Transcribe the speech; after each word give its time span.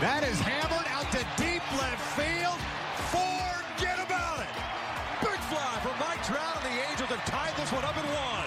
That 0.00 0.22
is 0.22 0.38
hammered 0.38 0.86
out 0.94 1.10
to 1.10 1.18
deep 1.34 1.58
left 1.74 1.98
field. 2.14 2.54
Forget 3.10 3.98
about 3.98 4.38
it. 4.38 4.52
Big 5.18 5.40
fly 5.50 5.74
from 5.82 5.98
Mike 5.98 6.22
Trout, 6.22 6.62
and 6.62 6.70
the 6.70 6.88
Angels 6.88 7.10
have 7.10 7.24
tied 7.26 7.56
this 7.56 7.72
one 7.72 7.82
up 7.82 7.98
at 7.98 8.04
one. 8.04 8.46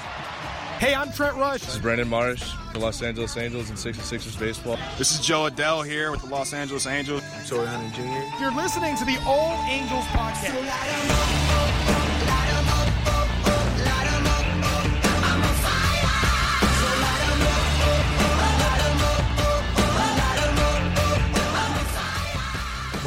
Hey, 0.80 0.95
I'm 0.95 1.12
Trent 1.12 1.36
Rush. 1.36 1.59
This 1.59 1.76
is 1.76 1.82
Brandon 1.82 2.08
Marsh, 2.08 2.54
the 2.72 2.80
Los 2.80 3.02
Angeles 3.02 3.36
Angels 3.36 3.70
and 3.70 3.77
66ers 3.77 4.40
baseball. 4.40 4.80
This 4.98 5.12
is 5.12 5.20
Jo 5.20 5.50
Adell 5.50 5.86
here 5.86 6.09
with 6.12 6.22
the 6.22 6.27
Los 6.27 6.54
Angeles 6.54 6.88
Angels. 6.88 7.22
I'm 7.22 7.45
Torii 7.45 7.68
Hunter 7.68 7.98
Jr. 7.98 8.41
You're 8.41 8.55
listening 8.55 8.95
to 8.95 9.04
the 9.04 9.18
All 9.26 9.62
Angels 9.68 10.05
podcast. 10.05 11.51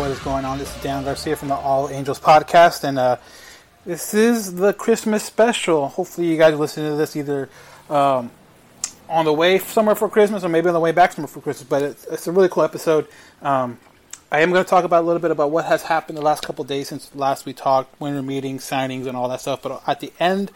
What 0.04 0.10
is 0.10 0.18
going 0.18 0.44
on? 0.44 0.58
This 0.58 0.76
is 0.76 0.82
Dan 0.82 1.02
Garcia 1.02 1.34
from 1.34 1.48
the 1.48 1.54
All 1.54 1.88
Angels 1.88 2.20
podcast, 2.20 2.84
and 2.84 2.98
uh, 2.98 3.16
this 3.86 4.12
is 4.12 4.56
the 4.56 4.74
Christmas 4.74 5.24
special. 5.24 5.88
Hopefully, 5.88 6.26
you 6.26 6.36
guys 6.36 6.58
listen 6.58 6.84
to 6.84 6.94
this 6.96 7.16
either 7.16 7.48
um, 7.88 8.30
on 9.08 9.24
the 9.24 9.32
way 9.32 9.58
somewhere 9.58 9.94
for 9.94 10.10
Christmas 10.10 10.44
or 10.44 10.50
maybe 10.50 10.68
on 10.68 10.74
the 10.74 10.80
way 10.80 10.92
back 10.92 11.12
somewhere 11.12 11.28
for 11.28 11.40
Christmas. 11.40 11.66
But 11.66 11.80
it's, 11.80 12.04
it's 12.04 12.26
a 12.26 12.32
really 12.32 12.50
cool 12.50 12.64
episode. 12.64 13.08
Um, 13.40 13.78
I 14.30 14.40
am 14.40 14.50
going 14.50 14.62
to 14.62 14.68
talk 14.68 14.84
about 14.84 15.04
a 15.04 15.06
little 15.06 15.22
bit 15.22 15.30
about 15.30 15.50
what 15.50 15.64
has 15.64 15.84
happened 15.84 16.18
the 16.18 16.22
last 16.22 16.42
couple 16.42 16.66
days 16.66 16.88
since 16.88 17.10
last 17.14 17.46
we 17.46 17.54
talked, 17.54 17.98
winter 17.98 18.20
meetings, 18.20 18.62
signings, 18.62 19.06
and 19.06 19.16
all 19.16 19.30
that 19.30 19.40
stuff. 19.40 19.62
But 19.62 19.82
at 19.86 20.00
the 20.00 20.12
end 20.20 20.52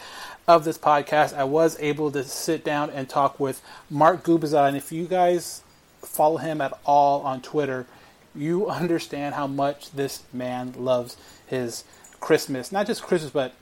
of 0.47 0.65
this 0.65 0.77
podcast, 0.77 1.33
I 1.33 1.45
was 1.45 1.81
able 1.81 2.11
to 2.11 2.23
sit 2.23 2.65
down 2.65 2.91
and 2.91 3.09
talk 3.09 3.41
with 3.41 3.63
Mark 3.89 4.25
Gubicza. 4.25 4.69
And 4.69 4.77
if 4.77 4.93
you 4.93 5.07
guys 5.07 5.63
follow 6.03 6.37
him 6.37 6.61
at 6.61 6.79
all 6.85 7.23
on 7.23 7.41
Twitter, 7.41 7.87
you 8.35 8.69
understand 8.69 9.35
how 9.35 9.47
much 9.47 9.91
this 9.93 10.23
man 10.33 10.75
loves 10.77 11.17
his 11.47 11.85
Christmas. 12.21 12.73
Not 12.73 12.87
just 12.87 13.03
Christmas, 13.03 13.31
but 13.31 13.55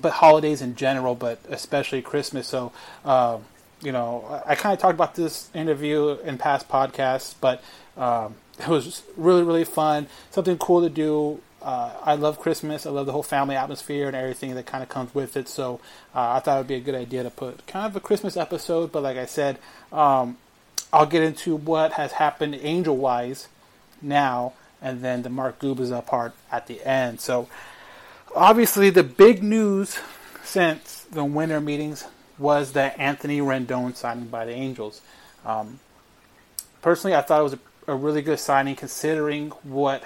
but 0.00 0.12
holidays 0.12 0.62
in 0.62 0.74
general, 0.74 1.14
but 1.14 1.38
especially 1.48 2.02
Christmas. 2.02 2.48
So, 2.48 2.72
uh, 3.04 3.38
you 3.80 3.92
know, 3.92 4.42
I, 4.46 4.52
I 4.52 4.54
kind 4.54 4.72
of 4.72 4.78
talked 4.78 4.94
about 4.94 5.14
this 5.14 5.48
interview 5.54 6.18
in 6.24 6.38
past 6.38 6.68
podcasts, 6.68 7.34
but 7.40 7.62
um, 7.96 8.34
it 8.58 8.68
was 8.68 9.02
really, 9.16 9.42
really 9.42 9.64
fun. 9.64 10.08
Something 10.30 10.58
cool 10.58 10.82
to 10.82 10.90
do. 10.90 11.40
Uh, 11.62 11.92
I 12.02 12.14
love 12.14 12.38
Christmas. 12.38 12.86
I 12.86 12.90
love 12.90 13.06
the 13.06 13.12
whole 13.12 13.22
family 13.22 13.56
atmosphere 13.56 14.06
and 14.06 14.16
everything 14.16 14.54
that 14.54 14.66
kind 14.66 14.82
of 14.82 14.88
comes 14.88 15.14
with 15.14 15.36
it. 15.36 15.48
So 15.48 15.80
uh, 16.14 16.32
I 16.32 16.40
thought 16.40 16.56
it 16.56 16.60
would 16.60 16.68
be 16.68 16.74
a 16.74 16.80
good 16.80 16.94
idea 16.94 17.22
to 17.22 17.30
put 17.30 17.66
kind 17.66 17.86
of 17.86 17.96
a 17.96 18.00
Christmas 18.00 18.36
episode. 18.36 18.92
But 18.92 19.02
like 19.02 19.16
I 19.16 19.26
said, 19.26 19.58
um, 19.92 20.36
I'll 20.92 21.06
get 21.06 21.22
into 21.22 21.56
what 21.56 21.92
has 21.92 22.12
happened 22.12 22.54
angel 22.56 22.96
wise 22.96 23.48
now, 24.02 24.52
and 24.80 25.02
then 25.02 25.22
the 25.22 25.30
Mark 25.30 25.58
Gubicza 25.58 26.04
part 26.04 26.34
at 26.50 26.66
the 26.66 26.82
end. 26.86 27.20
So 27.20 27.48
obviously, 28.34 28.90
the 28.90 29.02
big 29.02 29.42
news 29.42 29.98
since 30.44 31.02
the 31.10 31.24
winter 31.24 31.60
meetings 31.60 32.04
was 32.38 32.72
that 32.72 32.98
Anthony 32.98 33.40
Rendon 33.40 33.94
signing 33.96 34.26
by 34.26 34.44
the 34.44 34.52
Angels. 34.52 35.00
Um, 35.44 35.80
personally, 36.82 37.16
I 37.16 37.22
thought 37.22 37.40
it 37.40 37.44
was 37.44 37.54
a, 37.54 37.58
a, 37.88 37.94
really 37.94 38.22
good 38.22 38.38
signing 38.38 38.76
considering 38.76 39.50
what 39.62 40.02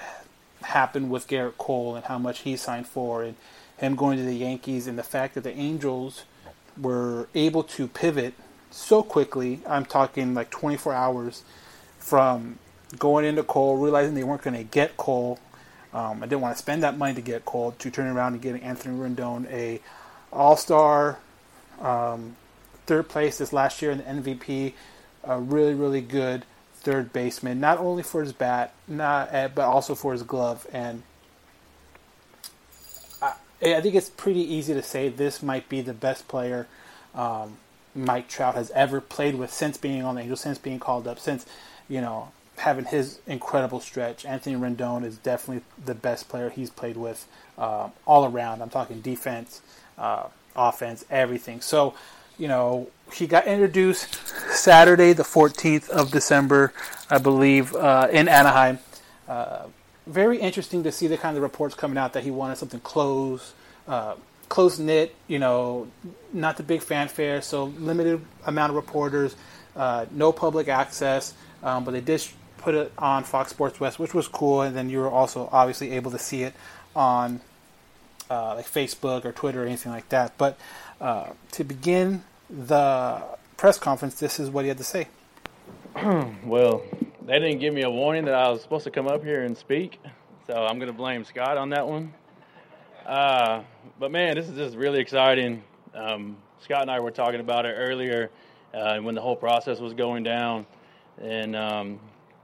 happened 0.61 1.09
with 1.09 1.27
Gerrit 1.27 1.57
Cole 1.57 1.95
and 1.95 2.05
how 2.05 2.17
much 2.17 2.39
he 2.39 2.55
signed 2.55 2.87
for, 2.87 3.23
and 3.23 3.35
him 3.77 3.95
going 3.95 4.17
to 4.17 4.23
the 4.23 4.35
Yankees, 4.35 4.87
and 4.87 4.97
the 4.97 5.03
fact 5.03 5.35
that 5.35 5.41
the 5.41 5.53
Angels 5.53 6.23
were 6.79 7.27
able 7.35 7.63
to 7.63 7.87
pivot 7.87 8.33
so 8.69 9.03
quickly. 9.03 9.59
I'm 9.67 9.85
talking 9.85 10.33
like 10.33 10.49
24 10.49 10.93
hours 10.93 11.43
from 11.99 12.57
going 12.97 13.25
into 13.25 13.43
Cole, 13.43 13.77
realizing 13.77 14.13
they 14.13 14.23
weren't 14.23 14.41
going 14.41 14.57
to 14.57 14.63
get 14.63 14.97
Cole. 14.97 15.39
Um, 15.93 16.23
I 16.23 16.25
didn't 16.25 16.41
want 16.41 16.55
to 16.55 16.61
spend 16.61 16.83
that 16.83 16.97
money 16.97 17.13
to 17.15 17.21
get 17.21 17.45
Cole. 17.45 17.73
To 17.79 17.91
turn 17.91 18.07
around 18.07 18.33
and 18.33 18.41
getting 18.41 18.61
Anthony 18.61 18.97
Rendon, 18.97 19.51
a 19.51 19.81
All 20.31 20.55
Star, 20.55 21.19
um, 21.81 22.35
third 22.85 23.09
place 23.09 23.37
this 23.37 23.51
last 23.53 23.81
year 23.81 23.91
in 23.91 23.97
the 23.99 24.03
MVP, 24.03 24.73
a 25.23 25.39
really 25.39 25.73
really 25.73 26.01
good 26.01 26.45
third 26.75 27.13
baseman, 27.13 27.59
not 27.59 27.77
only 27.77 28.03
for 28.03 28.21
his 28.21 28.33
bat, 28.33 28.73
not 28.87 29.33
uh, 29.33 29.49
but 29.53 29.65
also 29.65 29.95
for 29.95 30.13
his 30.13 30.23
glove. 30.23 30.65
And 30.73 31.03
I, 33.21 33.33
I, 33.61 33.81
think 33.81 33.95
it's 33.95 34.09
pretty 34.09 34.41
easy 34.41 34.73
to 34.73 34.81
say 34.81 35.09
this 35.09 35.43
might 35.43 35.69
be 35.69 35.81
the 35.81 35.93
best 35.93 36.27
player 36.27 36.67
um, 37.13 37.57
Mike 37.93 38.27
Trout 38.27 38.55
has 38.55 38.71
ever 38.71 38.99
played 38.99 39.35
with 39.35 39.53
since 39.53 39.77
being 39.77 40.03
on 40.03 40.15
the 40.15 40.21
Angels, 40.21 40.41
since 40.41 40.57
being 40.57 40.79
called 40.79 41.07
up, 41.07 41.19
since 41.19 41.45
you 41.87 42.01
know 42.01 42.31
having 42.61 42.85
his 42.85 43.19
incredible 43.27 43.79
stretch. 43.79 44.25
Anthony 44.25 44.55
Rendon 44.55 45.03
is 45.03 45.17
definitely 45.17 45.63
the 45.83 45.95
best 45.95 46.29
player 46.29 46.49
he's 46.49 46.69
played 46.69 46.95
with 46.95 47.27
uh, 47.57 47.89
all 48.05 48.25
around. 48.25 48.61
I'm 48.61 48.69
talking 48.69 49.01
defense, 49.01 49.61
uh, 49.97 50.27
offense, 50.55 51.03
everything. 51.09 51.61
So, 51.61 51.93
you 52.37 52.47
know, 52.47 52.87
he 53.13 53.27
got 53.27 53.45
introduced 53.47 54.15
Saturday, 54.51 55.13
the 55.13 55.23
14th 55.23 55.89
of 55.89 56.11
December, 56.11 56.73
I 57.09 57.17
believe, 57.17 57.75
uh, 57.75 58.07
in 58.11 58.27
Anaheim. 58.27 58.79
Uh, 59.27 59.63
very 60.07 60.37
interesting 60.37 60.83
to 60.83 60.91
see 60.91 61.07
the 61.07 61.17
kind 61.17 61.37
of 61.37 61.43
reports 61.43 61.75
coming 61.75 61.97
out 61.97 62.13
that 62.13 62.23
he 62.23 62.31
wanted 62.31 62.57
something 62.57 62.79
close, 62.81 63.53
uh, 63.87 64.15
close 64.49 64.77
knit. 64.77 65.15
You 65.27 65.39
know, 65.39 65.87
not 66.31 66.57
the 66.57 66.63
big 66.63 66.81
fanfare, 66.81 67.41
so 67.41 67.65
limited 67.65 68.21
amount 68.45 68.71
of 68.71 68.75
reporters, 68.75 69.35
uh, 69.75 70.05
no 70.11 70.31
public 70.31 70.67
access. 70.67 71.33
Um, 71.63 71.83
but 71.83 71.91
they 71.91 72.01
did 72.01 72.21
put 72.61 72.75
it 72.75 72.91
on 72.97 73.23
Fox 73.23 73.51
Sports 73.51 73.79
West, 73.79 73.99
which 73.99 74.13
was 74.13 74.27
cool, 74.27 74.61
and 74.61 74.75
then 74.75 74.89
you 74.89 74.99
were 74.99 75.09
also 75.09 75.49
obviously 75.51 75.91
able 75.91 76.11
to 76.11 76.19
see 76.19 76.43
it 76.43 76.53
on 76.95 77.41
uh, 78.29 78.55
like 78.55 78.65
Facebook 78.65 79.25
or 79.25 79.31
Twitter 79.31 79.63
or 79.63 79.65
anything 79.65 79.91
like 79.91 80.07
that. 80.09 80.37
But 80.37 80.57
uh, 80.99 81.31
to 81.53 81.63
begin 81.63 82.23
the 82.49 83.21
press 83.57 83.77
conference, 83.77 84.15
this 84.15 84.39
is 84.39 84.49
what 84.49 84.63
he 84.63 84.69
had 84.69 84.77
to 84.77 84.83
say. 84.83 85.07
well, 86.45 86.81
they 87.25 87.39
didn't 87.39 87.59
give 87.59 87.73
me 87.73 87.83
a 87.83 87.89
warning 87.89 88.25
that 88.25 88.33
I 88.33 88.49
was 88.49 88.61
supposed 88.61 88.85
to 88.85 88.91
come 88.91 89.07
up 89.07 89.23
here 89.23 89.43
and 89.43 89.57
speak, 89.57 89.99
so 90.47 90.53
I'm 90.53 90.79
going 90.79 90.91
to 90.91 90.97
blame 90.97 91.25
Scott 91.25 91.57
on 91.57 91.69
that 91.69 91.87
one. 91.87 92.13
Uh, 93.05 93.63
but 93.99 94.11
man, 94.11 94.35
this 94.35 94.47
is 94.47 94.55
just 94.55 94.77
really 94.77 94.99
exciting. 94.99 95.63
Um, 95.93 96.37
Scott 96.61 96.83
and 96.83 96.91
I 96.91 96.99
were 96.99 97.11
talking 97.11 97.39
about 97.39 97.65
it 97.65 97.73
earlier 97.73 98.29
uh, 98.73 98.99
when 98.99 99.15
the 99.15 99.21
whole 99.21 99.35
process 99.35 99.79
was 99.79 99.93
going 99.93 100.23
down, 100.23 100.65
and 101.21 101.55
um, 101.55 101.99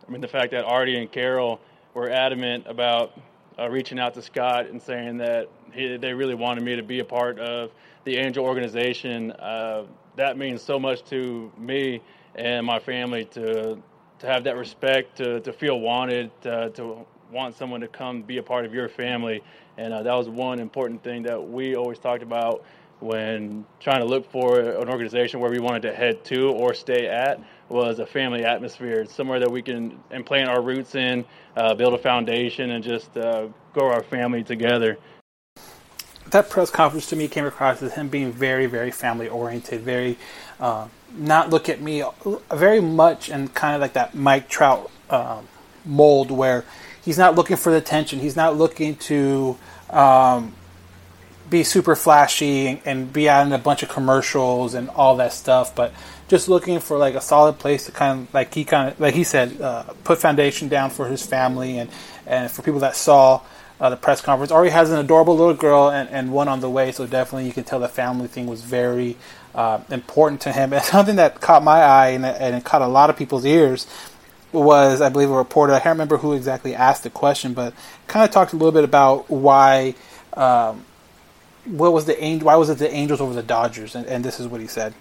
I 0.08 0.12
mean, 0.12 0.22
the 0.22 0.28
fact 0.28 0.52
that 0.52 0.64
Arte 0.64 0.98
and 0.98 1.12
Carol 1.12 1.60
were 1.94 2.10
adamant 2.10 2.66
about 2.68 3.20
uh, 3.60 3.70
reaching 3.70 4.00
out 4.00 4.14
to 4.14 4.22
Scott 4.22 4.68
and 4.68 4.82
saying 4.82 5.18
that 5.18 5.50
he, 5.74 5.98
they 5.98 6.14
really 6.14 6.36
wanted 6.36 6.64
me 6.64 6.76
to 6.76 6.84
be 6.84 7.00
a 7.00 7.06
part 7.06 7.40
of 7.40 7.72
the 8.06 8.18
Angel 8.18 8.46
organization. 8.46 9.32
Uh, 9.32 9.84
that 10.16 10.38
means 10.38 10.62
so 10.62 10.80
much 10.80 11.04
to 11.06 11.52
me 11.58 12.02
and 12.36 12.66
my 12.66 12.80
family 12.80 13.26
to 13.26 13.82
to 14.20 14.28
have 14.28 14.44
that 14.46 14.58
respect, 14.58 15.18
to, 15.18 15.40
to 15.42 15.54
feel 15.54 15.80
wanted, 15.80 16.32
to, 16.42 16.72
to 16.72 17.06
want 17.32 17.56
someone 17.56 17.82
to 17.82 17.88
come 17.88 18.22
be 18.22 18.38
a 18.38 18.44
part 18.44 18.66
of 18.66 18.74
your 18.74 18.90
family. 18.90 19.44
And 19.78 19.94
uh, 19.94 20.04
that 20.04 20.14
was 20.14 20.28
one 20.28 20.60
important 20.60 21.04
thing 21.04 21.24
that 21.24 21.50
we 21.50 21.76
always 21.76 22.00
talked 22.00 22.24
about 22.24 22.64
when 23.00 23.64
trying 23.80 24.00
to 24.00 24.06
look 24.06 24.30
for 24.32 24.60
an 24.60 24.90
organization 24.90 25.40
where 25.40 25.52
we 25.52 25.60
wanted 25.60 25.84
to 25.84 25.94
head 25.94 26.24
to 26.26 26.50
or 26.50 26.74
stay 26.74 27.08
at 27.08 27.40
was 27.70 28.00
a 28.00 28.06
family 28.06 28.46
atmosphere, 28.46 29.06
somewhere 29.06 29.40
that 29.40 29.52
we 29.52 29.62
can 29.62 30.00
and 30.12 30.26
plant 30.26 30.50
our 30.50 30.62
roots 30.62 30.96
in, 30.96 31.26
uh, 31.56 31.74
build 31.74 31.94
a 31.94 31.98
foundation, 31.98 32.72
and 32.72 32.84
just 32.84 33.16
uh, 33.18 33.48
grow 33.74 33.92
our 33.92 34.04
family 34.04 34.44
together. 34.44 34.98
That 36.32 36.50
press 36.50 36.70
conference 36.70 37.08
to 37.08 37.16
me 37.16 37.28
came 37.28 37.46
across 37.46 37.82
as 37.82 37.94
him 37.94 38.10
being 38.10 38.32
very, 38.32 38.66
very 38.66 38.92
family 38.92 39.30
oriented, 39.30 39.82
very 39.82 40.18
uh, 40.60 40.88
not 41.16 41.50
look 41.50 41.70
at 41.70 41.82
me, 41.82 42.04
very 42.52 42.82
much 42.82 43.30
and 43.30 43.54
kind 43.54 43.76
of 43.76 43.82
like 43.82 43.94
that 43.94 44.14
Mike 44.14 44.50
Trout 44.50 44.92
um, 45.10 45.48
mold 45.86 46.32
where 46.32 46.66
he's 47.04 47.18
not 47.18 47.36
looking 47.36 47.56
for 47.56 47.72
the 47.72 47.78
attention, 47.78 48.20
he's 48.20 48.36
not 48.36 48.58
looking 48.58 48.96
to. 48.96 49.58
Um, 49.90 50.54
be 51.50 51.64
super 51.64 51.96
flashy 51.96 52.68
and, 52.68 52.82
and 52.86 53.14
be 53.14 53.30
out 53.30 53.46
in 53.46 53.54
a 53.54 53.58
bunch 53.58 53.84
of 53.84 53.90
commercials 53.90 54.74
and 54.74 54.90
all 54.90 55.16
that 55.16 55.32
stuff, 55.34 55.74
but 55.74 55.94
just 56.28 56.50
looking 56.50 56.80
for 56.80 56.98
like 56.98 57.16
a 57.16 57.22
solid 57.22 57.60
place 57.60 57.86
to 57.86 57.92
kind 57.92 58.22
of 58.22 58.34
like 58.34 58.54
he 58.54 58.66
kind 58.66 58.92
of 58.92 59.00
like 59.00 59.14
he 59.14 59.24
said 59.24 59.60
uh, 59.62 59.84
put 60.04 60.20
foundation 60.20 60.68
down 60.68 60.90
for 60.90 61.08
his 61.08 61.26
family 61.26 61.78
and 61.78 61.90
and 62.26 62.52
for 62.52 62.62
people 62.62 62.82
that 62.82 62.96
saw 62.96 63.42
uh, 63.80 63.90
the 63.90 63.98
press 63.98 64.22
conference. 64.22 64.52
Already 64.52 64.72
has 64.72 64.92
an 64.92 65.00
adorable 65.00 65.36
little 65.36 65.54
girl 65.54 65.90
and, 65.90 66.10
and 66.10 66.32
one 66.32 66.48
on 66.48 66.60
the 66.60 66.70
way, 66.70 66.92
so 66.92 67.06
definitely 67.06 67.46
you 67.48 67.54
can 67.54 67.64
tell 67.64 67.80
the 67.80 67.88
family 67.88 68.28
thing 68.28 68.48
was 68.48 68.62
very 68.62 69.16
uh, 69.56 69.80
important 69.90 70.42
to 70.42 70.52
him. 70.52 70.74
And 70.78 70.84
something 70.84 71.18
that 71.18 71.42
caught 71.42 71.64
my 71.64 71.80
eye 71.80 72.10
and, 72.10 72.26
and 72.26 72.56
it 72.56 72.64
caught 72.64 72.82
a 72.82 72.88
lot 72.88 73.10
of 73.10 73.18
people's 73.18 73.46
ears 73.46 73.88
was, 74.52 75.02
I 75.02 75.10
believe, 75.10 75.30
a 75.30 75.34
reporter. 75.34 75.74
I 75.74 75.80
can't 75.80 75.94
remember 75.94 76.18
who 76.18 76.34
exactly 76.34 76.74
asked 76.74 77.04
the 77.04 77.10
question, 77.10 77.54
but 77.54 77.74
kind 78.08 78.26
of 78.26 78.32
talked 78.32 78.54
a 78.54 78.56
little 78.56 78.72
bit 78.72 78.84
about 78.84 79.30
why. 79.30 79.96
Um, 80.34 80.86
what 81.66 81.92
was 81.92 82.06
the 82.06 82.22
angel? 82.24 82.46
Why 82.46 82.56
was 82.56 82.70
it 82.70 82.78
the 82.78 82.90
Angels 82.94 83.20
over 83.20 83.34
the 83.34 83.44
Dodgers? 83.44 83.94
And, 83.94 84.06
and 84.06 84.24
this 84.24 84.40
is 84.40 84.48
what 84.48 84.62
he 84.62 84.68
said. 84.68 84.94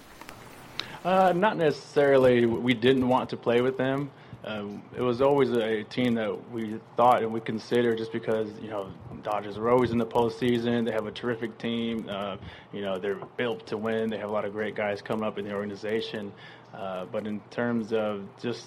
Uh, 1.07 1.33
not 1.33 1.57
necessarily. 1.57 2.47
We 2.47 2.75
didn't 2.75 3.09
want 3.09 3.31
to 3.31 3.37
play 3.37 3.61
with 3.61 3.79
them. 3.79 4.11
Um, 4.45 4.83
it 4.97 5.01
was 5.01 5.23
always 5.23 5.53
a 5.53 5.85
team 5.85 6.15
that 6.15 6.51
we 6.51 6.81
thought 6.97 7.23
and 7.23 7.33
we 7.33 7.41
considered 7.41 7.99
just 7.99 8.11
because 8.11 8.49
you 8.61 8.69
know 8.69 8.91
Dodgers 9.23 9.57
are 9.57 9.71
always 9.71 9.93
in 9.93 9.99
the 9.99 10.07
postseason. 10.07 10.85
They 10.85 10.91
have 10.91 11.07
a 11.07 11.13
terrific 11.13 11.59
team. 11.59 12.09
Uh, 12.11 12.39
you 12.73 12.81
know 12.81 12.99
they're 12.99 13.21
built 13.37 13.69
to 13.69 13.77
win. 13.77 14.11
They 14.11 14.19
have 14.19 14.31
a 14.31 14.33
lot 14.33 14.45
of 14.45 14.53
great 14.53 14.75
guys 14.75 15.01
coming 15.01 15.25
up 15.25 15.39
in 15.39 15.45
the 15.45 15.55
organization. 15.55 16.33
Uh, 16.75 17.05
but 17.05 17.25
in 17.25 17.39
terms 17.51 17.93
of 17.93 18.25
just 18.43 18.67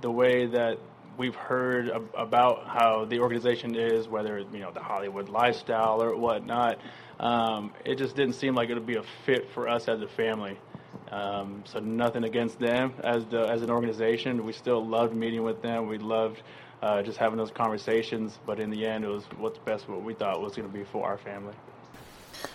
the 0.00 0.10
way 0.10 0.46
that 0.46 0.78
we've 1.18 1.34
heard 1.34 1.90
ab- 1.90 2.08
about 2.16 2.66
how 2.66 3.04
the 3.04 3.20
organization 3.20 3.74
is, 3.74 4.08
whether 4.08 4.38
you 4.38 4.60
know 4.60 4.70
the 4.72 4.80
Hollywood 4.80 5.28
lifestyle 5.28 6.02
or 6.02 6.16
whatnot, 6.16 6.78
um, 7.20 7.72
it 7.84 7.96
just 7.96 8.16
didn't 8.16 8.34
seem 8.34 8.54
like 8.54 8.70
it 8.70 8.74
would 8.74 8.86
be 8.86 8.96
a 8.96 9.04
fit 9.24 9.50
for 9.50 9.68
us 9.68 9.88
as 9.88 10.00
a 10.00 10.08
family. 10.08 10.58
Um, 11.10 11.62
so 11.64 11.78
nothing 11.78 12.24
against 12.24 12.58
them 12.58 12.92
as 13.02 13.24
the 13.26 13.42
as 13.46 13.62
an 13.62 13.70
organization. 13.70 14.44
We 14.44 14.52
still 14.52 14.84
loved 14.84 15.14
meeting 15.14 15.42
with 15.42 15.62
them. 15.62 15.86
We 15.86 15.98
loved 15.98 16.42
uh, 16.82 17.02
just 17.02 17.18
having 17.18 17.38
those 17.38 17.50
conversations. 17.50 18.38
But 18.44 18.60
in 18.60 18.70
the 18.70 18.86
end, 18.86 19.04
it 19.04 19.08
was 19.08 19.24
what's 19.38 19.58
best. 19.58 19.88
What 19.88 20.02
we 20.02 20.14
thought 20.14 20.40
was 20.40 20.56
going 20.56 20.68
to 20.68 20.74
be 20.74 20.84
for 20.84 21.06
our 21.06 21.18
family. 21.18 21.54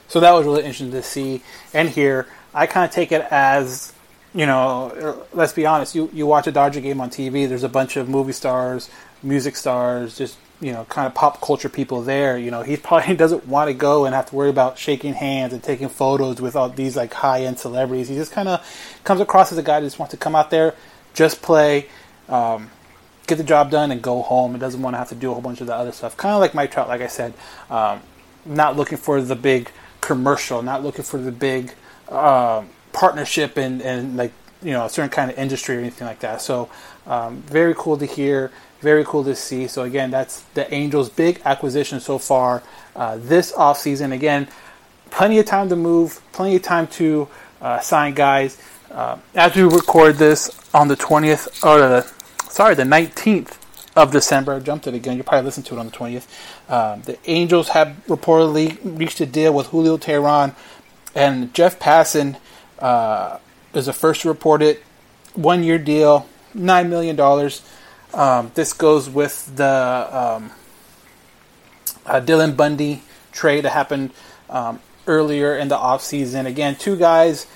So 0.07 0.19
that 0.19 0.31
was 0.31 0.45
really 0.45 0.61
interesting 0.61 0.91
to 0.91 1.01
see 1.01 1.41
and 1.73 1.89
hear. 1.89 2.27
I 2.53 2.67
kind 2.67 2.85
of 2.85 2.91
take 2.91 3.11
it 3.11 3.25
as, 3.31 3.93
you 4.33 4.45
know, 4.45 5.25
let's 5.33 5.53
be 5.53 5.65
honest. 5.65 5.95
You 5.95 6.09
you 6.13 6.27
watch 6.27 6.47
a 6.47 6.51
Dodger 6.51 6.81
game 6.81 6.99
on 7.01 7.09
TV. 7.09 7.47
There's 7.47 7.63
a 7.63 7.69
bunch 7.69 7.95
of 7.95 8.09
movie 8.09 8.33
stars, 8.33 8.89
music 9.23 9.55
stars, 9.55 10.17
just 10.17 10.37
you 10.61 10.71
know, 10.71 10.85
kind 10.85 11.07
of 11.07 11.15
pop 11.15 11.41
culture 11.41 11.67
people 11.67 12.03
there. 12.03 12.37
You 12.37 12.51
know, 12.51 12.61
he 12.61 12.77
probably 12.77 13.15
doesn't 13.17 13.47
want 13.47 13.69
to 13.69 13.73
go 13.73 14.05
and 14.05 14.15
have 14.15 14.27
to 14.27 14.35
worry 14.35 14.49
about 14.49 14.77
shaking 14.77 15.13
hands 15.13 15.53
and 15.53 15.61
taking 15.61 15.89
photos 15.89 16.39
with 16.39 16.55
all 16.55 16.69
these 16.69 16.95
like 16.95 17.13
high 17.13 17.43
end 17.43 17.59
celebrities. 17.59 18.07
He 18.07 18.15
just 18.15 18.31
kind 18.31 18.47
of 18.47 18.65
comes 19.03 19.19
across 19.19 19.51
as 19.51 19.57
a 19.57 19.63
guy 19.63 19.79
that 19.79 19.85
just 19.85 19.99
wants 19.99 20.11
to 20.11 20.17
come 20.17 20.35
out 20.35 20.51
there, 20.51 20.75
just 21.13 21.41
play, 21.41 21.89
um, 22.29 22.69
get 23.27 23.37
the 23.37 23.43
job 23.43 23.71
done, 23.71 23.91
and 23.91 24.01
go 24.01 24.21
home. 24.21 24.51
And 24.51 24.61
doesn't 24.61 24.81
want 24.81 24.93
to 24.93 24.99
have 24.99 25.09
to 25.09 25.15
do 25.15 25.31
a 25.31 25.33
whole 25.33 25.41
bunch 25.41 25.61
of 25.61 25.67
the 25.67 25.75
other 25.75 25.91
stuff. 25.91 26.15
Kind 26.15 26.33
of 26.33 26.39
like 26.39 26.53
Mike 26.53 26.71
Trout, 26.71 26.87
like 26.87 27.01
I 27.01 27.07
said, 27.07 27.33
um, 27.69 28.01
not 28.45 28.77
looking 28.77 28.99
for 28.99 29.21
the 29.21 29.35
big 29.35 29.71
commercial, 29.99 30.61
not 30.61 30.83
looking 30.83 31.03
for 31.03 31.17
the 31.17 31.31
big 31.31 31.73
uh, 32.09 32.63
partnership 32.93 33.57
and 33.57 33.81
and 33.81 34.17
like 34.17 34.33
you 34.61 34.71
know 34.71 34.85
a 34.85 34.89
certain 34.89 35.09
kind 35.09 35.31
of 35.31 35.37
industry 35.37 35.77
or 35.77 35.79
anything 35.79 36.05
like 36.07 36.19
that. 36.19 36.41
So 36.41 36.69
um, 37.07 37.41
very 37.43 37.73
cool 37.75 37.97
to 37.97 38.05
hear 38.05 38.51
very 38.81 39.05
cool 39.05 39.23
to 39.23 39.35
see. 39.35 39.67
So 39.67 39.83
again, 39.83 40.11
that's 40.11 40.41
the 40.53 40.71
Angels' 40.73 41.09
big 41.09 41.41
acquisition 41.45 41.99
so 41.99 42.17
far 42.17 42.63
uh, 42.95 43.17
this 43.17 43.51
offseason. 43.53 44.11
Again, 44.11 44.47
plenty 45.09 45.39
of 45.39 45.45
time 45.45 45.69
to 45.69 45.75
move, 45.75 46.21
plenty 46.33 46.55
of 46.55 46.61
time 46.61 46.87
to 46.87 47.27
uh, 47.61 47.79
sign 47.79 48.13
guys. 48.13 48.61
Uh, 48.89 49.17
as 49.35 49.55
we 49.55 49.63
record 49.63 50.17
this 50.17 50.49
on 50.73 50.87
the 50.87 50.97
20th, 50.97 51.63
or 51.63 51.79
the, 51.79 52.13
sorry, 52.49 52.75
the 52.75 52.83
19th 52.83 53.57
of 53.95 54.11
December, 54.11 54.55
I 54.55 54.59
jumped 54.59 54.87
it 54.87 54.93
again. 54.93 55.17
You 55.17 55.23
probably 55.23 55.45
listened 55.45 55.65
to 55.67 55.75
it 55.75 55.79
on 55.79 55.85
the 55.85 55.91
20th. 55.91 56.27
Um, 56.69 57.01
the 57.03 57.17
Angels 57.29 57.69
have 57.69 57.95
reportedly 58.07 58.77
reached 58.83 59.21
a 59.21 59.25
deal 59.25 59.53
with 59.53 59.67
Julio 59.67 59.97
Teheran 59.97 60.55
and 61.15 61.53
Jeff 61.53 61.79
Passan 61.79 62.37
uh, 62.79 63.37
is 63.73 63.85
the 63.85 63.93
first 63.93 64.21
to 64.21 64.27
report 64.27 64.61
it. 64.61 64.83
One 65.33 65.63
year 65.63 65.77
deal, 65.77 66.27
$9 66.55 66.89
million. 66.89 67.17
Um, 68.13 68.51
this 68.55 68.73
goes 68.73 69.09
with 69.09 69.55
the 69.55 69.65
um, 69.65 70.51
uh, 72.05 72.19
Dylan 72.19 72.57
Bundy 72.57 73.03
trade 73.31 73.63
that 73.63 73.71
happened 73.71 74.11
um, 74.49 74.79
earlier 75.07 75.55
in 75.55 75.69
the 75.69 75.77
offseason. 75.77 76.45
Again, 76.45 76.75
two 76.75 76.97
guys 76.97 77.47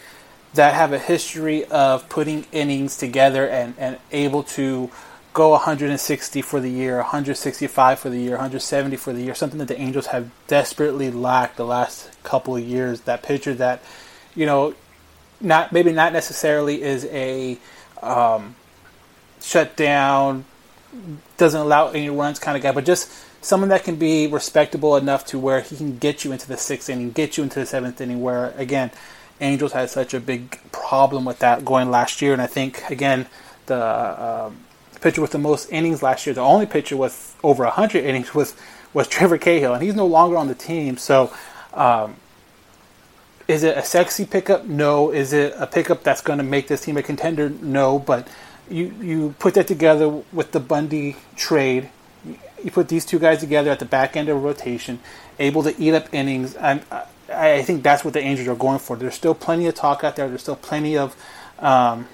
that 0.54 0.74
have 0.74 0.94
a 0.94 1.00
history 1.00 1.66
of 1.66 2.08
putting 2.08 2.46
innings 2.52 2.98
together 2.98 3.48
and, 3.48 3.74
and 3.78 3.98
able 4.12 4.44
to 4.44 4.90
go 5.34 5.50
160 5.50 6.42
for 6.42 6.62
the 6.62 6.70
year, 6.70 6.96
165 6.98 8.00
for 8.00 8.10
the 8.10 8.18
year, 8.18 8.32
170 8.32 8.96
for 8.96 9.12
the 9.12 9.22
year, 9.22 9.36
something 9.36 9.60
that 9.60 9.68
the 9.68 9.80
Angels 9.80 10.08
have 10.08 10.30
desperately 10.48 11.12
lacked 11.12 11.58
the 11.58 11.66
last 11.66 12.10
couple 12.24 12.56
of 12.56 12.64
years. 12.64 13.02
That 13.02 13.22
pitcher 13.22 13.54
that, 13.56 13.84
you 14.34 14.46
know, 14.46 14.74
not 15.42 15.74
maybe 15.74 15.92
not 15.92 16.14
necessarily 16.14 16.82
is 16.82 17.04
a 17.06 17.58
um, 18.02 18.56
shut 19.46 19.76
down, 19.76 20.46
doesn't 21.38 21.62
allow 21.62 21.90
any 21.90 22.10
runs 22.10 22.40
kind 22.40 22.58
of 22.58 22.64
guy, 22.64 22.72
but 22.72 22.86
just 22.86 23.12
someone 23.42 23.70
that 23.70 23.84
can 23.84 23.96
be 23.96 24.28
respectable 24.28 24.96
enough 24.98 25.26
to 25.28 25.38
where 25.38 25.62
he 25.62 25.78
can 25.78 25.98
get 25.98 26.26
you 26.26 26.32
into 26.32 26.48
the 26.48 26.58
sixth 26.58 26.90
inning, 26.90 27.12
get 27.12 27.38
you 27.38 27.44
into 27.44 27.60
the 27.60 27.66
seventh 27.66 28.02
inning. 28.02 28.22
Where 28.22 28.54
again, 28.58 28.92
Angels 29.40 29.74
had 29.74 29.90
such 29.90 30.14
a 30.14 30.20
big 30.20 30.60
problem 30.72 31.26
with 31.26 31.40
that 31.40 31.64
going 31.64 31.92
last 31.92 32.22
year, 32.22 32.34
and 32.34 32.42
I 32.42 32.48
think 32.48 32.90
again 32.90 33.28
the 33.68 33.84
um, 34.46 34.58
pitcher 35.02 35.22
with 35.22 35.32
the 35.32 35.38
most 35.38 35.72
innings 35.72 36.02
last 36.02 36.26
year, 36.26 36.34
the 36.34 36.42
only 36.42 36.66
pitcher 36.66 36.98
with 36.98 37.38
over 37.44 37.66
hundred 37.66 38.06
innings 38.06 38.34
was 38.34 38.56
was 38.94 39.08
Trevor 39.08 39.38
Cahill, 39.38 39.74
and 39.74 39.84
he's 39.84 39.96
no 39.96 40.08
longer 40.08 40.38
on 40.38 40.48
the 40.48 40.56
team. 40.56 40.98
So. 40.98 41.32
Um, 41.74 42.16
is 43.48 43.62
it 43.62 43.78
a 43.78 43.84
sexy 43.84 44.26
pickup? 44.26 44.66
No. 44.66 45.12
Is 45.12 45.32
it 45.32 45.54
a 45.58 45.68
pickup 45.68 46.02
that's 46.02 46.22
going 46.22 46.40
to 46.40 46.44
make 46.44 46.68
this 46.68 46.82
team 46.82 46.98
a 46.98 47.04
contender? 47.04 47.50
No. 47.50 48.00
But 48.00 48.28
you 48.70 48.94
you 49.02 49.36
put 49.40 49.54
that 49.56 49.68
together 49.68 50.10
with 50.32 50.52
the 50.52 50.60
Bundy 50.60 51.16
trade. 51.36 51.90
You 52.64 52.72
put 52.72 52.88
these 52.88 53.06
two 53.06 53.20
guys 53.20 53.40
together 53.40 53.70
at 53.70 53.80
the 53.80 53.86
back 53.86 54.18
end 54.18 54.30
of 54.30 54.42
rotation, 54.42 55.00
able 55.38 55.62
to 55.64 55.80
eat 55.80 55.94
up 55.94 56.12
innings. 56.14 56.56
I, 56.58 56.82
I 57.32 57.62
think 57.62 57.84
that's 57.84 58.04
what 58.04 58.14
the 58.14 58.22
Angels 58.22 58.48
are 58.48 58.56
going 58.56 58.80
for. 58.80 58.96
There's 58.96 59.14
still 59.14 59.36
plenty 59.36 59.68
of 59.68 59.76
talk 59.76 60.04
out 60.04 60.16
there. 60.16 60.28
There's 60.28 60.42
still 60.42 60.56
plenty 60.56 60.98
of 60.98 61.16
um, 61.60 62.08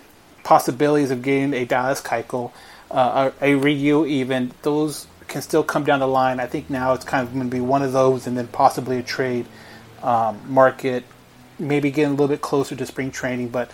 possibilities 0.44 1.12
of 1.12 1.22
getting 1.22 1.54
a 1.54 1.66
Dallas 1.66 2.02
Keuchel, 2.02 2.52
uh, 2.90 3.32
a, 3.42 3.54
a 3.54 3.56
Ryu 3.56 4.06
even. 4.06 4.52
Those 4.62 5.08
can 5.28 5.42
still 5.42 5.64
come 5.64 5.86
down 5.86 6.00
the 6.00 6.08
line. 6.08 6.40
I 6.40 6.48
think 6.48 6.70
now 6.70 6.94
it's 6.94 7.06
kind 7.06 7.26
of 7.26 7.34
going 7.34 7.50
to 7.50 7.52
be 7.52 7.62
one 7.62 7.82
of 7.82 7.94
those, 7.94 8.28
and 8.28 8.38
then 8.38 8.48
possibly 8.48 8.98
a 8.98 9.04
trade 9.04 9.46
um, 10.04 10.40
market, 10.48 11.06
maybe 11.58 11.92
getting 11.92 12.10
a 12.10 12.12
little 12.12 12.28
bit 12.28 12.42
closer 12.42 12.76
to 12.76 12.86
spring 12.86 13.12
training, 13.12 13.50
but 13.50 13.72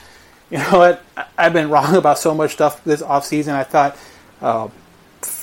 you 0.52 0.58
know 0.58 0.78
what? 0.78 1.04
I've 1.38 1.54
been 1.54 1.70
wrong 1.70 1.96
about 1.98 2.20
so 2.20 2.34
much 2.34 2.54
stuff 2.54 2.84
this 2.84 3.02
offseason. 3.02 3.54
I 3.54 3.64
thought 3.64 3.98
uh, 4.42 4.70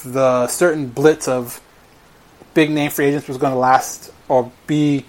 the 0.05 0.47
certain 0.47 0.89
blitz 0.89 1.29
of 1.29 1.61
big 2.55 2.71
name 2.71 2.91
free 2.91 3.06
agents 3.06 3.29
was 3.29 3.37
going 3.37 3.53
to 3.53 3.59
last 3.59 4.12
or 4.29 4.51
be 4.67 5.05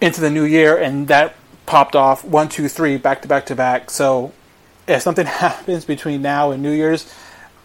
into 0.00 0.20
the 0.20 0.30
new 0.30 0.44
year, 0.44 0.76
and 0.78 1.08
that 1.08 1.34
popped 1.66 1.96
off 1.96 2.24
one, 2.24 2.48
two, 2.48 2.68
three, 2.68 2.96
back 2.96 3.22
to 3.22 3.28
back 3.28 3.46
to 3.46 3.56
back. 3.56 3.90
So 3.90 4.32
if 4.86 5.02
something 5.02 5.26
happens 5.42 5.84
between 5.84 6.22
now 6.22 6.52
and 6.52 6.62
New 6.62 6.72
Year's, 6.72 7.12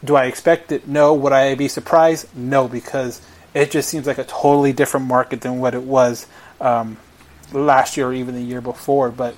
do 0.04 0.16
I 0.16 0.26
expect 0.26 0.72
it? 0.72 0.88
No. 0.88 1.14
Would 1.14 1.34
I 1.34 1.56
be 1.56 1.68
surprised? 1.68 2.36
No, 2.36 2.68
because 2.68 3.22
it 3.54 3.72
just 3.72 3.90
seems 3.90 4.06
like 4.06 4.18
a 4.18 4.24
totally 4.24 4.74
different 4.74 5.08
market 5.08 5.42
than 5.42 5.60
what 5.60 5.74
it 5.74 5.84
was 5.84 6.28
um, 6.60 6.98
last 7.54 7.98
year 7.98 8.08
or 8.08 8.14
even 8.14 8.36
the 8.36 8.42
year 8.42 8.62
before. 8.62 9.10
But 9.10 9.36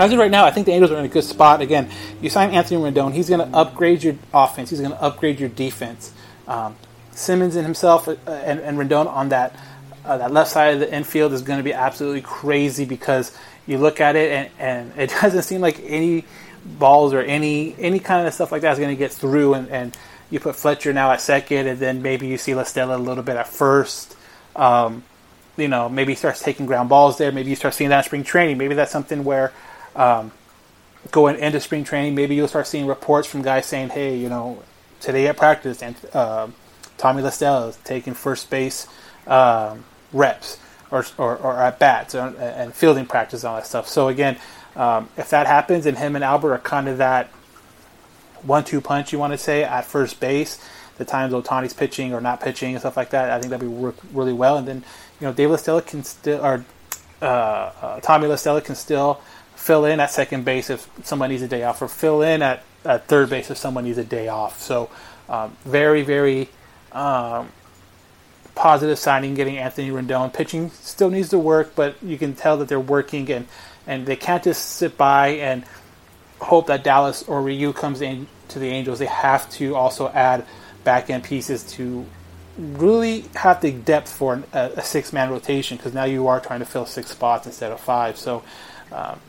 as 0.00 0.12
of 0.12 0.18
right 0.18 0.30
now, 0.30 0.44
I 0.44 0.50
think 0.50 0.66
the 0.66 0.72
Angels 0.72 0.90
are 0.90 0.98
in 0.98 1.04
a 1.04 1.08
good 1.08 1.24
spot. 1.24 1.60
Again, 1.60 1.90
you 2.20 2.30
sign 2.30 2.50
Anthony 2.50 2.80
Rendon, 2.80 3.12
he's 3.12 3.28
going 3.28 3.40
to 3.40 3.56
upgrade 3.56 4.02
your 4.02 4.16
offense. 4.32 4.70
He's 4.70 4.80
going 4.80 4.92
to 4.92 5.02
upgrade 5.02 5.40
your 5.40 5.48
defense. 5.48 6.12
Um, 6.48 6.76
Simmons 7.12 7.56
and 7.56 7.64
himself 7.64 8.08
uh, 8.08 8.16
and, 8.26 8.60
and 8.60 8.78
Rendon 8.78 9.06
on 9.06 9.28
that 9.30 9.54
uh, 10.04 10.16
that 10.18 10.32
left 10.32 10.50
side 10.50 10.74
of 10.74 10.80
the 10.80 10.92
infield 10.92 11.32
is 11.32 11.42
going 11.42 11.58
to 11.58 11.62
be 11.62 11.74
absolutely 11.74 12.22
crazy 12.22 12.84
because 12.84 13.36
you 13.66 13.78
look 13.78 14.00
at 14.00 14.16
it 14.16 14.32
and, 14.32 14.50
and 14.58 14.92
it 14.98 15.10
doesn't 15.20 15.42
seem 15.42 15.60
like 15.60 15.80
any 15.84 16.24
balls 16.64 17.14
or 17.14 17.20
any 17.20 17.74
any 17.78 17.98
kind 17.98 18.26
of 18.26 18.34
stuff 18.34 18.52
like 18.52 18.62
that 18.62 18.72
is 18.72 18.78
going 18.78 18.94
to 18.94 18.98
get 18.98 19.12
through. 19.12 19.54
And, 19.54 19.68
and 19.68 19.96
you 20.30 20.40
put 20.40 20.56
Fletcher 20.56 20.92
now 20.92 21.10
at 21.10 21.20
second, 21.20 21.66
and 21.66 21.78
then 21.78 22.02
maybe 22.02 22.26
you 22.26 22.38
see 22.38 22.54
La 22.54 22.62
Stella 22.62 22.96
a 22.96 22.98
little 22.98 23.24
bit 23.24 23.36
at 23.36 23.48
first. 23.48 24.16
Um, 24.54 25.02
you 25.56 25.68
know, 25.68 25.88
maybe 25.88 26.12
he 26.12 26.16
starts 26.16 26.40
taking 26.40 26.66
ground 26.66 26.88
balls 26.88 27.18
there. 27.18 27.32
Maybe 27.32 27.50
you 27.50 27.56
start 27.56 27.74
seeing 27.74 27.90
that 27.90 27.98
in 27.98 28.04
spring 28.04 28.24
training. 28.24 28.56
Maybe 28.56 28.74
that's 28.74 28.92
something 28.92 29.24
where 29.24 29.52
um, 29.96 30.32
going 31.10 31.38
into 31.38 31.60
spring 31.60 31.84
training, 31.84 32.14
maybe 32.14 32.34
you'll 32.34 32.48
start 32.48 32.66
seeing 32.66 32.86
reports 32.86 33.26
from 33.26 33.42
guys 33.42 33.66
saying, 33.66 33.90
"Hey, 33.90 34.16
you 34.16 34.28
know, 34.28 34.62
today 35.00 35.26
at 35.26 35.36
practice, 35.36 35.82
and 35.82 35.96
uh, 36.12 36.48
Tommy 36.98 37.22
La 37.22 37.30
Stella 37.30 37.68
is 37.68 37.76
taking 37.84 38.14
first 38.14 38.50
base 38.50 38.86
um, 39.26 39.84
reps 40.12 40.58
or, 40.90 41.04
or, 41.18 41.36
or, 41.36 41.58
at 41.58 41.78
bats 41.78 42.14
and, 42.14 42.36
and, 42.36 42.74
fielding 42.74 43.06
practice 43.06 43.42
and 43.42 43.50
all 43.50 43.56
that 43.56 43.66
stuff." 43.66 43.88
So 43.88 44.08
again, 44.08 44.38
um, 44.76 45.08
if 45.16 45.30
that 45.30 45.46
happens, 45.46 45.86
and 45.86 45.98
him 45.98 46.14
and 46.14 46.24
Albert 46.24 46.52
are 46.52 46.58
kind 46.58 46.88
of 46.88 46.98
that 46.98 47.28
one-two 48.42 48.80
punch, 48.80 49.12
you 49.12 49.18
want 49.18 49.32
to 49.32 49.38
say 49.38 49.64
at 49.64 49.84
first 49.84 50.20
base. 50.20 50.62
The 50.98 51.04
times 51.06 51.32
Ohtani's 51.32 51.72
pitching 51.72 52.12
or 52.12 52.20
not 52.20 52.42
pitching 52.42 52.72
and 52.72 52.80
stuff 52.80 52.94
like 52.94 53.10
that, 53.10 53.30
I 53.30 53.38
think 53.38 53.50
that'd 53.50 53.66
be 53.66 53.74
work 53.74 53.96
really 54.12 54.34
well. 54.34 54.58
And 54.58 54.68
then, 54.68 54.84
you 55.18 55.26
know, 55.26 55.32
Dave 55.32 55.48
La 55.48 55.56
Stella 55.56 55.80
can 55.80 56.04
still, 56.04 56.44
or 56.44 56.62
uh, 57.22 57.24
uh, 57.24 58.00
Tommy 58.00 58.26
La 58.26 58.36
Stella 58.36 58.60
can 58.60 58.74
still 58.74 59.18
fill 59.60 59.84
in 59.84 60.00
at 60.00 60.10
second 60.10 60.44
base 60.44 60.70
if 60.70 60.88
someone 61.04 61.28
needs 61.28 61.42
a 61.42 61.48
day 61.48 61.62
off, 61.64 61.82
or 61.82 61.88
fill 61.88 62.22
in 62.22 62.40
at, 62.40 62.62
at 62.84 63.06
third 63.06 63.28
base 63.28 63.50
if 63.50 63.58
someone 63.58 63.84
needs 63.84 63.98
a 63.98 64.04
day 64.04 64.26
off. 64.26 64.58
So, 64.60 64.88
um, 65.28 65.54
very, 65.66 66.02
very 66.02 66.48
um, 66.92 67.48
positive 68.54 68.98
signing 68.98 69.34
getting 69.34 69.58
Anthony 69.58 69.90
Rendon. 69.90 70.32
Pitching 70.32 70.70
still 70.70 71.10
needs 71.10 71.28
to 71.28 71.38
work, 71.38 71.74
but 71.76 72.02
you 72.02 72.16
can 72.16 72.34
tell 72.34 72.56
that 72.56 72.68
they're 72.68 72.80
working, 72.80 73.30
and, 73.30 73.46
and 73.86 74.06
they 74.06 74.16
can't 74.16 74.42
just 74.42 74.64
sit 74.76 74.96
by 74.96 75.28
and 75.28 75.62
hope 76.40 76.66
that 76.68 76.82
Dallas 76.82 77.22
or 77.24 77.42
Ryu 77.42 77.74
comes 77.74 78.00
in 78.00 78.28
to 78.48 78.58
the 78.58 78.68
Angels, 78.68 78.98
they 78.98 79.06
have 79.06 79.48
to 79.50 79.76
also 79.76 80.08
add 80.08 80.46
back 80.84 81.10
end 81.10 81.22
pieces 81.22 81.64
to 81.74 82.06
really 82.56 83.26
have 83.34 83.60
the 83.60 83.72
depth 83.72 84.10
for 84.10 84.42
a, 84.54 84.58
a 84.76 84.82
six 84.82 85.12
man 85.12 85.28
rotation 85.30 85.76
because 85.76 85.92
now 85.92 86.04
you 86.04 86.28
are 86.28 86.40
trying 86.40 86.60
to 86.60 86.66
fill 86.66 86.86
six 86.86 87.10
spots 87.10 87.46
instead 87.46 87.72
of 87.72 87.78
five. 87.78 88.16
So. 88.16 88.42
Um, 88.90 89.20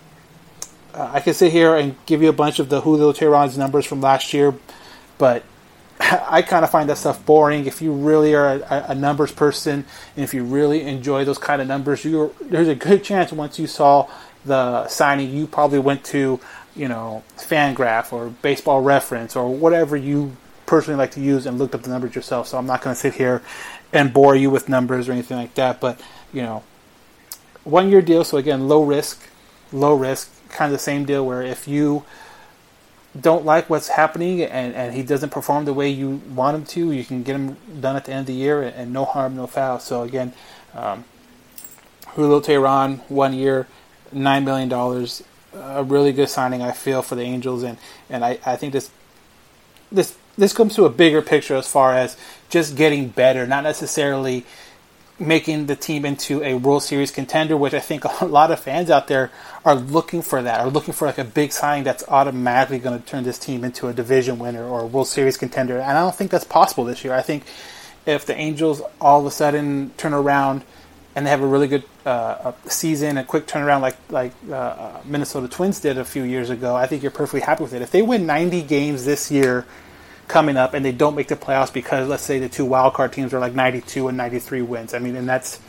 uh, 0.94 1.12
I 1.14 1.20
can 1.20 1.34
sit 1.34 1.52
here 1.52 1.76
and 1.76 1.96
give 2.06 2.22
you 2.22 2.30
a 2.30 2.34
bunch 2.34 2.60
of 2.60 2.70
the 2.70 2.82
Julio 2.82 3.12
Teheran's 3.12 3.58
numbers 3.58 3.86
from 3.86 4.02
last 4.02 4.34
year, 4.34 4.54
but 5.18 5.44
I 6.00 6.42
kind 6.42 6.66
of 6.66 6.72
find 6.72 6.90
that 6.90 6.98
stuff 6.98 7.26
boring. 7.26 7.66
If 7.66 7.82
you 7.82 7.94
really 7.94 8.34
are 8.34 8.56
a, 8.56 8.86
a, 8.90 8.96
numbers 8.96 9.32
person, 9.32 9.86
and 10.16 10.24
if 10.24 10.34
you 10.34 10.44
really 10.44 10.82
enjoy 10.82 11.26
those 11.26 11.38
kind 11.38 11.62
of 11.62 11.68
numbers, 11.68 12.04
you 12.04 12.34
there's 12.42 12.68
a 12.68 12.76
good 12.76 13.04
chance 13.04 13.32
once 13.32 13.60
you 13.60 13.68
saw 13.68 14.10
the 14.46 14.88
signing, 14.88 15.30
you 15.30 15.48
probably 15.48 15.80
went 15.80 16.04
to 16.06 16.40
you 16.76 16.88
know 16.88 17.24
Fangraph 17.38 18.12
or 18.12 18.30
Baseball 18.30 18.82
Reference 18.82 19.36
or 19.36 19.54
whatever 19.54 19.96
you 19.96 20.36
personally 20.66 20.98
like 20.98 21.12
to 21.12 21.22
use 21.22 21.46
and 21.46 21.60
looked 21.60 21.76
up 21.76 21.84
the 21.84 21.90
numbers 21.90 22.16
yourself. 22.16 22.48
So 22.48 22.58
I'm 22.58 22.66
not 22.66 22.82
going 22.82 22.96
to 22.96 23.00
sit 23.00 23.16
here 23.16 23.42
and 23.94 24.14
bore 24.14 24.36
you 24.36 24.50
with 24.50 24.70
numbers 24.70 25.10
or 25.10 25.12
anything 25.12 25.38
like 25.38 25.54
that. 25.56 25.80
But 25.80 26.00
you 26.34 26.42
know, 26.42 26.64
one 27.64 27.90
year 27.90 28.02
deal. 28.02 28.24
So 28.24 28.38
again, 28.38 28.68
low 28.68 28.84
risk, 28.84 29.22
low 29.72 29.94
risk 29.94 30.32
kind 30.52 30.72
of 30.72 30.78
the 30.78 30.84
same 30.84 31.06
deal 31.06 31.26
where 31.26 31.42
if 31.42 31.68
you 31.68 32.04
don't 33.20 33.44
like 33.44 33.70
what's 33.70 33.90
happening 33.90 34.42
and, 34.42 34.74
and 34.74 34.94
he 34.94 35.04
doesn't 35.04 35.32
perform 35.32 35.66
the 35.66 35.74
way 35.74 35.90
you 35.90 36.22
want 36.34 36.56
him 36.56 36.66
to, 36.66 36.92
you 36.92 37.04
can 37.04 37.24
get 37.24 37.36
him 37.36 37.58
done 37.82 37.96
at 37.96 38.06
the 38.06 38.12
end 38.12 38.22
of 38.22 38.26
the 38.28 38.34
year 38.34 38.62
and, 38.62 38.76
and 38.76 38.94
no 38.94 39.06
harm, 39.06 39.36
no 39.36 39.48
foul. 39.48 39.80
So 39.80 40.04
again, 40.04 40.34
um, 40.74 41.04
Julio 42.10 42.40
Teheran, 42.40 43.00
one 43.10 43.34
year, 43.34 43.68
nine 44.12 44.46
million 44.46 44.70
dollars, 44.70 45.24
a 45.54 45.84
really 45.84 46.12
good 46.14 46.30
signing 46.30 46.62
I 46.62 46.72
feel 46.72 47.02
for 47.02 47.16
the 47.16 47.24
Angels, 47.24 47.64
and 47.64 47.78
and 48.10 48.24
I, 48.24 48.40
I 48.46 48.56
think 48.56 48.74
this 48.74 48.90
this 49.92 50.18
this 50.38 50.54
comes 50.54 50.76
to 50.76 50.86
a 50.86 50.90
bigger 50.90 51.22
picture 51.22 51.56
as 51.56 51.68
far 51.68 51.94
as 51.94 52.18
just 52.50 52.76
getting 52.76 53.10
better, 53.10 53.46
not 53.48 53.64
necessarily 53.64 54.46
making 55.22 55.68
the 55.68 55.76
team 55.76 56.04
into 56.04 56.44
a 56.44 56.56
World 56.56 56.84
Series 56.84 57.12
contender, 57.12 57.56
which 57.56 57.74
I 57.74 57.80
think 57.80 58.04
a 58.22 58.26
lot 58.26 58.52
of 58.52 58.60
fans 58.60 58.90
out 58.90 59.08
there 59.08 59.32
are 59.64 59.76
looking 59.76 60.22
for 60.22 60.42
that, 60.42 60.60
are 60.60 60.70
looking 60.70 60.94
for 60.94 61.06
like 61.06 61.18
a 61.18 61.24
big 61.24 61.52
signing 61.52 61.84
that's 61.84 62.04
automatically 62.08 62.80
going 62.80 63.00
to 63.00 63.06
turn 63.06 63.24
this 63.24 63.38
team 63.38 63.64
into 63.64 63.88
a 63.88 63.94
division 63.94 64.40
winner 64.40 64.66
or 64.66 64.82
a 64.82 64.86
World 64.86 65.08
Series 65.08 65.38
contender. 65.38 65.78
And 65.80 65.98
I 65.98 66.02
don't 66.02 66.16
think 66.16 66.32
that's 66.32 66.44
possible 66.44 66.84
this 66.84 67.04
year. 67.04 67.14
I 67.14 67.22
think 67.22 67.44
if 68.06 68.26
the 68.26 68.36
Angels 68.36 68.82
all 69.00 69.20
of 69.20 69.26
a 69.28 69.32
sudden 69.32 69.92
turn 69.98 70.14
around 70.14 70.64
and 71.16 71.26
they 71.26 71.30
have 71.30 71.42
a 71.42 71.48
really 71.48 71.68
good 71.68 71.84
uh, 72.06 72.54
season, 72.66 73.18
a 73.18 73.24
quick 73.24 73.46
turnaround 73.46 73.82
like 73.82 73.98
like 74.10 74.32
uh, 74.50 74.56
uh, 74.56 75.02
Minnesota 75.06 75.48
Twins 75.48 75.80
did 75.80 75.98
a 75.98 76.06
few 76.06 76.24
years 76.24 76.50
ago, 76.50 76.76
I 76.76 76.88
think 76.88 77.04
you're 77.04 77.12
perfectly 77.12 77.42
happy 77.42 77.64
with 77.64 77.74
it. 77.74 77.82
If 77.82 77.92
they 77.92 78.02
win 78.02 78.26
90 78.26 78.64
games 78.64 79.06
this 79.06 79.30
year 79.30 79.66
coming 80.32 80.58
up 80.58 80.74
and 80.74 80.84
they 80.84 80.92
don't 80.92 81.16
make 81.16 81.28
the 81.28 81.36
playoffs 81.36 81.72
because 81.72 82.08
let's 82.08 82.24
say 82.24 82.40
the 82.40 82.50
two 82.50 82.66
wild 82.66 82.94
card 82.94 83.12
teams 83.14 83.34
are 83.34 83.40
like 83.40 83.54
92 83.54 84.08
and 84.08 84.18
93 84.18 84.62
wins. 84.62 84.94
I 84.94 85.00
mean, 85.00 85.16
and 85.16 85.28
that's 85.28 85.60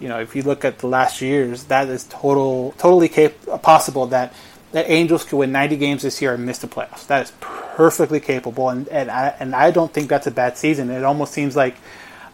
you 0.00 0.08
know 0.08 0.20
if 0.20 0.36
you 0.36 0.42
look 0.42 0.64
at 0.64 0.78
the 0.78 0.86
last 0.86 1.20
years, 1.20 1.64
that 1.64 1.88
is 1.88 2.04
total 2.04 2.72
totally 2.78 3.08
cap- 3.08 3.62
possible 3.62 4.06
that 4.06 4.32
that 4.72 4.88
Angels 4.88 5.24
could 5.24 5.38
win 5.38 5.50
90 5.50 5.76
games 5.76 6.02
this 6.02 6.20
year 6.22 6.34
and 6.34 6.44
miss 6.44 6.58
the 6.58 6.68
playoffs. 6.68 7.06
That 7.06 7.22
is 7.22 7.32
perfectly 7.40 8.20
capable, 8.20 8.68
and 8.68 8.88
and 8.88 9.10
I, 9.10 9.34
and 9.40 9.54
I 9.54 9.70
don't 9.70 9.92
think 9.92 10.08
that's 10.08 10.26
a 10.26 10.30
bad 10.30 10.56
season. 10.56 10.90
It 10.90 11.04
almost 11.04 11.32
seems 11.32 11.56
like 11.56 11.76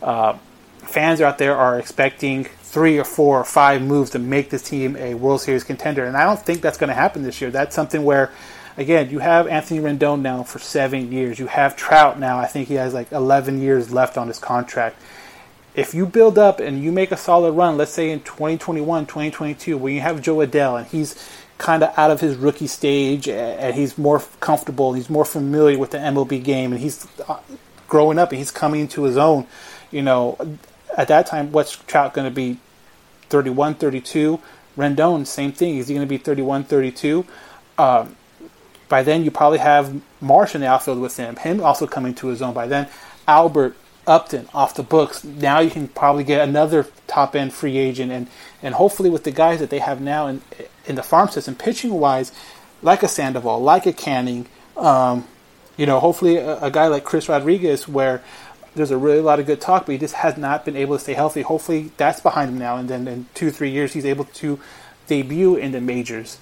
uh, 0.03 0.37
fans 0.79 1.21
out 1.21 1.39
there 1.39 1.57
are 1.57 1.79
expecting 1.79 2.45
three 2.45 2.99
or 2.99 3.05
four 3.05 3.41
or 3.41 3.45
five 3.45 3.81
moves 3.81 4.11
to 4.11 4.19
make 4.19 4.51
this 4.51 4.63
team 4.63 4.97
a 4.97 5.15
World 5.15 5.41
Series 5.41 5.65
contender, 5.65 6.05
and 6.05 6.17
I 6.17 6.25
don't 6.25 6.41
think 6.41 6.61
that's 6.61 6.77
going 6.77 6.89
to 6.89 6.95
happen 6.95 7.23
this 7.23 7.41
year. 7.41 7.51
That's 7.51 7.75
something 7.75 8.05
where 8.05 8.31
again, 8.77 9.11
you 9.11 9.19
have 9.21 9.47
Anthony 9.47 9.81
Rendon 9.81 10.21
now 10.21 10.43
for 10.43 10.59
seven 10.59 11.13
years. 11.13 11.39
You 11.39 11.47
have 11.47 11.77
Trout 11.77 12.19
now. 12.19 12.39
I 12.39 12.47
think 12.47 12.69
he 12.69 12.75
has 12.75 12.95
like 12.95 13.13
11 13.13 13.61
years 13.61 13.93
left 13.93 14.17
on 14.17 14.29
his 14.29 14.39
contract. 14.39 15.01
If 15.75 15.93
you 15.93 16.07
build 16.07 16.39
up 16.39 16.61
and 16.61 16.83
you 16.83 16.93
make 16.93 17.11
a 17.11 17.17
solid 17.17 17.53
run, 17.53 17.77
let's 17.77 17.91
say 17.91 18.11
in 18.11 18.21
2021, 18.21 19.07
2022, 19.07 19.77
when 19.77 19.95
you 19.95 20.01
have 20.01 20.23
Jo 20.23 20.37
Adell 20.37 20.79
and 20.79 20.87
he's 20.87 21.29
kind 21.59 21.83
of 21.83 21.97
out 21.99 22.11
of 22.11 22.21
his 22.21 22.37
rookie 22.37 22.67
stage 22.67 23.29
and 23.29 23.75
he's 23.75 23.99
more 23.99 24.23
comfortable, 24.41 24.89
and 24.89 24.99
he's 24.99 25.11
more 25.11 25.25
familiar 25.25 25.79
with 25.79 25.91
the 25.91 25.99
MLB 25.99 26.43
game, 26.43 26.73
and 26.73 26.81
he's 26.81 27.07
uh, 27.29 27.39
growing 27.89 28.19
up 28.19 28.31
and 28.31 28.39
he's 28.39 28.51
coming 28.51 28.81
into 28.83 29.03
his 29.03 29.17
own, 29.17 29.47
you 29.91 30.03
know, 30.03 30.37
at 30.97 31.09
that 31.09 31.27
time, 31.27 31.51
what's 31.53 31.77
Trout 31.77 32.15
going 32.15 32.29
to 32.29 32.35
be? 32.35 32.59
31, 33.31 33.75
32. 33.75 34.41
Rendon, 34.77 35.27
same 35.27 35.53
thing. 35.53 35.79
Is 35.79 35.89
he 35.89 35.95
going 35.95 36.07
to 36.07 36.09
be 36.09 36.19
31, 36.19 36.65
32? 36.65 37.25
Um, 37.79 38.17
by 38.89 39.03
then, 39.03 39.25
you 39.25 39.31
probably 39.31 39.59
have 39.59 40.01
Marsh 40.21 40.55
in 40.55 40.61
the 40.61 40.67
outfield 40.67 41.01
with 41.01 41.17
him, 41.17 41.37
him 41.37 41.61
also 41.61 41.87
coming 41.87 42.15
to 42.17 42.29
his 42.29 42.43
own. 42.43 42.55
By 42.55 42.67
then, 42.67 42.89
Albert 43.27 43.77
Upton 44.07 44.49
off 44.53 44.75
the 44.75 44.83
books. 44.83 45.25
Now 45.25 45.61
you 45.61 45.71
can 45.71 45.89
probably 45.89 46.25
get 46.25 46.47
another 46.47 46.87
top 47.07 47.35
end 47.35 47.55
free 47.55 47.79
agent, 47.79 48.13
and 48.13 48.29
and 48.63 48.75
hopefully 48.75 49.11
with 49.11 49.25
the 49.25 49.31
guys 49.31 49.61
that 49.61 49.71
they 49.71 49.79
have 49.79 50.01
now 50.01 50.27
in 50.27 50.43
in 50.87 50.97
the 50.97 51.03
farm 51.03 51.29
system, 51.29 51.55
pitching 51.55 51.95
wise, 51.95 52.33
like 52.83 53.03
a 53.03 53.09
Sandoval, 53.09 53.63
like 53.63 53.87
a 53.87 53.93
Canning, 53.93 54.47
um, 54.77 55.27
you 55.77 55.87
know, 55.87 56.01
hopefully 56.01 56.37
a, 56.37 56.61
a, 56.61 56.71
guy 56.71 56.87
like 56.89 57.05
Chris 57.05 57.29
Rodriguez, 57.29 57.89
where 57.89 58.23
there's 58.75 58.91
a 58.91 58.99
really 58.99 59.21
lot 59.21 59.41
of 59.41 59.47
good 59.47 59.61
talk, 59.61 59.87
but 59.87 59.93
he 59.93 59.99
just 59.99 60.15
has 60.15 60.37
not 60.37 60.65
been 60.65 60.77
able 60.77 60.97
to 60.97 61.03
stay 61.03 61.15
healthy. 61.15 61.41
Hopefully 61.41 61.91
that's 61.97 62.21
behind 62.21 62.51
him 62.51 62.59
now, 62.59 62.77
and 62.77 62.89
then 62.91 63.09
in 63.09 63.27
two 63.35 63.51
three 63.51 63.71
years 63.71 63.95
he's 63.95 64.05
able 64.05 64.27
to 64.27 64.61
debut 65.07 65.57
in 65.57 65.73
the 65.73 65.81
majors 65.81 66.39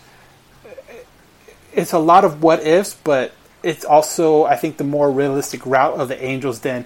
it's 1.73 1.93
a 1.93 1.99
lot 1.99 2.25
of 2.25 2.43
what 2.43 2.65
ifs, 2.67 2.95
but 2.95 3.33
it's 3.63 3.85
also 3.85 4.45
I 4.45 4.57
think 4.57 4.77
the 4.77 4.85
more 4.85 5.11
realistic 5.11 5.65
route 5.67 5.95
of 5.95 6.09
the 6.09 6.23
Angels 6.23 6.61
than 6.61 6.85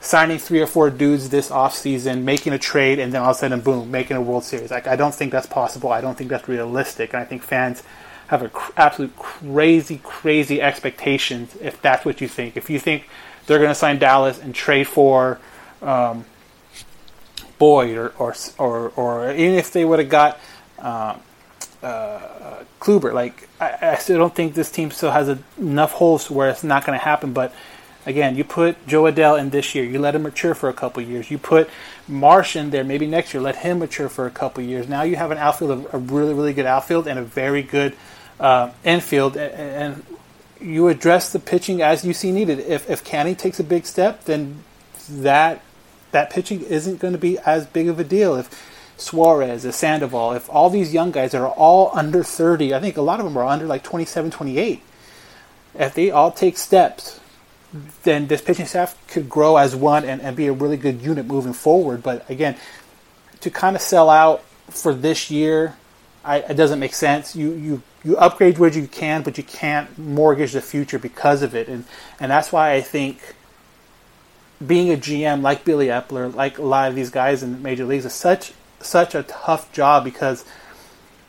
signing 0.00 0.38
three 0.38 0.60
or 0.60 0.66
four 0.66 0.90
dudes 0.90 1.30
this 1.30 1.50
offseason, 1.50 2.22
making 2.22 2.52
a 2.52 2.58
trade, 2.58 2.98
and 2.98 3.12
then 3.12 3.22
all 3.22 3.30
of 3.30 3.36
a 3.36 3.38
sudden, 3.38 3.60
boom, 3.60 3.90
making 3.90 4.16
a 4.16 4.22
World 4.22 4.44
Series. 4.44 4.70
Like 4.70 4.86
I 4.86 4.96
don't 4.96 5.14
think 5.14 5.32
that's 5.32 5.46
possible. 5.46 5.90
I 5.90 6.00
don't 6.00 6.16
think 6.16 6.30
that's 6.30 6.48
realistic, 6.48 7.12
and 7.12 7.22
I 7.22 7.24
think 7.24 7.42
fans 7.42 7.82
have 8.28 8.42
a 8.42 8.48
cr- 8.48 8.72
absolute 8.76 9.16
crazy, 9.16 10.00
crazy 10.02 10.60
expectations 10.60 11.56
if 11.60 11.80
that's 11.80 12.04
what 12.04 12.20
you 12.20 12.28
think. 12.28 12.56
If 12.56 12.68
you 12.70 12.78
think 12.78 13.08
they're 13.46 13.58
going 13.58 13.70
to 13.70 13.74
sign 13.74 13.98
Dallas 13.98 14.40
and 14.40 14.54
trade 14.54 14.88
for 14.88 15.38
um, 15.80 16.24
Boyd 17.58 17.96
or, 17.96 18.08
or 18.18 18.34
or 18.58 18.88
or 18.96 19.30
even 19.32 19.54
if 19.54 19.72
they 19.72 19.84
would 19.84 19.98
have 19.98 20.08
got. 20.08 20.38
Um, 20.78 21.20
uh, 21.82 22.64
Kluber. 22.80 23.12
Like 23.12 23.48
I, 23.60 23.78
I, 23.82 23.94
still 23.96 24.18
don't 24.18 24.34
think 24.34 24.54
this 24.54 24.70
team 24.70 24.90
still 24.90 25.10
has 25.10 25.28
a, 25.28 25.38
enough 25.58 25.92
holes 25.92 26.30
where 26.30 26.48
it's 26.48 26.64
not 26.64 26.84
going 26.84 26.98
to 26.98 27.04
happen. 27.04 27.32
But 27.32 27.54
again, 28.04 28.36
you 28.36 28.44
put 28.44 28.86
Jo 28.86 29.04
Adell 29.04 29.38
in 29.38 29.50
this 29.50 29.74
year, 29.74 29.84
you 29.84 29.98
let 29.98 30.14
him 30.14 30.22
mature 30.22 30.54
for 30.54 30.68
a 30.68 30.72
couple 30.72 31.02
years. 31.02 31.30
You 31.30 31.38
put 31.38 31.68
Marsh 32.08 32.56
in 32.56 32.70
there, 32.70 32.84
maybe 32.84 33.06
next 33.06 33.34
year, 33.34 33.42
let 33.42 33.56
him 33.56 33.78
mature 33.78 34.08
for 34.08 34.26
a 34.26 34.30
couple 34.30 34.62
years. 34.62 34.88
Now 34.88 35.02
you 35.02 35.16
have 35.16 35.30
an 35.30 35.38
outfield, 35.38 35.88
a 35.92 35.98
really 35.98 36.34
really 36.34 36.52
good 36.52 36.66
outfield, 36.66 37.06
and 37.06 37.18
a 37.18 37.24
very 37.24 37.62
good 37.62 37.94
uh, 38.40 38.70
infield, 38.84 39.36
and, 39.36 39.52
and 39.94 40.06
you 40.60 40.88
address 40.88 41.32
the 41.32 41.38
pitching 41.38 41.82
as 41.82 42.04
you 42.04 42.12
see 42.12 42.32
needed. 42.32 42.60
If 42.60 42.88
if 42.88 43.04
Canning 43.04 43.36
takes 43.36 43.60
a 43.60 43.64
big 43.64 43.86
step, 43.86 44.24
then 44.24 44.62
that 45.08 45.62
that 46.12 46.30
pitching 46.30 46.62
isn't 46.62 46.98
going 46.98 47.12
to 47.12 47.18
be 47.18 47.38
as 47.40 47.66
big 47.66 47.88
of 47.88 47.98
a 47.98 48.04
deal. 48.04 48.36
If 48.36 48.48
Suarez, 48.96 49.64
a 49.64 49.72
Sandoval, 49.72 50.32
if 50.32 50.48
all 50.48 50.70
these 50.70 50.94
young 50.94 51.10
guys 51.10 51.32
that 51.32 51.40
are 51.40 51.50
all 51.50 51.90
under 51.92 52.22
30, 52.22 52.74
I 52.74 52.80
think 52.80 52.96
a 52.96 53.02
lot 53.02 53.20
of 53.20 53.26
them 53.26 53.36
are 53.36 53.44
under 53.44 53.66
like 53.66 53.82
27, 53.82 54.30
28, 54.30 54.82
if 55.74 55.94
they 55.94 56.10
all 56.10 56.30
take 56.30 56.56
steps, 56.56 57.20
then 58.04 58.26
this 58.26 58.40
pitching 58.40 58.66
staff 58.66 58.96
could 59.08 59.28
grow 59.28 59.56
as 59.56 59.76
one 59.76 60.04
and, 60.04 60.22
and 60.22 60.36
be 60.36 60.46
a 60.46 60.52
really 60.52 60.78
good 60.78 61.02
unit 61.02 61.26
moving 61.26 61.52
forward. 61.52 62.02
But 62.02 62.28
again, 62.30 62.56
to 63.40 63.50
kind 63.50 63.76
of 63.76 63.82
sell 63.82 64.08
out 64.08 64.42
for 64.70 64.94
this 64.94 65.30
year, 65.30 65.76
I, 66.24 66.38
it 66.38 66.54
doesn't 66.54 66.78
make 66.78 66.94
sense. 66.94 67.36
You, 67.36 67.52
you, 67.52 67.82
you 68.02 68.16
upgrade 68.16 68.58
where 68.58 68.70
you 68.70 68.86
can, 68.86 69.22
but 69.22 69.36
you 69.36 69.44
can't 69.44 69.98
mortgage 69.98 70.52
the 70.52 70.62
future 70.62 70.98
because 70.98 71.42
of 71.42 71.54
it. 71.54 71.68
And, 71.68 71.84
and 72.18 72.30
that's 72.30 72.50
why 72.50 72.72
I 72.72 72.80
think 72.80 73.34
being 74.64 74.90
a 74.90 74.96
GM 74.96 75.42
like 75.42 75.64
Billy 75.64 75.88
Eppler, 75.88 76.34
like 76.34 76.58
a 76.58 76.62
lot 76.62 76.88
of 76.88 76.94
these 76.94 77.10
guys 77.10 77.42
in 77.42 77.62
major 77.62 77.84
leagues, 77.84 78.06
is 78.06 78.14
such 78.14 78.52
such 78.80 79.14
a 79.14 79.22
tough 79.22 79.72
job 79.72 80.04
because 80.04 80.44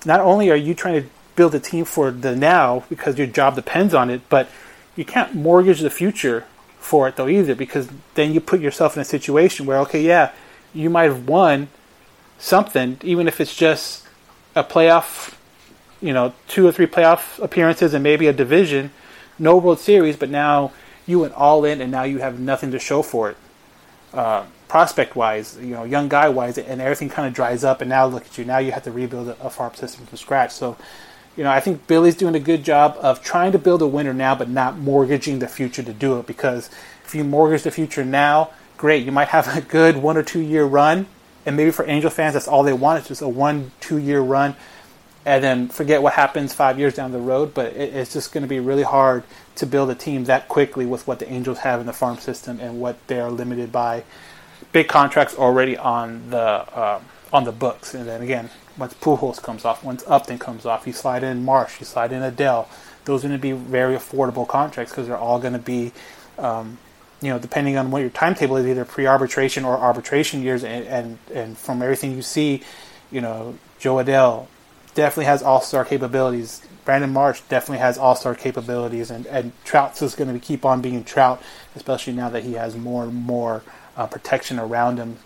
not 0.06 0.20
only 0.20 0.50
are 0.50 0.56
you 0.56 0.74
trying 0.74 1.02
to 1.02 1.10
build 1.36 1.54
a 1.56 1.60
team 1.60 1.86
for 1.86 2.12
the 2.12 2.36
now 2.36 2.84
because 2.90 3.18
your 3.18 3.28
job 3.28 3.56
depends 3.56 3.94
on 3.94 4.10
it, 4.10 4.22
but 4.30 4.50
you 4.96 5.06
can't 5.06 5.36
mortgage 5.36 5.80
the 5.80 5.90
future 5.90 6.46
for 6.80 7.08
it 7.08 7.16
though 7.16 7.28
either 7.28 7.56
because 7.56 7.90
then 8.16 8.34
you 8.34 8.40
put 8.40 8.60
yourself 8.60 8.96
in 8.96 9.02
a 9.02 9.06
situation 9.06 9.66
where 9.66 9.78
okay, 9.80 10.02
yeah, 10.02 10.32
you 10.74 10.90
might 10.90 11.04
have 11.04 11.28
won 11.28 11.68
something 12.40 12.98
even 13.04 13.28
if 13.28 13.40
it's 13.42 13.56
just 13.56 14.06
a 14.56 14.64
playoff, 14.64 15.36
you 16.02 16.14
know, 16.14 16.34
two 16.48 16.68
or 16.68 16.72
three 16.72 16.88
playoff 16.88 17.42
appearances 17.44 17.94
and 17.94 18.04
maybe 18.04 18.28
a 18.28 18.34
division, 18.34 18.92
no 19.38 19.58
World 19.58 19.80
Series, 19.80 20.16
but 20.16 20.30
now 20.30 20.72
you 21.06 21.20
went 21.20 21.34
all 21.34 21.64
in 21.64 21.82
and 21.82 21.92
now 21.92 22.04
you 22.04 22.20
have 22.20 22.40
nothing 22.40 22.72
to 22.72 22.80
show 22.80 23.02
for 23.02 23.32
it. 23.32 23.38
Uh, 24.14 24.46
prospect 24.68 25.16
wise, 25.16 25.58
you 25.62 25.68
know, 25.68 25.84
young 25.84 26.10
guy 26.10 26.30
wise, 26.30 26.58
and 26.58 26.82
everything 26.82 27.10
kind 27.10 27.28
of 27.28 27.34
dries 27.34 27.64
up. 27.64 27.82
And 27.82 27.90
now 27.90 28.06
look 28.06 28.26
at 28.26 28.38
you. 28.38 28.46
Now 28.46 28.58
you 28.58 28.72
have 28.72 28.84
to 28.84 28.92
rebuild 28.92 29.30
a, 29.30 29.42
a 29.42 29.50
farm 29.50 29.74
system 29.76 30.06
from 30.06 30.18
scratch. 30.18 30.52
So, 30.52 30.78
you 31.36 31.44
know, 31.44 31.52
I 31.52 31.60
think 31.60 31.88
Billy's 31.88 32.16
doing 32.16 32.36
a 32.36 32.40
good 32.40 32.64
job 32.64 32.98
of 33.00 33.24
trying 33.24 33.52
to 33.52 33.60
build 33.60 33.82
a 33.82 33.88
winner 33.88 34.14
now, 34.14 34.36
but 34.36 34.50
not 34.50 34.78
mortgaging 34.78 35.40
the 35.40 35.48
future 35.48 35.84
to 35.84 35.94
do 35.94 36.20
it. 36.20 36.28
Because 36.28 36.70
if 37.06 37.16
you 37.16 37.24
mortgage 37.24 37.64
the 37.64 37.72
future 37.72 38.04
now, 38.04 38.50
great, 38.78 39.06
you 39.06 39.12
might 39.12 39.30
have 39.30 39.56
a 39.56 39.62
good 39.62 39.98
one 39.98 40.18
or 40.18 40.24
two 40.24 40.42
year 40.42 40.66
run, 40.66 41.08
and 41.46 41.56
maybe 41.56 41.72
for 41.72 41.88
Angel 41.88 42.10
fans, 42.10 42.34
that's 42.34 42.48
all 42.48 42.64
they 42.64 42.74
want. 42.74 43.00
It's 43.00 43.08
just 43.08 43.22
a 43.22 43.30
one, 43.30 43.72
two 43.80 43.98
year 43.98 44.20
run, 44.20 44.56
and 45.26 45.44
then 45.44 45.68
forget 45.70 46.02
what 46.02 46.14
happens 46.14 46.54
five 46.54 46.78
years 46.78 46.96
down 46.96 47.12
the 47.12 47.20
road. 47.20 47.54
But 47.54 47.74
it, 47.74 47.94
it's 47.94 48.12
just 48.12 48.34
going 48.34 48.42
to 48.42 48.48
be 48.48 48.60
really 48.60 48.84
hard 48.84 49.24
to 49.56 49.66
build 49.66 49.90
a 49.90 49.96
team 49.96 50.26
that 50.26 50.48
quickly 50.48 50.86
with 50.86 51.08
what 51.08 51.20
the 51.20 51.32
Angels 51.32 51.60
have 51.60 51.80
in 51.80 51.86
the 51.86 51.94
farm 51.94 52.18
system 52.18 52.60
and 52.60 52.82
what 52.82 53.06
they 53.08 53.20
are 53.20 53.32
limited 53.32 53.72
by 53.72 54.04
big 54.78 54.88
contracts 54.88 55.34
already 55.36 55.76
on 55.76 56.30
the 56.30 56.38
uh, 56.38 57.02
on 57.34 57.44
the 57.46 57.52
books. 57.52 57.96
And 57.96 58.08
then 58.08 58.22
again, 58.22 58.52
once 58.78 58.94
Pujols 58.94 59.42
comes 59.42 59.66
off, 59.66 59.84
once 59.84 60.04
Upton 60.06 60.38
comes 60.38 60.68
off, 60.68 60.86
you 60.86 60.94
slide 60.94 61.24
in 61.24 61.44
Marsh, 61.44 61.80
you 61.80 61.86
slide 61.86 62.12
in 62.12 62.22
Adell. 62.22 62.68
Those 63.06 63.26
are 63.26 63.30
going 63.30 63.40
to 63.40 63.42
be 63.42 63.54
very 63.54 63.96
affordable 63.96 64.48
contracts 64.48 64.92
because 64.92 65.08
they're 65.08 65.18
all 65.18 65.40
going 65.40 65.54
to 65.54 65.60
be 65.60 65.94
um, 66.38 66.78
you 67.22 67.30
know, 67.30 67.40
depending 67.40 67.76
on 67.78 67.90
what 67.90 68.02
your 68.02 68.12
timetable 68.12 68.58
is, 68.58 68.68
either 68.68 68.86
pre-arbitration 68.86 69.66
or 69.66 69.78
arbitration 69.78 70.44
years, 70.44 70.64
and 70.64 70.86
and, 70.86 71.18
and 71.34 71.58
from 71.58 71.82
everything 71.82 72.16
you 72.16 72.22
see, 72.22 72.62
you 73.12 73.22
know, 73.22 73.58
Jo 73.80 73.96
Adell 73.96 74.46
definitely 74.94 75.26
has 75.26 75.42
all-star 75.42 75.86
capabilities. 75.86 76.62
Brandon 76.86 77.12
Marsh 77.12 77.42
definitely 77.50 77.80
has 77.80 77.98
all-star 77.98 78.36
capabilities, 78.36 79.10
and 79.10 79.26
and 79.26 79.54
Trout's 79.64 80.04
is 80.04 80.14
going 80.14 80.32
to 80.32 80.40
keep 80.40 80.64
on 80.66 80.82
being 80.82 81.04
Trout, 81.04 81.42
especially 81.76 82.14
now 82.14 82.30
that 82.30 82.44
he 82.44 82.54
has 82.54 82.78
more 82.78 83.06
and 83.06 83.16
more 83.16 83.64
uh, 83.98 84.08
protection 84.08 84.60
around 84.60 84.98
him. 84.98 85.18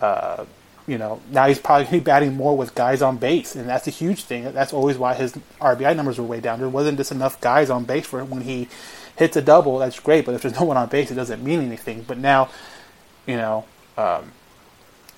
Uh, 0.00 0.44
you 0.86 0.98
know, 0.98 1.20
now 1.30 1.46
he's 1.46 1.58
probably 1.58 2.00
batting 2.00 2.34
more 2.34 2.56
with 2.56 2.74
guys 2.74 3.00
on 3.00 3.18
base, 3.18 3.54
and 3.54 3.68
that's 3.68 3.86
a 3.86 3.90
huge 3.90 4.24
thing. 4.24 4.52
That's 4.52 4.72
always 4.72 4.98
why 4.98 5.14
his 5.14 5.32
RBI 5.60 5.94
numbers 5.94 6.18
were 6.18 6.24
way 6.24 6.40
down. 6.40 6.58
There 6.58 6.68
wasn't 6.68 6.98
just 6.98 7.12
enough 7.12 7.40
guys 7.40 7.70
on 7.70 7.84
base 7.84 8.06
for 8.06 8.24
when 8.24 8.42
he 8.42 8.68
hits 9.16 9.36
a 9.36 9.42
double, 9.42 9.78
that's 9.78 10.00
great. 10.00 10.24
But 10.24 10.34
if 10.34 10.42
there's 10.42 10.54
no 10.58 10.64
one 10.64 10.76
on 10.76 10.88
base, 10.88 11.10
it 11.10 11.14
doesn't 11.14 11.42
mean 11.42 11.60
anything. 11.60 12.02
But 12.02 12.18
now, 12.18 12.50
you 13.26 13.36
know, 13.36 13.64
um, 13.96 14.32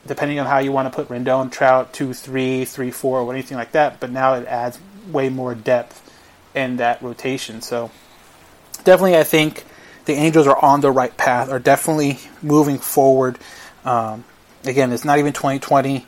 depending 0.06 0.40
on 0.40 0.46
how 0.46 0.58
you 0.58 0.72
want 0.72 0.92
to 0.92 0.96
put 0.96 1.08
Rendon, 1.08 1.52
Trout, 1.52 1.92
two, 1.92 2.14
three, 2.14 2.64
three, 2.64 2.90
four, 2.90 3.20
or 3.20 3.32
anything 3.32 3.56
like 3.56 3.72
that. 3.72 4.00
But 4.00 4.10
now 4.10 4.34
it 4.34 4.46
adds 4.46 4.78
way 5.10 5.28
more 5.28 5.54
depth 5.54 6.02
in 6.54 6.78
that 6.78 7.00
rotation. 7.02 7.62
So 7.62 7.90
definitely, 8.84 9.16
I 9.16 9.24
think 9.24 9.64
the 10.04 10.14
Angels 10.14 10.46
are 10.46 10.62
on 10.62 10.80
the 10.80 10.90
right 10.90 11.16
path. 11.16 11.50
Are 11.50 11.58
definitely 11.58 12.18
moving 12.42 12.78
forward. 12.78 13.38
Um, 13.84 14.24
again, 14.64 14.92
it's 14.92 15.04
not 15.04 15.18
even 15.18 15.32
2020 15.32 16.06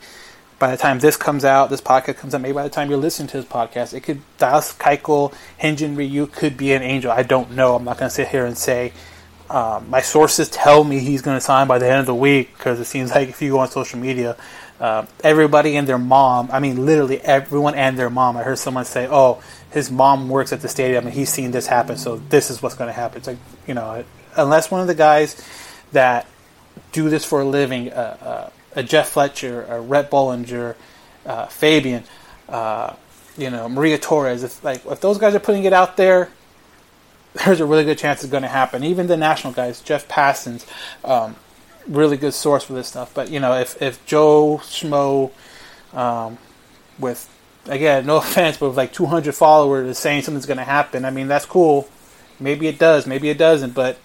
by 0.63 0.71
the 0.71 0.77
time 0.77 0.97
this 0.99 1.17
comes 1.17 1.43
out, 1.43 1.69
this 1.69 1.81
podcast 1.81 2.15
comes 2.15 2.33
out, 2.33 2.39
maybe 2.39 2.53
by 2.53 2.63
the 2.63 2.69
time 2.69 2.89
you're 2.89 2.97
listening 2.97 3.27
to 3.27 3.35
this 3.35 3.45
podcast, 3.45 3.93
it 3.93 3.99
could 3.99 4.21
Dallas 4.37 4.71
Keuchel, 4.71 5.33
Hyun-Jin 5.61 5.97
Ryu 5.97 6.25
could 6.27 6.55
be 6.55 6.71
an 6.71 6.81
angel. 6.81 7.11
I 7.11 7.23
don't 7.23 7.51
know. 7.51 7.75
I'm 7.75 7.83
not 7.83 7.97
going 7.97 8.07
to 8.07 8.15
sit 8.15 8.29
here 8.29 8.45
and 8.45 8.57
say. 8.57 8.93
Um, 9.49 9.89
my 9.89 9.99
sources 9.99 10.47
tell 10.47 10.85
me 10.85 10.99
he's 10.99 11.21
going 11.21 11.35
to 11.35 11.41
sign 11.41 11.67
by 11.67 11.79
the 11.79 11.89
end 11.89 11.99
of 11.99 12.05
the 12.05 12.15
week 12.15 12.57
because 12.57 12.79
it 12.79 12.85
seems 12.85 13.11
like 13.11 13.27
if 13.27 13.41
you 13.41 13.51
go 13.51 13.59
on 13.59 13.69
social 13.69 13.99
media, 13.99 14.37
uh, 14.79 15.05
everybody 15.21 15.75
and 15.75 15.85
their 15.85 15.97
mom, 15.97 16.47
I 16.49 16.61
mean, 16.61 16.85
literally 16.85 17.19
everyone 17.19 17.75
and 17.75 17.99
their 17.99 18.09
mom. 18.09 18.37
I 18.37 18.43
heard 18.43 18.57
someone 18.57 18.85
say, 18.85 19.05
"Oh, 19.05 19.43
his 19.73 19.91
mom 19.91 20.29
works 20.29 20.53
at 20.53 20.61
the 20.61 20.69
stadium 20.69 21.05
and 21.05 21.13
he's 21.13 21.29
seen 21.29 21.51
this 21.51 21.67
happen, 21.67 21.97
so 21.97 22.17
this 22.29 22.49
is 22.49 22.61
what's 22.61 22.75
going 22.75 22.87
to 22.87 22.93
happen." 22.93 23.17
It's 23.17 23.27
like 23.27 23.37
you 23.67 23.73
know, 23.73 24.03
unless 24.35 24.71
one 24.71 24.81
of 24.81 24.87
the 24.87 24.95
guys 24.95 25.41
that 25.91 26.27
do 26.91 27.09
this 27.09 27.25
for 27.25 27.41
a 27.41 27.45
living. 27.45 27.91
Uh, 27.91 28.17
uh, 28.21 28.49
a 28.75 28.83
Jeff 28.83 29.09
Fletcher, 29.09 29.63
a 29.63 29.79
Rhett 29.81 30.09
Bollinger, 30.09 30.75
uh, 31.25 31.45
Fabian, 31.47 32.03
uh, 32.49 32.93
you 33.37 33.49
know, 33.49 33.69
Maria 33.69 33.97
Torres. 33.97 34.43
If 34.43 34.63
like 34.63 34.85
if 34.85 35.01
those 35.01 35.17
guys 35.17 35.35
are 35.35 35.39
putting 35.39 35.63
it 35.63 35.73
out 35.73 35.97
there, 35.97 36.29
there's 37.45 37.59
a 37.59 37.65
really 37.65 37.83
good 37.83 37.97
chance 37.97 38.23
it's 38.23 38.31
going 38.31 38.43
to 38.43 38.49
happen. 38.49 38.83
Even 38.83 39.07
the 39.07 39.17
national 39.17 39.53
guys, 39.53 39.81
Jeff 39.81 40.07
Passan's, 40.07 40.65
um, 41.03 41.35
really 41.87 42.17
good 42.17 42.33
source 42.33 42.63
for 42.63 42.73
this 42.73 42.87
stuff. 42.87 43.13
But 43.13 43.29
you 43.29 43.39
know, 43.39 43.53
if 43.59 43.81
if 43.81 44.05
Joe 44.05 44.59
Schmo, 44.63 45.31
um, 45.93 46.37
with 46.99 47.29
again, 47.65 48.05
no 48.05 48.17
offense, 48.23 48.57
but 48.57 48.69
with 48.69 48.77
like 48.77 48.93
200 48.93 49.33
followers 49.33 49.97
saying 49.97 50.23
something's 50.23 50.45
going 50.45 50.57
to 50.57 50.63
happen, 50.63 51.05
I 51.05 51.11
mean 51.11 51.27
that's 51.27 51.45
cool. 51.45 51.89
Maybe 52.39 52.67
it 52.67 52.79
does, 52.79 53.05
maybe 53.07 53.29
it 53.29 53.37
doesn't, 53.37 53.73
but 53.73 53.97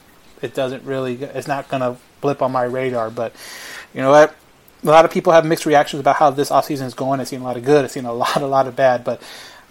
it 0.42 0.54
doesn't 0.54 0.84
really. 0.84 1.14
It's 1.14 1.48
not 1.48 1.68
going 1.68 1.80
to 1.80 1.96
blip 2.20 2.42
on 2.42 2.52
my 2.52 2.64
radar. 2.64 3.10
But 3.10 3.34
you 3.94 4.00
know 4.00 4.10
what? 4.10 4.34
a 4.82 4.86
lot 4.86 5.04
of 5.04 5.10
people 5.10 5.32
have 5.32 5.44
mixed 5.44 5.66
reactions 5.66 6.00
about 6.00 6.16
how 6.16 6.30
this 6.30 6.50
offseason 6.50 6.86
is 6.86 6.94
going. 6.94 7.20
I've 7.20 7.28
seen 7.28 7.40
a 7.40 7.44
lot 7.44 7.56
of 7.56 7.64
good, 7.64 7.84
I've 7.84 7.90
seen 7.90 8.04
a 8.04 8.12
lot, 8.14 8.40
a 8.40 8.46
lot 8.46 8.66
of 8.66 8.76
bad, 8.76 9.04
but 9.04 9.22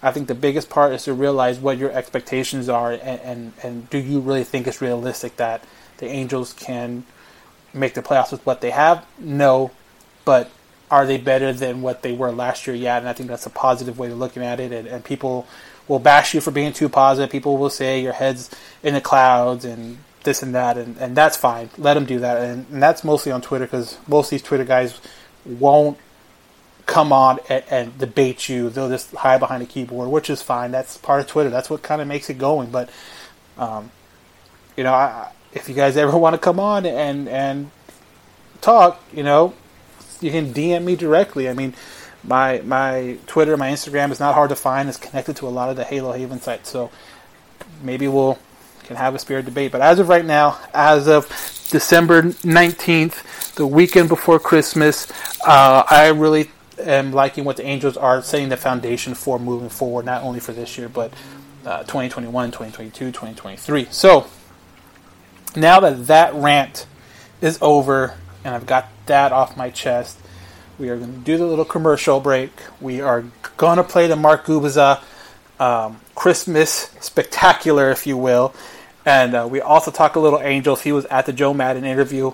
I 0.02 0.12
think 0.12 0.28
the 0.28 0.34
biggest 0.34 0.70
part 0.70 0.92
is 0.92 1.04
to 1.04 1.12
realize 1.12 1.58
what 1.58 1.78
your 1.78 1.90
expectations 1.90 2.68
are 2.68 2.92
and, 2.92 3.20
and, 3.20 3.52
and 3.62 3.90
do 3.90 3.98
you 3.98 4.20
really 4.20 4.44
think 4.44 4.66
it's 4.66 4.80
realistic 4.80 5.36
that 5.36 5.64
the 5.98 6.06
Angels 6.06 6.52
can 6.52 7.04
make 7.74 7.94
the 7.94 8.02
playoffs 8.02 8.30
with 8.30 8.44
what 8.46 8.60
they 8.60 8.70
have? 8.70 9.04
No, 9.18 9.72
but 10.24 10.50
are 10.90 11.06
they 11.06 11.18
better 11.18 11.52
than 11.52 11.82
what 11.82 12.02
they 12.02 12.12
were 12.12 12.32
last 12.32 12.66
year? 12.66 12.76
Yeah, 12.76 12.98
and 12.98 13.08
I 13.08 13.12
think 13.12 13.28
that's 13.28 13.46
a 13.46 13.50
positive 13.50 13.98
way 13.98 14.10
of 14.10 14.18
looking 14.18 14.42
at 14.42 14.60
it. 14.60 14.72
And, 14.72 14.88
and 14.88 15.04
people 15.04 15.46
will 15.86 15.98
bash 15.98 16.34
you 16.34 16.40
for 16.40 16.50
being 16.50 16.72
too 16.72 16.88
positive. 16.88 17.30
People 17.30 17.56
will 17.56 17.70
say 17.70 18.00
your 18.00 18.12
head's 18.12 18.50
in 18.82 18.94
the 18.94 19.00
clouds 19.00 19.64
and 19.64 19.98
this 20.24 20.42
and 20.42 20.54
that, 20.54 20.76
and, 20.76 20.96
and 20.98 21.16
that's 21.16 21.36
fine. 21.36 21.70
Let 21.78 21.94
them 21.94 22.04
do 22.04 22.20
that, 22.20 22.38
and, 22.38 22.66
and 22.70 22.82
that's 22.82 23.04
mostly 23.04 23.32
on 23.32 23.40
Twitter 23.40 23.64
because 23.64 23.98
most 24.06 24.26
of 24.26 24.30
these 24.30 24.42
Twitter 24.42 24.64
guys 24.64 25.00
won't 25.44 25.98
come 26.86 27.12
on 27.12 27.38
and, 27.48 27.64
and, 27.70 27.98
debate 27.98 28.48
you. 28.48 28.70
They'll 28.70 28.88
just 28.88 29.12
hide 29.14 29.40
behind 29.40 29.62
a 29.62 29.66
keyboard, 29.66 30.08
which 30.10 30.30
is 30.30 30.42
fine. 30.42 30.70
That's 30.70 30.96
part 30.96 31.20
of 31.20 31.26
Twitter. 31.26 31.50
That's 31.50 31.68
what 31.70 31.82
kind 31.82 32.00
of 32.00 32.08
makes 32.08 32.30
it 32.30 32.38
going. 32.38 32.70
But 32.70 32.90
um, 33.56 33.90
you 34.76 34.84
know, 34.84 34.92
I, 34.92 35.30
if 35.52 35.68
you 35.68 35.74
guys 35.74 35.96
ever 35.96 36.16
want 36.16 36.34
to 36.34 36.38
come 36.38 36.58
on 36.58 36.86
and 36.86 37.28
and 37.28 37.70
talk, 38.60 39.02
you 39.12 39.22
know, 39.22 39.54
you 40.20 40.30
can 40.30 40.52
DM 40.52 40.84
me 40.84 40.96
directly. 40.96 41.48
I 41.48 41.54
mean, 41.54 41.74
my 42.24 42.60
my 42.64 43.18
Twitter, 43.26 43.56
my 43.56 43.70
Instagram 43.70 44.10
is 44.10 44.20
not 44.20 44.34
hard 44.34 44.50
to 44.50 44.56
find. 44.56 44.88
It's 44.88 44.98
connected 44.98 45.36
to 45.36 45.48
a 45.48 45.50
lot 45.50 45.70
of 45.70 45.76
the 45.76 45.84
Halo 45.84 46.12
Haven 46.12 46.40
sites, 46.40 46.70
so 46.70 46.90
maybe 47.82 48.08
we'll 48.08 48.38
can 48.84 48.96
have 48.96 49.14
a 49.14 49.18
spirit 49.18 49.44
debate. 49.44 49.70
But 49.70 49.82
as 49.82 49.98
of 49.98 50.08
right 50.08 50.24
now, 50.24 50.58
as 50.72 51.08
of 51.08 51.28
December 51.70 52.22
19th, 52.22 53.54
the 53.54 53.66
weekend 53.66 54.08
before 54.08 54.38
Christmas, 54.38 55.10
uh, 55.46 55.84
I 55.88 56.08
really 56.08 56.50
am 56.78 57.12
liking 57.12 57.44
what 57.44 57.58
the 57.58 57.64
Angels 57.64 57.96
are 57.96 58.22
setting 58.22 58.48
the 58.48 58.56
foundation 58.56 59.14
for 59.14 59.38
moving 59.38 59.68
forward, 59.68 60.06
not 60.06 60.22
only 60.22 60.40
for 60.40 60.52
this 60.52 60.78
year, 60.78 60.88
but 60.88 61.12
uh, 61.66 61.80
2021, 61.80 62.50
2022, 62.50 63.06
2023. 63.06 63.88
So, 63.90 64.26
now 65.54 65.80
that 65.80 66.06
that 66.06 66.34
rant 66.34 66.86
is 67.42 67.58
over 67.60 68.14
and 68.44 68.54
I've 68.54 68.66
got 68.66 68.88
that 69.08 69.32
off 69.32 69.56
my 69.56 69.70
chest, 69.70 70.18
we 70.78 70.88
are 70.88 70.96
going 70.96 71.12
to 71.12 71.18
do 71.18 71.36
the 71.36 71.46
little 71.46 71.64
commercial 71.64 72.20
break. 72.20 72.52
We 72.80 73.00
are 73.00 73.24
going 73.56 73.78
to 73.78 73.84
play 73.84 74.06
the 74.06 74.16
Mark 74.16 74.46
Gubicza 74.46 75.02
um, 75.58 76.00
Christmas 76.14 76.90
spectacular, 77.00 77.90
if 77.90 78.06
you 78.06 78.16
will. 78.16 78.54
And 79.04 79.34
uh, 79.34 79.48
we 79.50 79.60
also 79.60 79.90
talk 79.90 80.16
a 80.16 80.20
little 80.20 80.40
Angels. 80.40 80.82
He 80.82 80.92
was 80.92 81.04
at 81.06 81.26
the 81.26 81.32
Joe 81.32 81.52
Maddon 81.52 81.84
interview. 81.84 82.32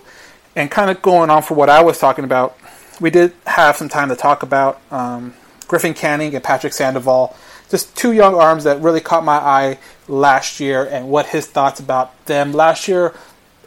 And 0.57 0.71
kind 0.71 0.91
of 0.91 1.03
going 1.03 1.31
on 1.31 1.43
for 1.43 1.55
what 1.55 1.69
I 1.69 1.83
was 1.83 1.99
talking 1.99 2.25
about, 2.25 2.57
we 3.01 3.11
did 3.11 3.33
have 3.47 3.77
some 3.77 3.89
time 3.89 4.11
to 4.11 4.17
talk 4.17 4.43
about 4.43 4.81
um, 4.91 5.35
Griffin 5.67 5.95
Canning 5.95 6.35
and 6.35 6.45
Patrick 6.45 6.73
Sandoval. 6.73 7.37
Just 7.71 7.97
two 7.97 8.13
young 8.13 8.35
arms 8.35 8.65
that 8.65 8.81
really 8.81 9.01
caught 9.01 9.25
my 9.25 9.37
eye 9.37 9.79
last 10.07 10.61
year 10.61 10.85
and 10.85 11.09
what 11.09 11.27
his 11.27 11.47
thoughts 11.47 11.81
about 11.81 12.27
them 12.27 12.53
last 12.53 12.89
year 12.89 13.15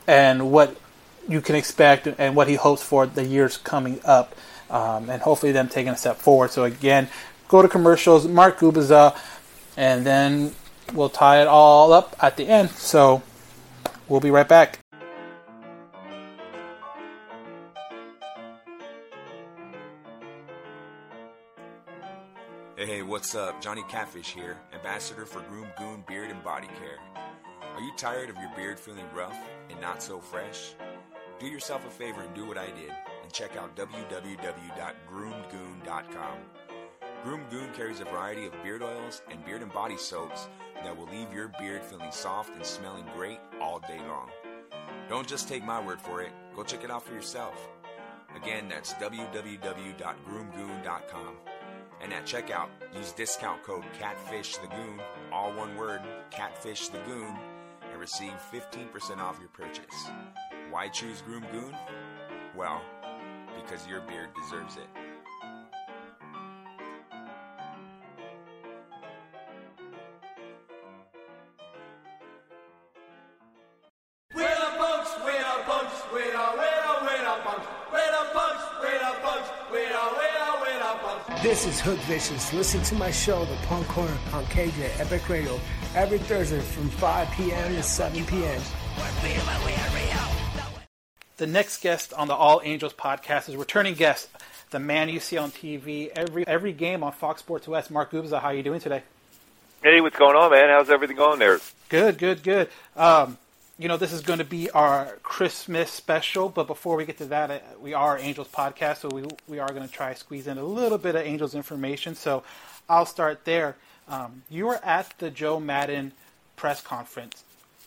and 0.05 0.51
what 0.51 0.75
you 1.27 1.41
can 1.41 1.55
expect 1.55 2.07
and 2.07 2.35
what 2.35 2.47
he 2.47 2.55
hopes 2.55 2.81
for 2.81 3.05
the 3.05 3.23
years 3.23 3.57
coming 3.57 3.99
up. 4.05 4.35
Um, 4.69 5.09
and 5.09 5.21
hopefully 5.21 5.53
them 5.53 5.69
taking 5.69 5.93
a 5.93 5.97
step 5.97 6.17
forward. 6.17 6.51
So 6.51 6.65
again, 6.65 7.07
go 7.47 7.61
to 7.61 7.69
commercials, 7.69 8.27
Mark 8.27 8.59
Gubicza, 8.59 9.17
and 9.77 10.05
then 10.05 10.53
we'll 10.93 11.09
tie 11.09 11.41
it 11.41 11.47
all 11.47 11.93
up 11.93 12.15
at 12.21 12.35
the 12.35 12.47
end. 12.47 12.71
So 12.71 13.21
we'll 14.09 14.19
be 14.19 14.31
right 14.31 14.47
back. 14.47 14.79
Hey, 22.75 22.85
hey, 22.85 23.01
what's 23.01 23.33
up? 23.33 23.61
Johnny 23.61 23.83
Catfish 23.89 24.33
here, 24.33 24.57
ambassador 24.73 25.25
for 25.25 25.39
Groom 25.49 25.67
Goon 25.77 26.03
Beard 26.07 26.29
and 26.29 26.43
Body 26.43 26.67
Care. 26.67 26.99
Are 27.73 27.81
you 27.81 27.91
tired 27.95 28.29
of 28.29 28.35
your 28.37 28.51
beard 28.55 28.79
feeling 28.79 29.05
rough 29.15 29.37
and 29.69 29.79
not 29.81 30.03
so 30.03 30.19
fresh? 30.19 30.73
Do 31.39 31.47
yourself 31.47 31.85
a 31.85 31.89
favor 31.89 32.21
and 32.21 32.33
do 32.33 32.47
what 32.47 32.57
I 32.57 32.67
did 32.67 32.93
and 33.23 33.31
check 33.31 33.55
out 33.55 33.75
www.groomgoon.com. 33.75 36.37
Groom 37.23 37.45
Goon 37.49 37.71
carries 37.73 37.99
a 37.99 38.05
variety 38.05 38.47
of 38.47 38.53
beard 38.63 38.81
oils 38.81 39.21
and 39.29 39.45
beard 39.45 39.61
and 39.61 39.71
body 39.71 39.97
soaps 39.97 40.47
that 40.83 40.97
will 40.97 41.07
leave 41.07 41.33
your 41.33 41.51
beard 41.59 41.83
feeling 41.83 42.11
soft 42.11 42.55
and 42.55 42.65
smelling 42.65 43.05
great 43.15 43.39
all 43.61 43.79
day 43.79 43.99
long. 44.07 44.29
Don't 45.09 45.27
just 45.27 45.47
take 45.47 45.63
my 45.63 45.79
word 45.79 46.01
for 46.01 46.21
it, 46.21 46.31
go 46.55 46.63
check 46.63 46.83
it 46.83 46.91
out 46.91 47.05
for 47.05 47.13
yourself. 47.13 47.69
Again, 48.35 48.67
that's 48.69 48.93
www.groomgoon.com. 48.93 51.35
And 52.01 52.13
at 52.13 52.25
checkout, 52.25 52.69
use 52.95 53.11
discount 53.11 53.63
code 53.63 53.83
CATFISHTheGoon, 53.99 55.01
all 55.31 55.51
one 55.53 55.75
word, 55.75 56.01
CATFISHTheGoon, 56.31 57.37
and 57.91 57.99
receive 57.99 58.33
15% 58.51 59.17
off 59.17 59.39
your 59.39 59.49
purchase. 59.49 60.09
Why 60.69 60.89
choose 60.89 61.21
Groom 61.21 61.45
Goon? 61.51 61.73
Well, 62.55 62.81
because 63.55 63.87
your 63.87 64.01
beard 64.01 64.29
deserves 64.35 64.75
it. 64.75 64.87
This 81.43 81.65
is 81.65 81.79
Hook 81.79 81.97
Vicious. 81.99 82.51
Listen 82.51 82.81
to 82.83 82.95
my 82.95 83.09
show, 83.09 83.45
The 83.45 83.55
Punk 83.67 83.87
Corner, 83.87 84.17
on 84.33 84.43
KJ 84.45 84.99
Epic 84.99 85.29
Radio, 85.29 85.59
every 85.95 86.17
Thursday 86.17 86.59
from 86.59 86.89
5 86.89 87.31
p.m. 87.31 87.73
to 87.73 87.83
7 87.83 88.25
p.m. 88.25 88.61
The 91.37 91.45
next 91.45 91.83
guest 91.83 92.13
on 92.13 92.27
the 92.27 92.33
All 92.33 92.61
Angels 92.63 92.93
podcast 92.93 93.47
is 93.47 93.55
returning 93.55 93.93
guest, 93.93 94.27
the 94.71 94.79
man 94.79 95.07
you 95.07 95.19
see 95.19 95.37
on 95.37 95.51
TV 95.51 96.09
every 96.15 96.47
every 96.47 96.73
game 96.73 97.03
on 97.03 97.11
Fox 97.11 97.41
Sports 97.41 97.67
West. 97.67 97.91
Mark 97.91 98.11
Gubicza, 98.11 98.41
how 98.41 98.47
are 98.47 98.55
you 98.55 98.63
doing 98.63 98.79
today? 98.79 99.03
Hey, 99.83 100.01
what's 100.01 100.17
going 100.17 100.35
on, 100.35 100.49
man? 100.49 100.69
How's 100.69 100.89
everything 100.89 101.15
going 101.15 101.37
there? 101.37 101.59
Good, 101.89 102.17
good, 102.17 102.41
good. 102.41 102.69
Um, 102.95 103.37
you 103.77 103.87
know, 103.87 103.97
this 103.97 104.13
is 104.13 104.21
going 104.21 104.39
to 104.39 104.45
be 104.45 104.71
our 104.71 105.19
Christmas 105.21 105.91
special, 105.91 106.49
but 106.49 106.65
before 106.65 106.95
we 106.95 107.05
get 107.05 107.19
to 107.19 107.25
that, 107.25 107.51
uh, 107.51 107.59
we 107.79 107.93
are 107.93 108.17
Angels 108.17 108.47
podcast, 108.47 109.01
so 109.01 109.09
we 109.09 109.23
we 109.47 109.59
are 109.59 109.69
going 109.69 109.87
to 109.87 109.93
try 109.93 110.13
to 110.13 110.19
squeeze 110.19 110.47
in 110.47 110.57
a 110.57 110.63
little 110.63 110.97
bit 110.97 111.13
of 111.13 111.21
Angels 111.21 111.53
information. 111.53 112.15
So 112.15 112.41
I'll 112.89 113.05
start 113.05 113.45
there. 113.45 113.75
Um, 114.09 114.41
you 114.49 114.65
were 114.65 114.83
at 114.83 115.13
the 115.19 115.29
Joe 115.29 115.59
Maddon 115.59 116.13
press 116.55 116.81
conference. 116.81 117.43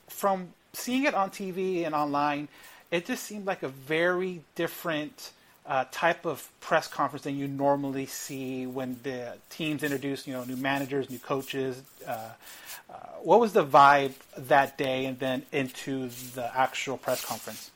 From 0.07 0.51
seeing 0.73 1.03
it 1.03 1.15
on 1.15 1.31
TV 1.31 1.85
and 1.85 1.97
online, 1.97 2.47
it 2.91 3.07
just 3.07 3.25
seemed 3.25 3.47
like 3.47 3.63
a 3.63 3.69
very 3.69 4.43
different 4.55 5.33
uh, 5.67 5.85
type 5.93 6.27
of 6.27 6.51
press 6.61 6.89
conference 6.89 7.25
than 7.25 7.37
you 7.37 7.47
normally 7.47 8.07
see 8.07 8.67
when 8.67 8.99
the 9.03 9.35
teams 9.51 9.83
introduce, 9.83 10.27
you 10.27 10.33
know, 10.33 10.45
new 10.45 10.57
managers, 10.57 11.09
new 11.11 11.19
coaches. 11.19 11.83
Uh, 12.07 12.31
uh, 12.91 12.95
what 13.23 13.39
was 13.39 13.53
the 13.53 13.65
vibe 13.65 14.13
that 14.37 14.77
day, 14.77 15.07
and 15.07 15.19
then 15.21 15.45
into 15.53 16.09
the 16.35 16.51
actual 16.59 16.97
press 16.97 17.25
conference? 17.25 17.71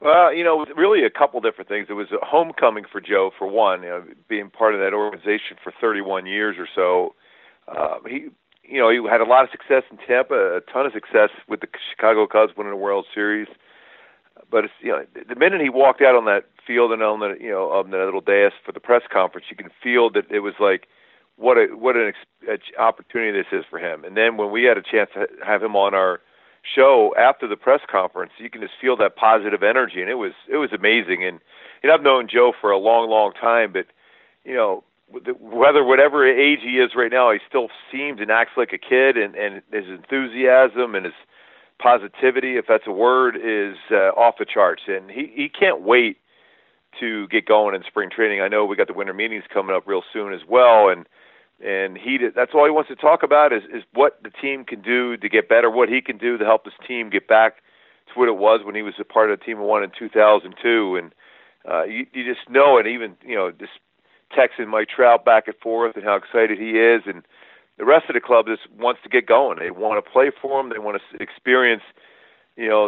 Well, 0.00 0.32
you 0.32 0.44
know, 0.44 0.64
really 0.76 1.04
a 1.04 1.10
couple 1.10 1.40
different 1.40 1.68
things. 1.68 1.86
It 1.88 1.94
was 1.94 2.08
a 2.12 2.24
homecoming 2.24 2.84
for 2.90 3.00
Joe, 3.00 3.32
for 3.36 3.48
one, 3.48 3.82
you 3.82 3.88
know, 3.88 4.04
being 4.28 4.50
part 4.50 4.74
of 4.74 4.80
that 4.80 4.92
organization 4.92 5.56
for 5.62 5.72
31 5.80 6.26
years 6.26 6.56
or 6.58 6.68
so. 6.72 7.14
Uh, 7.66 7.98
he, 8.06 8.28
you 8.62 8.78
know, 8.78 8.90
he 8.90 9.00
had 9.08 9.20
a 9.20 9.24
lot 9.24 9.44
of 9.44 9.50
success 9.50 9.82
in 9.90 9.96
Tampa, 10.06 10.56
a 10.56 10.60
ton 10.72 10.86
of 10.86 10.92
success 10.92 11.30
with 11.48 11.60
the 11.60 11.68
Chicago 11.90 12.26
Cubs 12.26 12.52
winning 12.56 12.72
a 12.72 12.76
World 12.76 13.06
Series. 13.12 13.48
But 14.50 14.64
it's, 14.64 14.74
you 14.80 14.88
know, 14.88 15.04
the 15.28 15.34
minute 15.34 15.60
he 15.60 15.68
walked 15.68 16.00
out 16.00 16.14
on 16.14 16.24
that 16.24 16.44
field 16.66 16.92
and 16.92 17.02
on 17.02 17.20
the, 17.20 17.36
you 17.40 17.50
know, 17.50 17.70
on 17.70 17.90
the 17.90 17.98
little 17.98 18.20
dais 18.20 18.52
for 18.64 18.72
the 18.72 18.80
press 18.80 19.02
conference, 19.12 19.46
you 19.50 19.56
can 19.56 19.70
feel 19.82 20.10
that 20.10 20.30
it 20.30 20.40
was 20.40 20.54
like, 20.58 20.88
what 21.36 21.56
a 21.56 21.66
what 21.74 21.96
an 21.96 22.12
ex- 22.48 22.62
opportunity 22.78 23.30
this 23.30 23.46
is 23.52 23.64
for 23.70 23.78
him. 23.78 24.04
And 24.04 24.16
then 24.16 24.36
when 24.36 24.50
we 24.50 24.64
had 24.64 24.76
a 24.76 24.82
chance 24.82 25.10
to 25.14 25.26
have 25.46 25.62
him 25.62 25.76
on 25.76 25.94
our 25.94 26.20
show 26.74 27.14
after 27.18 27.46
the 27.46 27.56
press 27.56 27.80
conference, 27.90 28.32
you 28.38 28.50
can 28.50 28.60
just 28.60 28.74
feel 28.80 28.96
that 28.96 29.16
positive 29.16 29.62
energy, 29.62 30.00
and 30.00 30.10
it 30.10 30.16
was 30.16 30.32
it 30.48 30.56
was 30.56 30.72
amazing. 30.72 31.24
And 31.24 31.40
you 31.82 31.88
know, 31.88 31.94
I've 31.94 32.02
known 32.02 32.28
Joe 32.28 32.52
for 32.60 32.70
a 32.70 32.78
long, 32.78 33.08
long 33.08 33.32
time, 33.40 33.72
but 33.72 33.86
you 34.44 34.54
know, 34.54 34.82
whether 35.08 35.84
whatever 35.84 36.26
age 36.26 36.60
he 36.62 36.78
is 36.78 36.90
right 36.96 37.12
now, 37.12 37.30
he 37.32 37.38
still 37.48 37.68
seems 37.90 38.20
and 38.20 38.30
acts 38.30 38.52
like 38.56 38.72
a 38.72 38.78
kid, 38.78 39.16
and 39.16 39.34
and 39.34 39.62
his 39.72 39.86
enthusiasm 39.86 40.94
and 40.94 41.04
his 41.06 41.14
positivity, 41.78 42.56
if 42.56 42.66
that's 42.68 42.86
a 42.86 42.92
word, 42.92 43.36
is 43.36 43.76
uh, 43.90 44.10
off 44.18 44.36
the 44.38 44.46
charts. 44.46 44.82
And 44.86 45.10
he 45.10 45.32
he 45.34 45.48
can't 45.48 45.82
wait 45.82 46.18
to 47.00 47.28
get 47.28 47.46
going 47.46 47.74
in 47.74 47.82
spring 47.86 48.10
training. 48.10 48.40
I 48.40 48.48
know 48.48 48.64
we 48.64 48.76
got 48.76 48.88
the 48.88 48.94
winter 48.94 49.14
meetings 49.14 49.44
coming 49.52 49.74
up 49.74 49.84
real 49.86 50.02
soon 50.12 50.32
as 50.32 50.40
well, 50.48 50.88
and 50.88 51.06
and 51.64 51.98
he 51.98 52.18
that's 52.34 52.52
all 52.54 52.64
he 52.64 52.70
wants 52.70 52.88
to 52.88 52.96
talk 52.96 53.22
about 53.22 53.52
is 53.52 53.62
is 53.72 53.82
what 53.94 54.18
the 54.22 54.30
team 54.30 54.64
can 54.64 54.80
do 54.80 55.16
to 55.16 55.28
get 55.28 55.48
better, 55.48 55.70
what 55.70 55.88
he 55.88 56.00
can 56.00 56.18
do 56.18 56.38
to 56.38 56.44
help 56.44 56.64
this 56.64 56.74
team 56.86 57.10
get 57.10 57.26
back 57.28 57.56
to 58.12 58.18
what 58.18 58.28
it 58.28 58.36
was 58.36 58.60
when 58.64 58.74
he 58.74 58.82
was 58.82 58.94
a 59.00 59.04
part 59.04 59.30
of 59.30 59.38
the 59.38 59.44
team 59.44 59.58
of 59.58 59.64
one 59.64 59.82
in 59.82 59.90
2002, 59.96 60.96
and 60.96 61.14
uh, 61.68 61.84
you, 61.84 62.06
you 62.12 62.24
just 62.24 62.48
know 62.48 62.78
it. 62.78 62.86
Even 62.86 63.16
you 63.24 63.34
know 63.34 63.50
just 63.50 63.72
texting 64.36 64.68
Mike 64.68 64.88
Trout 64.94 65.24
back 65.24 65.46
and 65.46 65.56
forth 65.56 65.96
and 65.96 66.04
how 66.04 66.16
excited 66.16 66.58
he 66.58 66.70
is, 66.70 67.02
and 67.06 67.22
the 67.78 67.84
rest 67.84 68.06
of 68.08 68.14
the 68.14 68.20
club 68.20 68.46
just 68.46 68.70
wants 68.78 69.00
to 69.04 69.08
get 69.08 69.26
going. 69.26 69.58
They 69.58 69.70
want 69.70 70.04
to 70.04 70.10
play 70.10 70.30
for 70.42 70.60
him. 70.60 70.68
They 70.68 70.78
want 70.78 71.00
to 71.00 71.22
experience. 71.22 71.82
You 72.56 72.68
know, 72.68 72.86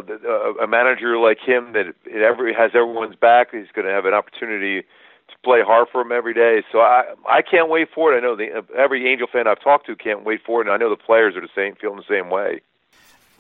a 0.61 0.67
manager 0.67 1.17
like 1.17 1.39
him 1.39 1.75
that 1.75 1.87
it 2.05 2.23
every 2.23 2.53
has 2.53 2.73
everyone's 2.75 3.15
back. 3.15 3.53
He's 3.53 3.69
going 3.73 3.87
to 3.87 3.93
have 3.93 4.05
an 4.05 4.13
opportunity 4.13 4.83
to 4.83 5.35
play 5.45 5.63
hard 5.63 5.87
for 5.93 6.01
him 6.01 6.11
every 6.11 6.35
day. 6.35 6.65
So 6.73 6.81
I 6.81 7.15
I 7.29 7.41
can't 7.41 7.69
wait 7.69 7.89
for 7.95 8.13
it. 8.13 8.17
I 8.17 8.21
know 8.21 8.35
the 8.35 8.65
every 8.77 9.07
Angel 9.09 9.29
fan 9.33 9.47
I've 9.47 9.63
talked 9.63 9.87
to 9.87 9.95
can't 9.95 10.25
wait 10.25 10.41
for 10.45 10.61
it, 10.61 10.67
and 10.67 10.75
I 10.75 10.77
know 10.77 10.91
the 10.91 10.97
players 10.97 11.37
are 11.37 11.41
the 11.41 11.49
same, 11.55 11.77
feeling 11.77 11.99
the 11.99 12.13
same 12.13 12.31
way. 12.31 12.63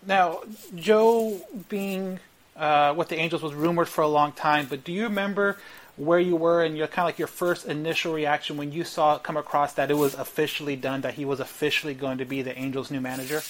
Now, 0.07 0.41
Joe 0.77 1.41
being 1.69 2.21
uh, 2.57 2.95
what 2.95 3.09
the 3.09 3.17
Angels 3.17 3.43
was 3.43 3.53
rumored 3.53 3.89
for 3.89 4.03
a 4.03 4.09
long 4.09 4.31
time, 4.31 4.67
but 4.71 4.85
do 4.85 4.93
you 4.93 5.03
remember 5.03 5.59
where 5.97 6.19
you 6.19 6.37
were 6.37 6.63
and 6.65 6.77
your 6.77 6.87
kind 6.87 7.05
of 7.05 7.09
like 7.09 7.19
your 7.19 7.29
first 7.29 7.67
initial 7.67 8.13
reaction 8.13 8.57
when 8.57 8.73
you 8.73 8.85
saw 8.85 9.19
come 9.19 9.37
across 9.37 9.75
that 9.75 9.91
it 9.91 9.97
was 9.97 10.15
officially 10.15 10.77
done, 10.77 11.01
that 11.03 11.15
he 11.15 11.25
was 11.25 11.41
officially 11.41 11.95
going 11.95 12.19
to 12.19 12.25
be 12.25 12.43
the 12.43 12.57
Angels' 12.59 12.91
new 12.91 13.01
manager? 13.01 13.43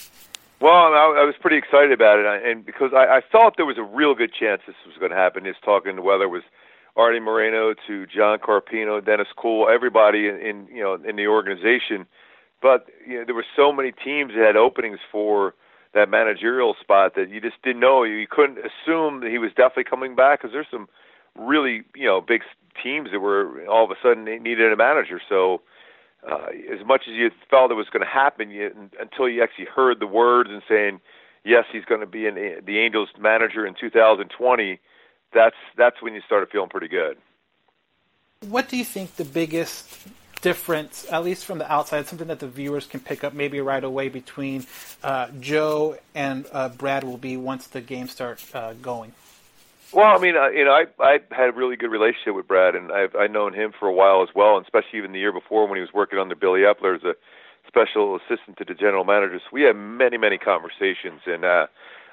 Well, 0.60 0.72
I, 0.72 1.22
I 1.22 1.24
was 1.24 1.34
pretty 1.40 1.56
excited 1.56 1.92
about 1.92 2.18
it, 2.18 2.46
and 2.46 2.66
because 2.66 2.92
I, 2.94 3.06
I 3.06 3.20
thought 3.32 3.54
there 3.56 3.64
was 3.64 3.78
a 3.78 3.82
real 3.82 4.14
good 4.14 4.32
chance 4.38 4.60
this 4.66 4.76
was 4.86 4.96
going 4.98 5.10
to 5.10 5.16
happen. 5.16 5.44
Just 5.44 5.62
talking 5.62 5.96
to 5.96 6.02
whether 6.02 6.24
it 6.24 6.28
was 6.28 6.42
Arte 6.96 7.18
Moreno 7.18 7.74
to 7.86 8.06
John 8.06 8.38
Carpino, 8.38 9.04
Dennis 9.04 9.28
Kuhl, 9.40 9.68
everybody 9.72 10.28
in, 10.28 10.36
in 10.36 10.68
you 10.70 10.82
know 10.82 10.94
in 10.94 11.16
the 11.16 11.28
organization. 11.28 12.06
But 12.60 12.88
you 13.06 13.18
know, 13.18 13.24
there 13.24 13.34
were 13.34 13.46
so 13.56 13.72
many 13.72 13.92
teams 13.92 14.32
that 14.34 14.44
had 14.44 14.56
openings 14.56 14.98
for 15.10 15.54
that 15.94 16.08
managerial 16.08 16.76
spot 16.80 17.14
that 17.16 17.30
you 17.30 17.40
just 17.40 17.60
didn't 17.62 17.80
know. 17.80 18.04
You 18.04 18.26
couldn't 18.28 18.58
assume 18.58 19.20
that 19.20 19.30
he 19.30 19.38
was 19.38 19.50
definitely 19.50 19.84
coming 19.84 20.14
back 20.14 20.40
because 20.40 20.52
there's 20.52 20.70
some 20.70 20.88
really 21.36 21.82
you 21.94 22.06
know 22.06 22.20
big 22.20 22.42
teams 22.82 23.10
that 23.12 23.20
were 23.20 23.66
all 23.66 23.84
of 23.84 23.90
a 23.90 23.96
sudden 24.02 24.24
needed 24.24 24.72
a 24.72 24.76
manager. 24.76 25.20
So 25.28 25.62
uh, 26.28 26.46
as 26.72 26.84
much 26.86 27.02
as 27.08 27.14
you 27.14 27.30
felt 27.48 27.70
it 27.70 27.74
was 27.74 27.88
going 27.90 28.04
to 28.04 28.10
happen, 28.10 28.50
you, 28.50 28.70
until 29.00 29.28
you 29.28 29.42
actually 29.42 29.66
heard 29.66 30.00
the 30.00 30.06
words 30.06 30.50
and 30.50 30.62
saying 30.68 31.00
yes, 31.44 31.64
he's 31.72 31.84
going 31.84 32.00
to 32.00 32.06
be 32.06 32.26
in 32.26 32.34
the 32.34 32.78
Angels 32.78 33.08
manager 33.18 33.66
in 33.66 33.74
2020 33.74 34.80
that's 35.32 35.56
that's 35.76 36.00
when 36.02 36.14
you 36.14 36.20
started 36.22 36.50
feeling 36.50 36.68
pretty 36.68 36.88
good. 36.88 37.16
What 38.48 38.68
do 38.68 38.76
you 38.76 38.84
think 38.84 39.16
the 39.16 39.24
biggest 39.24 39.88
difference, 40.40 41.06
at 41.10 41.22
least 41.22 41.44
from 41.44 41.58
the 41.58 41.70
outside, 41.70 42.06
something 42.06 42.28
that 42.28 42.38
the 42.38 42.48
viewers 42.48 42.86
can 42.86 43.00
pick 43.00 43.22
up 43.22 43.34
maybe 43.34 43.60
right 43.60 43.84
away 43.84 44.08
between 44.08 44.66
uh, 45.02 45.28
Joe 45.38 45.98
and 46.14 46.46
uh, 46.50 46.70
Brad 46.70 47.04
will 47.04 47.18
be 47.18 47.36
once 47.36 47.66
the 47.66 47.82
games 47.82 48.12
start 48.12 48.42
uh, 48.54 48.72
going? 48.74 49.12
Well, 49.92 50.16
I 50.16 50.20
mean, 50.20 50.36
uh, 50.36 50.50
you 50.50 50.64
know, 50.64 50.72
I 50.72 50.84
I 51.02 51.18
had 51.30 51.48
a 51.48 51.52
really 51.52 51.76
good 51.76 51.90
relationship 51.90 52.34
with 52.34 52.46
Brad, 52.46 52.74
and 52.74 52.92
I've 52.92 53.14
I 53.16 53.26
known 53.26 53.54
him 53.54 53.72
for 53.78 53.88
a 53.88 53.92
while 53.92 54.22
as 54.22 54.28
well, 54.34 54.56
and 54.56 54.64
especially 54.64 54.98
even 54.98 55.12
the 55.12 55.18
year 55.18 55.32
before 55.32 55.66
when 55.66 55.76
he 55.76 55.80
was 55.80 55.92
working 55.92 56.18
under 56.18 56.36
Billy 56.36 56.60
Eppler 56.60 56.94
as 56.94 57.02
a 57.02 57.14
special 57.66 58.16
assistant 58.16 58.56
to 58.58 58.64
the 58.64 58.74
general 58.74 59.04
manager. 59.04 59.38
So 59.38 59.48
we 59.52 59.62
had 59.62 59.74
many 59.74 60.16
many 60.16 60.38
conversations, 60.38 61.22
and 61.26 61.44
uh, 61.44 61.66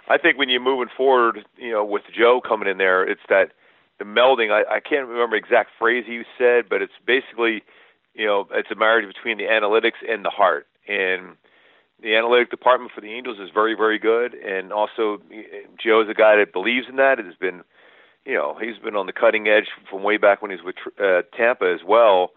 I 0.09 0.17
think 0.17 0.37
when 0.37 0.49
you're 0.49 0.61
moving 0.61 0.89
forward, 0.95 1.45
you 1.57 1.71
know, 1.71 1.85
with 1.85 2.03
Joe 2.17 2.41
coming 2.41 2.67
in 2.67 2.77
there, 2.77 3.07
it's 3.07 3.21
that 3.29 3.51
the 3.99 4.05
melding. 4.05 4.51
I, 4.51 4.77
I 4.77 4.79
can't 4.79 5.07
remember 5.07 5.35
exact 5.35 5.71
phrase 5.77 6.05
he 6.07 6.23
said, 6.37 6.69
but 6.69 6.81
it's 6.81 6.93
basically, 7.05 7.63
you 8.15 8.25
know, 8.25 8.47
it's 8.53 8.71
a 8.71 8.75
marriage 8.75 9.07
between 9.07 9.37
the 9.37 9.45
analytics 9.45 10.01
and 10.07 10.25
the 10.25 10.29
heart. 10.29 10.65
And 10.87 11.35
the 12.01 12.15
analytic 12.15 12.51
department 12.51 12.91
for 12.93 13.01
the 13.01 13.11
Angels 13.11 13.39
is 13.39 13.49
very, 13.53 13.73
very 13.73 13.97
good. 13.97 14.33
And 14.35 14.71
also, 14.71 15.21
Joe's 15.83 16.09
a 16.09 16.13
guy 16.13 16.35
that 16.37 16.53
believes 16.53 16.87
in 16.89 16.95
that. 16.97 17.19
It 17.19 17.25
has 17.25 17.35
been, 17.35 17.63
you 18.25 18.35
know, 18.35 18.57
he's 18.61 18.77
been 18.77 18.95
on 18.95 19.07
the 19.07 19.13
cutting 19.13 19.47
edge 19.47 19.67
from 19.89 20.03
way 20.03 20.17
back 20.17 20.41
when 20.41 20.51
he 20.51 20.57
was 20.57 20.65
with 20.65 20.75
uh, 20.99 21.23
Tampa 21.35 21.65
as 21.65 21.85
well. 21.85 22.31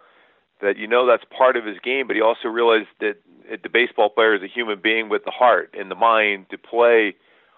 That 0.63 0.77
you 0.77 0.87
know 0.87 1.07
that's 1.07 1.25
part 1.37 1.57
of 1.57 1.65
his 1.65 1.79
game, 1.83 2.07
but 2.07 2.17
he 2.17 2.23
also 2.23 2.49
realized 2.49 2.89
that 3.01 3.17
the 3.63 3.69
baseball 3.71 4.11
player 4.11 4.35
is 4.35 4.43
a 4.43 4.47
human 4.47 4.79
being 4.79 5.09
with 5.09 5.25
the 5.25 5.31
heart 5.31 5.75
and 5.79 5.91
the 5.91 5.95
mind 5.95 6.47
to 6.51 6.59
play 6.59 7.17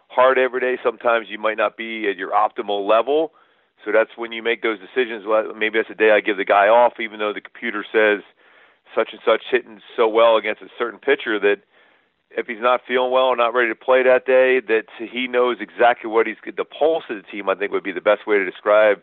hard 0.08 0.38
every 0.38 0.60
day. 0.60 0.78
Sometimes 0.84 1.26
you 1.28 1.38
might 1.38 1.56
not 1.56 1.76
be 1.76 2.08
at 2.08 2.16
your 2.16 2.30
optimal 2.30 2.88
level. 2.88 3.32
So 3.84 3.90
that's 3.90 4.10
when 4.16 4.30
you 4.30 4.42
make 4.42 4.62
those 4.62 4.78
decisions. 4.78 5.24
Well, 5.26 5.52
maybe 5.54 5.78
that's 5.78 5.90
a 5.90 5.94
day 5.94 6.12
I 6.12 6.20
give 6.20 6.36
the 6.36 6.44
guy 6.44 6.68
off, 6.68 7.00
even 7.00 7.18
though 7.18 7.32
the 7.32 7.40
computer 7.40 7.84
says 7.90 8.22
such 8.94 9.08
and 9.12 9.20
such 9.24 9.42
hitting 9.50 9.80
so 9.96 10.06
well 10.06 10.36
against 10.36 10.62
a 10.62 10.68
certain 10.78 11.00
pitcher 11.00 11.40
that 11.40 11.62
if 12.36 12.46
he's 12.46 12.60
not 12.60 12.80
feeling 12.86 13.10
well 13.10 13.24
or 13.24 13.36
not 13.36 13.54
ready 13.54 13.68
to 13.68 13.74
play 13.74 14.02
that 14.02 14.26
day, 14.26 14.60
that 14.60 14.84
he 14.98 15.26
knows 15.26 15.58
exactly 15.60 16.10
what 16.10 16.26
he's 16.26 16.36
the 16.44 16.64
pulse 16.64 17.04
of 17.10 17.16
the 17.16 17.22
team. 17.22 17.48
I 17.48 17.54
think 17.54 17.72
would 17.72 17.84
be 17.84 17.92
the 17.92 18.00
best 18.00 18.26
way 18.26 18.38
to 18.38 18.44
describe 18.44 19.02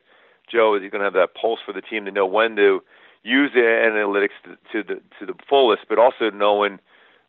Joe. 0.52 0.76
Is 0.76 0.82
he's 0.82 0.92
going 0.92 1.02
to 1.02 1.06
have 1.06 1.14
that 1.14 1.36
pulse 1.40 1.60
for 1.66 1.74
the 1.74 1.82
team 1.82 2.06
to 2.06 2.12
know 2.12 2.26
when 2.26 2.56
to 2.56 2.84
use 3.24 3.52
the 3.54 3.62
analytics 3.62 4.38
to, 4.44 4.58
to 4.72 4.96
the 4.96 5.02
to 5.20 5.26
the 5.26 5.34
fullest, 5.48 5.84
but 5.90 6.00
also 6.00 6.30
knowing 6.30 6.80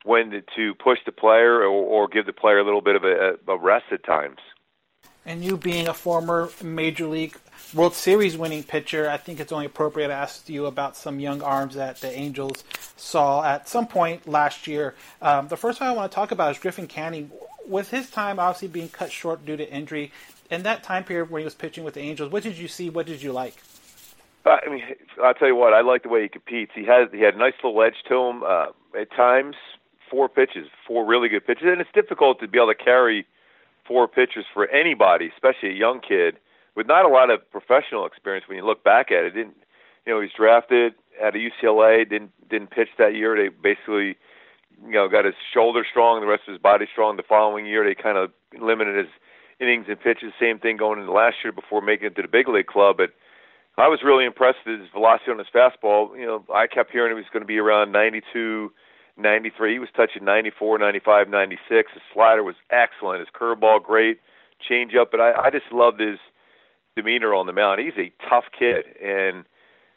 when 0.04 0.30
to, 0.30 0.42
to 0.56 0.74
push 0.74 0.98
the 1.04 1.12
player 1.12 1.60
or, 1.60 1.68
or 1.68 2.08
give 2.08 2.26
the 2.26 2.32
player 2.32 2.58
a 2.58 2.64
little 2.64 2.80
bit 2.80 2.96
of 2.96 3.04
a, 3.04 3.34
a 3.48 3.58
rest 3.58 3.86
at 3.92 4.04
times. 4.04 4.38
And 5.26 5.44
you 5.44 5.56
being 5.56 5.86
a 5.86 5.94
former 5.94 6.50
Major 6.62 7.06
League 7.06 7.36
World 7.74 7.94
Series 7.94 8.36
winning 8.36 8.62
pitcher, 8.62 9.08
I 9.08 9.18
think 9.18 9.38
it's 9.38 9.52
only 9.52 9.66
appropriate 9.66 10.08
to 10.08 10.14
ask 10.14 10.48
you 10.48 10.66
about 10.66 10.96
some 10.96 11.20
young 11.20 11.42
arms 11.42 11.74
that 11.74 12.00
the 12.00 12.10
Angels 12.10 12.64
saw 12.96 13.44
at 13.44 13.68
some 13.68 13.86
point 13.86 14.26
last 14.26 14.66
year. 14.66 14.94
Um, 15.20 15.48
the 15.48 15.56
first 15.56 15.80
one 15.80 15.90
I 15.90 15.92
want 15.92 16.10
to 16.10 16.14
talk 16.14 16.32
about 16.32 16.52
is 16.52 16.58
Griffin 16.58 16.86
Canning. 16.86 17.30
With 17.66 17.90
his 17.90 18.10
time 18.10 18.40
obviously 18.40 18.68
being 18.68 18.88
cut 18.88 19.12
short 19.12 19.44
due 19.44 19.56
to 19.56 19.70
injury, 19.70 20.10
in 20.50 20.62
that 20.64 20.82
time 20.82 21.04
period 21.04 21.30
when 21.30 21.40
he 21.40 21.44
was 21.44 21.54
pitching 21.54 21.84
with 21.84 21.94
the 21.94 22.00
Angels, 22.00 22.32
what 22.32 22.42
did 22.42 22.58
you 22.58 22.66
see? 22.66 22.90
What 22.90 23.06
did 23.06 23.22
you 23.22 23.32
like? 23.32 23.56
Uh, 24.44 24.56
I 24.66 24.70
mean, 24.70 24.82
I'll 25.22 25.34
tell 25.34 25.48
you 25.48 25.54
what. 25.54 25.74
I 25.74 25.82
like 25.82 26.02
the 26.02 26.08
way 26.08 26.22
he 26.22 26.28
competes. 26.28 26.72
He 26.74 26.84
has 26.86 27.08
he 27.12 27.20
had 27.20 27.34
a 27.34 27.38
nice 27.38 27.52
little 27.62 27.80
edge 27.82 28.02
to 28.08 28.16
him. 28.16 28.42
Uh, 28.42 28.66
at 28.98 29.10
times, 29.12 29.54
four 30.10 30.28
pitches, 30.28 30.66
four 30.86 31.06
really 31.06 31.28
good 31.28 31.46
pitches, 31.46 31.64
and 31.66 31.80
it's 31.80 31.92
difficult 31.94 32.40
to 32.40 32.48
be 32.48 32.58
able 32.58 32.72
to 32.72 32.74
carry 32.74 33.26
four 33.90 34.06
pitches 34.06 34.44
for 34.54 34.68
anybody, 34.68 35.28
especially 35.34 35.70
a 35.70 35.74
young 35.74 36.00
kid 36.00 36.38
with 36.76 36.86
not 36.86 37.04
a 37.04 37.08
lot 37.08 37.28
of 37.28 37.40
professional 37.50 38.06
experience. 38.06 38.46
When 38.46 38.56
you 38.56 38.64
look 38.64 38.84
back 38.84 39.10
at 39.10 39.24
it, 39.24 39.34
didn't 39.34 39.56
you 40.06 40.14
know 40.14 40.20
he's 40.20 40.30
drafted 40.30 40.94
at 41.20 41.34
a 41.34 41.38
UCLA, 41.38 42.08
didn't 42.08 42.30
didn't 42.48 42.70
pitch 42.70 42.88
that 42.98 43.16
year. 43.16 43.34
They 43.34 43.48
basically 43.48 44.14
you 44.86 44.94
know 44.94 45.08
got 45.08 45.24
his 45.24 45.34
shoulder 45.52 45.84
strong, 45.90 46.20
the 46.20 46.28
rest 46.28 46.42
of 46.46 46.52
his 46.52 46.62
body 46.62 46.86
strong. 46.90 47.16
The 47.16 47.24
following 47.28 47.66
year, 47.66 47.84
they 47.84 48.00
kind 48.00 48.16
of 48.16 48.30
limited 48.62 48.96
his 48.96 49.12
innings 49.58 49.86
and 49.88 50.00
pitches. 50.00 50.32
Same 50.38 50.60
thing 50.60 50.76
going 50.76 51.00
into 51.00 51.10
last 51.12 51.38
year 51.42 51.52
before 51.52 51.82
making 51.82 52.06
it 52.06 52.14
to 52.14 52.22
the 52.22 52.28
big 52.28 52.48
league 52.48 52.68
club, 52.68 52.96
but. 52.96 53.10
I 53.78 53.88
was 53.88 54.00
really 54.04 54.26
impressed 54.26 54.58
with 54.66 54.80
his 54.80 54.90
velocity 54.92 55.30
on 55.30 55.38
his 55.38 55.46
fastball. 55.54 56.14
You 56.18 56.26
know, 56.26 56.44
I 56.52 56.66
kept 56.66 56.90
hearing 56.90 57.12
he 57.12 57.14
was 57.14 57.30
going 57.32 57.40
to 57.40 57.46
be 57.46 57.56
around 57.56 57.92
92, 57.92 58.70
93. 59.22 59.72
He 59.72 59.78
was 59.78 59.88
touching 59.94 60.24
94, 60.24 60.78
95, 60.78 61.28
96. 61.28 61.92
His 61.92 62.02
slider 62.12 62.42
was 62.42 62.56
excellent. 62.70 63.20
His 63.20 63.28
curveball 63.28 63.82
great, 63.82 64.20
changeup. 64.68 65.06
But 65.10 65.20
I, 65.20 65.32
I 65.32 65.50
just 65.50 65.72
loved 65.72 66.00
his 66.00 66.18
demeanor 66.96 67.34
on 67.34 67.46
the 67.46 67.52
mound. 67.52 67.80
He's 67.80 67.96
a 67.98 68.12
tough 68.28 68.44
kid, 68.56 68.84
and 69.02 69.44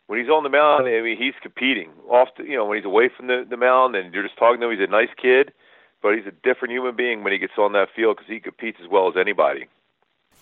when 0.08 0.20
he's 0.20 0.30
on 0.30 0.44
the 0.44 0.50
mound, 0.50 0.88
I 0.88 1.02
mean, 1.02 1.18
he's 1.18 1.34
competing. 1.42 1.90
Off, 2.10 2.30
the, 2.38 2.44
you 2.44 2.56
know, 2.56 2.66
when 2.66 2.78
he's 2.78 2.86
away 2.86 3.10
from 3.16 3.28
the 3.28 3.46
the 3.50 3.58
mound, 3.58 3.96
and 3.96 4.14
you're 4.14 4.24
just 4.24 4.38
talking 4.38 4.60
to 4.62 4.68
him, 4.68 4.78
he's 4.78 4.88
a 4.88 4.92
nice 4.92 5.14
kid, 5.22 5.54
but 6.02 6.16
he's 6.16 6.28
a 6.28 6.32
different 6.32 6.72
human 6.72 6.96
being 6.96 7.24
when 7.24 7.34
he 7.34 7.40
gets 7.40 7.54
on 7.58 7.74
that 7.74 7.90
field 7.96 8.18
because 8.18 8.30
he 8.30 8.40
competes 8.40 8.78
as 8.84 8.90
well 8.90 9.08
as 9.08 9.16
anybody. 9.18 9.68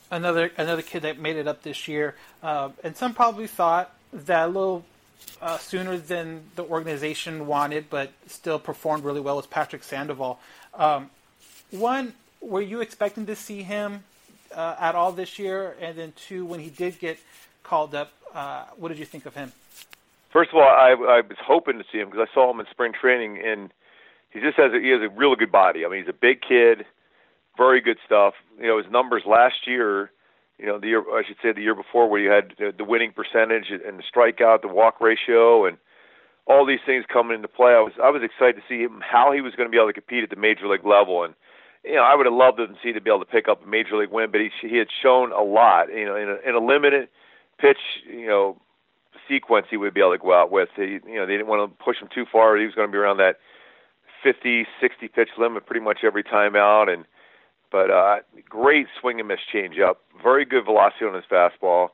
Another 0.10 0.52
another 0.58 0.82
kid 0.82 1.04
that 1.04 1.20
made 1.20 1.38
it 1.38 1.48
up 1.48 1.64
this 1.64 1.88
year, 1.88 2.16
uh, 2.44 2.70
and 2.84 2.98
some 2.98 3.14
probably 3.14 3.48
thought 3.48 3.96
that 4.12 4.48
little 4.52 4.84
uh, 5.42 5.58
sooner 5.58 5.98
than 5.98 6.44
the 6.56 6.64
organization 6.64 7.48
wanted, 7.48 7.90
but 7.90 8.12
still 8.28 8.60
performed 8.60 9.04
really 9.04 9.22
well 9.22 9.36
was 9.38 9.48
Patrick 9.48 9.84
Sandoval. 9.84 10.40
Um, 10.74 11.10
one, 11.72 12.14
were 12.42 12.62
you 12.62 12.82
expecting 12.82 13.26
to 13.26 13.36
see 13.36 13.64
him 13.64 14.04
uh, 14.56 14.76
at 14.80 14.96
all 14.96 15.12
this 15.12 15.40
year? 15.40 15.76
And 15.80 15.98
then 15.98 16.14
two, 16.16 16.46
when 16.46 16.60
he 16.60 16.70
did 16.70 17.00
get 17.00 17.20
called 17.64 17.96
up, 17.96 18.12
uh, 18.34 18.66
what 18.78 18.90
did 18.90 19.00
you 19.00 19.06
think 19.06 19.26
of 19.26 19.36
him? 19.36 19.52
First 20.32 20.52
of 20.52 20.58
all, 20.58 20.64
I, 20.64 20.92
I 20.92 21.22
was 21.22 21.38
hoping 21.44 21.78
to 21.78 21.84
see 21.92 22.00
him 22.00 22.10
because 22.10 22.28
I 22.30 22.34
saw 22.34 22.52
him 22.52 22.60
in 22.60 22.66
spring 22.72 22.94
training, 22.94 23.42
and 23.46 23.74
he 24.30 24.40
just 24.40 24.58
has 24.58 24.72
a, 24.74 24.80
he 24.80 24.90
has 24.90 25.02
a 25.02 25.10
really 25.10 25.36
good 25.36 25.52
body. 25.52 25.86
I 25.86 25.90
mean, 25.90 26.00
he's 26.00 26.10
a 26.10 26.14
big 26.14 26.42
kid, 26.42 26.86
very 27.58 27.82
good 27.82 27.98
stuff. 28.06 28.34
You 28.58 28.68
know, 28.68 28.78
his 28.78 28.90
numbers 28.90 29.24
last 29.26 29.68
year 29.68 30.12
you 30.62 30.68
know 30.68 30.80
the 30.80 30.88
year 30.88 31.02
I 31.02 31.24
should 31.28 31.38
say 31.42 31.52
the 31.52 31.62
year 31.62 31.74
before 31.74 32.08
where 32.08 32.22
you 32.22 32.30
had 32.30 32.54
the, 32.78 32.84
winning 32.84 33.12
percentage 33.12 33.72
and 33.72 33.98
the 33.98 34.04
strikeout, 34.04 34.62
the 34.62 34.68
walk 34.68 35.02
ratio, 35.02 35.66
and 35.66 35.78
all 36.46 36.66
these 36.66 36.80
things 36.86 37.04
coming 37.12 37.36
into 37.36 37.48
play. 37.48 37.72
I 37.72 37.82
was 37.82 37.94
I 38.02 38.12
was 38.12 38.22
excited 38.22 38.58
to 38.58 38.68
see 38.70 38.84
him 38.84 39.02
how 39.02 39.32
he 39.32 39.42
was 39.42 39.56
going 39.56 39.68
to 39.68 39.72
be 39.72 39.78
able 39.78 39.90
to 39.90 39.94
compete 39.94 40.24
at 40.24 40.30
the 40.30 40.36
major 40.36 40.68
league 40.68 40.86
level, 40.86 41.24
and 41.24 41.34
you 41.84 41.96
know 41.96 42.04
I 42.04 42.16
would 42.16 42.28
have 42.28 42.36
loved 42.36 42.58
to 42.58 42.68
see 42.84 42.94
to 42.94 43.02
be 43.02 43.10
able 43.10 43.26
to 43.26 43.32
pick 43.32 43.48
up 43.48 43.64
a 43.64 43.68
major 43.68 43.98
league 43.98 44.12
win, 44.12 44.30
but 44.32 44.40
he 44.40 44.50
he 44.62 44.78
had 44.78 44.88
shown 45.02 45.32
a 45.32 45.42
lot. 45.42 45.90
You 45.90 46.06
know, 46.06 46.16
in 46.16 46.30
a, 46.30 46.50
in 46.50 46.56
a 46.56 46.64
limited 46.64 47.10
pitch, 47.60 47.82
you 48.08 48.28
know, 48.28 48.62
sequence 49.28 49.66
he 49.70 49.78
would 49.78 49.96
be 49.96 50.02
able 50.02 50.14
to 50.14 50.20
go 50.20 50.34
out 50.34 50.52
with. 50.52 50.70
He, 50.76 51.02
you 51.06 51.16
know, 51.16 51.26
they 51.26 51.34
didn't 51.34 51.48
want 51.48 51.66
to 51.66 51.84
push 51.84 51.98
him 51.98 52.10
too 52.14 52.26
far. 52.32 52.56
He 52.56 52.66
was 52.66 52.76
going 52.76 52.88
to 52.88 52.92
be 52.92 52.98
around 52.98 53.18
that 53.18 53.38
50, 54.24 54.68
60 54.80 55.08
pitch 55.08 55.30
limit 55.38 55.66
pretty 55.66 55.84
much 55.84 56.00
every 56.04 56.24
time 56.24 56.56
out, 56.56 56.88
and 56.88 57.06
but 57.72 57.90
uh, 57.90 58.18
great 58.50 58.88
swing 59.00 59.20
and 59.20 59.28
miss 59.28 59.40
changeup, 59.54 59.96
very 60.22 60.46
good 60.46 60.66
velocity 60.66 61.06
on 61.06 61.16
his 61.16 61.24
fastball. 61.32 61.90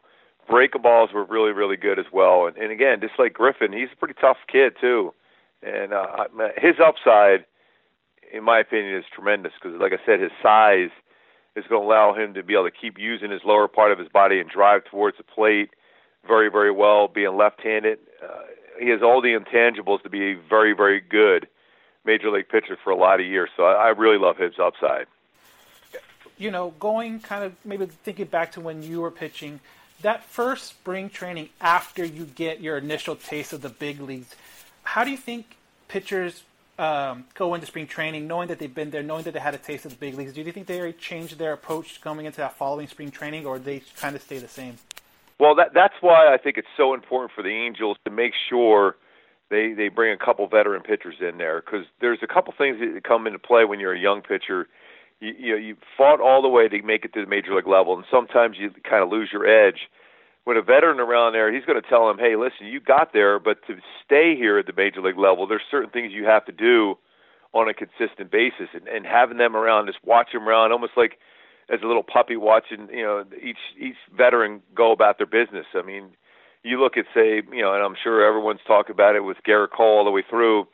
Breakables 0.50 1.14
were 1.14 1.26
really, 1.26 1.52
really 1.52 1.78
good 1.78 2.00
as 2.00 2.06
well. 2.12 2.48
And, 2.48 2.58
and 2.58 2.72
again, 2.72 3.00
just 3.02 3.14
like 3.20 3.34
Griffin, 3.34 3.74
he's 3.74 3.90
a 3.94 3.96
pretty 3.98 4.16
tough 4.20 4.38
kid 4.52 4.74
too. 4.80 5.14
And 5.62 5.94
uh, 5.94 6.26
his 6.58 6.76
upside, 6.84 7.46
in 8.34 8.44
my 8.44 8.60
opinion, 8.60 8.96
is 8.96 9.06
tremendous 9.14 9.54
because, 9.62 9.80
like 9.80 9.92
I 9.94 10.04
said, 10.06 10.20
his 10.20 10.32
size 10.42 10.90
is 11.56 11.66
going 11.68 11.82
to 11.82 11.88
allow 11.88 12.14
him 12.14 12.34
to 12.34 12.44
be 12.44 12.54
able 12.54 12.66
to 12.66 12.72
keep 12.72 12.98
using 12.98 13.32
his 13.32 13.42
lower 13.44 13.68
part 13.68 13.92
of 13.92 14.00
his 14.00 14.08
body 14.08 14.40
and 14.40 14.50
drive 14.50 14.82
towards 14.86 15.18
the 15.18 15.24
plate 15.24 15.72
very, 16.28 16.50
very 16.50 16.72
well. 16.72 17.08
Being 17.08 17.36
left-handed, 17.36 18.00
uh, 18.24 18.44
he 18.80 18.90
has 18.90 19.02
all 19.02 19.22
the 19.22 19.38
intangibles 19.38 20.02
to 20.04 20.10
be 20.10 20.36
very, 20.50 20.74
very 20.74 21.02
good 21.02 21.48
major 22.06 22.32
league 22.32 22.48
pitcher 22.48 22.78
for 22.84 22.92
a 22.92 22.96
lot 22.96 23.20
of 23.20 23.26
years. 23.26 23.50
So 23.58 23.64
I, 23.64 23.88
I 23.88 23.90
really 23.90 24.20
love 24.20 24.38
his 24.38 24.54
upside 24.62 25.08
you 26.38 26.52
know, 26.52 26.74
going 26.80 27.20
kind 27.20 27.44
of 27.44 27.54
maybe 27.66 27.86
thinking 27.86 28.26
back 28.26 28.52
to 28.54 28.62
when 28.62 28.84
you 28.84 29.02
were 29.02 29.12
pitching, 29.12 29.60
that 30.02 30.24
first 30.24 30.66
spring 30.66 31.10
training 31.10 31.50
after 31.60 32.06
you 32.06 32.26
get 32.26 32.62
your 32.62 32.78
initial 32.78 33.16
taste 33.16 33.54
of 33.54 33.62
the 33.62 33.70
big 33.70 34.00
leagues, 34.00 34.36
how 34.84 35.04
do 35.04 35.12
you 35.12 35.18
think 35.18 35.58
pitchers 35.88 36.44
um, 36.78 37.26
go 37.34 37.56
into 37.56 37.66
spring 37.66 37.88
training 37.88 38.28
knowing 38.28 38.48
that 38.50 38.60
they've 38.60 38.74
been 38.74 38.92
there, 38.92 39.02
knowing 39.04 39.24
that 39.24 39.34
they 39.34 39.40
had 39.40 39.56
a 39.56 39.58
taste 39.58 39.86
of 39.86 39.92
the 39.92 39.98
big 39.98 40.16
leagues? 40.16 40.34
Do 40.34 40.42
you 40.42 40.52
think 40.52 40.68
they 40.68 40.92
changed 40.94 41.38
their 41.38 41.54
approach 41.54 42.02
coming 42.02 42.26
into 42.26 42.38
that 42.38 42.56
following 42.56 42.88
spring 42.88 43.12
training, 43.12 43.46
or 43.46 43.58
they 43.58 43.82
kind 43.98 44.16
of 44.16 44.22
stay 44.22 44.38
the 44.38 44.48
same? 44.48 44.78
Well, 45.40 45.56
that 45.56 45.74
that's 45.74 45.96
why 46.02 46.34
I 46.34 46.38
think 46.38 46.58
it's 46.58 46.68
so 46.78 46.94
important 46.94 47.32
for 47.32 47.44
the 47.44 47.50
Angels 47.50 47.98
to 48.06 48.12
make 48.12 48.34
sure 48.50 48.96
they 49.50 49.74
they 49.74 49.90
bring 49.90 50.14
a 50.14 50.18
couple 50.18 50.48
veteran 50.48 50.82
pitchers 50.82 51.16
in 51.20 51.38
there 51.38 51.62
because 51.62 51.86
there's 52.02 52.20
a 52.22 52.28
couple 52.28 52.54
things 52.58 52.80
that 52.80 53.04
come 53.04 53.28
into 53.28 53.40
play 53.40 53.66
when 53.66 53.80
you're 53.80 53.94
a 53.94 54.00
young 54.00 54.22
pitcher 54.22 54.68
you, 55.20 55.34
you 55.38 55.52
know 55.52 55.58
you 55.58 55.76
fought 55.98 56.22
all 56.22 56.42
the 56.42 56.48
way 56.48 56.68
to 56.68 56.82
make 56.82 57.06
it 57.06 57.14
to 57.14 57.22
the 57.22 57.28
major 57.30 57.56
league 57.56 57.68
level, 57.68 57.96
and 57.96 58.06
sometimes 58.12 58.58
you 58.60 58.72
kind 58.88 59.04
of 59.04 59.10
lose 59.10 59.30
your 59.32 59.46
edge. 59.46 59.90
When 60.44 60.56
a 60.56 60.62
veteran 60.62 61.00
around 61.00 61.34
there, 61.34 61.54
he's 61.54 61.66
going 61.66 61.82
to 61.82 61.88
tell 61.88 62.10
him, 62.10 62.18
"Hey, 62.18 62.36
listen, 62.36 62.68
you 62.68 62.80
got 62.80 63.14
there, 63.14 63.40
but 63.40 63.58
to 63.68 63.78
stay 64.06 64.36
here 64.36 64.58
at 64.58 64.66
the 64.66 64.74
major 64.74 65.02
league 65.02 65.18
level, 65.18 65.48
there's 65.48 65.62
certain 65.70 65.90
things 65.90 66.14
you 66.14 66.26
have 66.26 66.46
to 66.46 66.52
do 66.52 66.98
on 67.54 67.70
a 67.70 67.74
consistent 67.74 68.32
basis." 68.32 68.70
And, 68.74 68.88
and 68.88 69.06
having 69.06 69.38
them 69.38 69.56
around, 69.56 69.88
just 69.88 70.04
watch 70.06 70.32
them 70.34 70.48
around, 70.48 70.72
almost 70.72 70.94
like 70.96 71.18
as 71.70 71.80
a 71.84 71.88
little 71.88 72.04
puppy 72.04 72.38
watching, 72.38 72.88
you 72.92 73.04
know, 73.04 73.26
each 73.42 73.58
each 73.78 73.98
veteran 74.16 74.62
go 74.74 74.92
about 74.92 75.18
their 75.18 75.28
business. 75.28 75.66
I 75.76 75.82
mean, 75.82 76.12
you 76.64 76.82
look 76.82 76.98
at 76.98 77.06
say, 77.14 77.42
you 77.52 77.62
know, 77.62 77.74
and 77.74 77.84
I'm 77.84 77.96
sure 78.02 78.26
everyone's 78.26 78.62
talked 78.66 78.90
about 78.90 79.16
it 79.16 79.24
with 79.24 79.38
Gerrit 79.48 79.72
Cole 79.76 79.98
all 80.00 80.06
the 80.06 80.12
way 80.12 80.24
through 80.30 80.68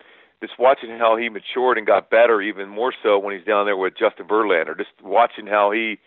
just 0.43 0.60
watching 0.60 0.89
how 0.89 1.15
he 1.15 1.29
matured 1.29 1.77
and 1.77 1.88
got 1.88 2.10
better 2.10 2.41
even 2.41 2.67
more 2.67 2.93
so 3.01 3.17
when 3.17 3.34
he's 3.34 3.45
down 3.45 3.65
there 3.65 3.77
with 3.77 3.93
Justin 3.97 4.27
Verlander. 4.27 4.77
Just 4.77 4.89
watching 5.01 5.47
how 5.47 5.71
he 5.71 5.99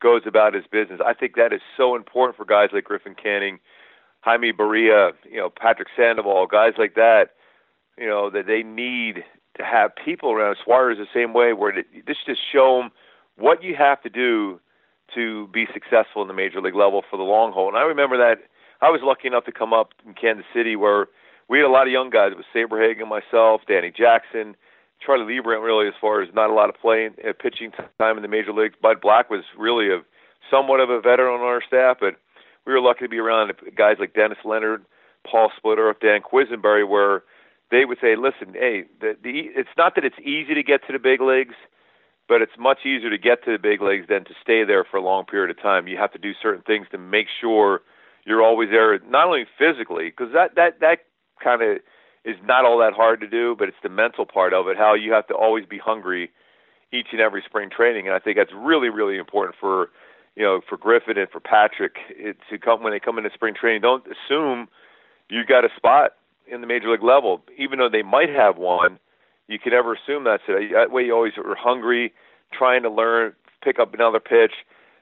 goes 0.00 0.22
about 0.26 0.54
his 0.54 0.64
business. 0.70 1.00
I 1.04 1.12
think 1.12 1.36
that 1.36 1.52
is 1.52 1.60
so 1.76 1.94
important 1.94 2.36
for 2.36 2.46
guys 2.46 2.70
like 2.72 2.84
Griffin 2.84 3.14
Canning, 3.14 3.58
Jaime 4.22 4.50
Barria, 4.50 5.12
you 5.30 5.36
know, 5.36 5.50
Patrick 5.50 5.88
Sandoval, 5.94 6.46
guys 6.46 6.72
like 6.78 6.94
that. 6.94 7.32
You 7.98 8.06
know 8.06 8.30
that 8.30 8.46
they 8.46 8.62
need 8.62 9.24
to 9.58 9.62
have 9.62 9.90
people 10.02 10.32
around. 10.32 10.56
Suarez 10.64 10.96
the 10.96 11.06
same 11.12 11.34
way, 11.34 11.52
where 11.52 11.74
this 11.74 12.16
just 12.26 12.40
show 12.50 12.78
them 12.78 12.90
what 13.36 13.62
you 13.62 13.74
have 13.76 14.00
to 14.02 14.08
do 14.08 14.58
to 15.14 15.48
be 15.48 15.66
successful 15.74 16.22
in 16.22 16.28
the 16.28 16.34
major 16.34 16.62
league 16.62 16.74
level 16.74 17.02
for 17.10 17.18
the 17.18 17.22
long 17.22 17.52
haul. 17.52 17.68
And 17.68 17.76
I 17.76 17.82
remember 17.82 18.16
that 18.16 18.36
I 18.80 18.88
was 18.88 19.02
lucky 19.04 19.28
enough 19.28 19.44
to 19.44 19.52
come 19.52 19.74
up 19.74 19.90
in 20.06 20.14
Kansas 20.14 20.46
City 20.54 20.74
where 20.76 21.08
we 21.48 21.58
had 21.58 21.66
a 21.66 21.70
lot 21.70 21.86
of 21.86 21.92
young 21.92 22.10
guys. 22.10 22.32
It 22.32 22.36
was 22.36 22.46
Saberhagen, 22.54 23.08
myself, 23.08 23.62
Danny 23.66 23.90
Jackson, 23.90 24.56
Charlie 25.04 25.34
Leibrandt. 25.34 25.62
Really, 25.62 25.88
as 25.88 25.94
far 26.00 26.22
as 26.22 26.28
not 26.34 26.50
a 26.50 26.54
lot 26.54 26.68
of 26.68 26.76
playing 26.80 27.14
uh, 27.26 27.32
pitching 27.38 27.72
time 27.98 28.16
in 28.16 28.22
the 28.22 28.28
major 28.28 28.52
leagues. 28.52 28.74
Bud 28.80 29.00
Black 29.00 29.30
was 29.30 29.44
really 29.58 29.88
a 29.88 30.00
somewhat 30.50 30.80
of 30.80 30.90
a 30.90 31.00
veteran 31.00 31.40
on 31.40 31.40
our 31.40 31.62
staff, 31.66 31.98
but 32.00 32.16
we 32.66 32.72
were 32.72 32.80
lucky 32.80 33.04
to 33.04 33.08
be 33.08 33.18
around 33.18 33.52
guys 33.76 33.96
like 33.98 34.14
Dennis 34.14 34.38
Leonard, 34.44 34.84
Paul 35.28 35.50
Splittorff, 35.58 36.00
Dan 36.00 36.20
Quisenberry, 36.20 36.88
where 36.88 37.22
they 37.70 37.84
would 37.84 37.98
say, 38.00 38.16
"Listen, 38.16 38.54
hey, 38.54 38.84
the, 39.00 39.16
the 39.22 39.50
it's 39.54 39.76
not 39.76 39.94
that 39.94 40.04
it's 40.04 40.18
easy 40.20 40.54
to 40.54 40.62
get 40.62 40.86
to 40.86 40.92
the 40.92 40.98
big 40.98 41.20
leagues." 41.20 41.54
But 42.28 42.40
it's 42.40 42.52
much 42.56 42.86
easier 42.86 43.10
to 43.10 43.18
get 43.18 43.44
to 43.44 43.52
the 43.52 43.58
big 43.58 43.82
leagues 43.82 44.06
than 44.08 44.24
to 44.24 44.30
stay 44.40 44.62
there 44.64 44.84
for 44.84 44.96
a 44.96 45.02
long 45.02 45.24
period 45.24 45.50
of 45.50 45.60
time. 45.60 45.88
You 45.88 45.98
have 45.98 46.12
to 46.12 46.18
do 46.18 46.32
certain 46.40 46.62
things 46.62 46.86
to 46.92 46.96
make 46.96 47.26
sure 47.40 47.82
you're 48.24 48.42
always 48.42 48.70
there, 48.70 48.98
not 49.00 49.26
only 49.26 49.44
physically, 49.58 50.08
because 50.08 50.32
that 50.32 50.54
that 50.54 50.80
that 50.80 50.98
kind 51.42 51.62
of 51.62 51.78
is 52.24 52.36
not 52.44 52.64
all 52.64 52.78
that 52.78 52.92
hard 52.92 53.20
to 53.20 53.28
do, 53.28 53.56
but 53.58 53.68
it's 53.68 53.82
the 53.82 53.88
mental 53.88 54.24
part 54.26 54.52
of 54.54 54.68
it. 54.68 54.76
How 54.76 54.94
you 54.94 55.12
have 55.12 55.26
to 55.28 55.34
always 55.34 55.66
be 55.66 55.78
hungry 55.78 56.30
each 56.92 57.08
and 57.12 57.20
every 57.20 57.42
spring 57.44 57.70
training, 57.74 58.06
and 58.06 58.14
I 58.14 58.18
think 58.18 58.36
that's 58.36 58.52
really 58.54 58.88
really 58.88 59.16
important 59.16 59.56
for 59.58 59.90
you 60.36 60.44
know 60.44 60.60
for 60.68 60.76
Griffin 60.76 61.18
and 61.18 61.28
for 61.30 61.40
Patrick 61.40 61.96
it, 62.10 62.36
to 62.50 62.58
come 62.58 62.82
when 62.82 62.92
they 62.92 63.00
come 63.00 63.18
into 63.18 63.30
spring 63.34 63.54
training. 63.58 63.82
Don't 63.82 64.04
assume 64.06 64.68
you 65.28 65.44
got 65.44 65.64
a 65.64 65.68
spot 65.76 66.12
in 66.46 66.60
the 66.60 66.66
major 66.66 66.90
league 66.90 67.02
level. 67.02 67.42
Even 67.58 67.78
though 67.78 67.88
they 67.90 68.02
might 68.02 68.28
have 68.28 68.56
one, 68.56 68.98
you 69.48 69.58
can 69.58 69.72
never 69.72 69.94
assume 69.94 70.24
that's 70.24 70.42
it. 70.48 70.72
That 70.72 70.90
way, 70.90 71.02
you 71.02 71.14
always 71.14 71.32
are 71.38 71.56
hungry, 71.56 72.12
trying 72.52 72.82
to 72.82 72.90
learn, 72.90 73.32
pick 73.64 73.78
up 73.78 73.94
another 73.94 74.20
pitch, 74.20 74.52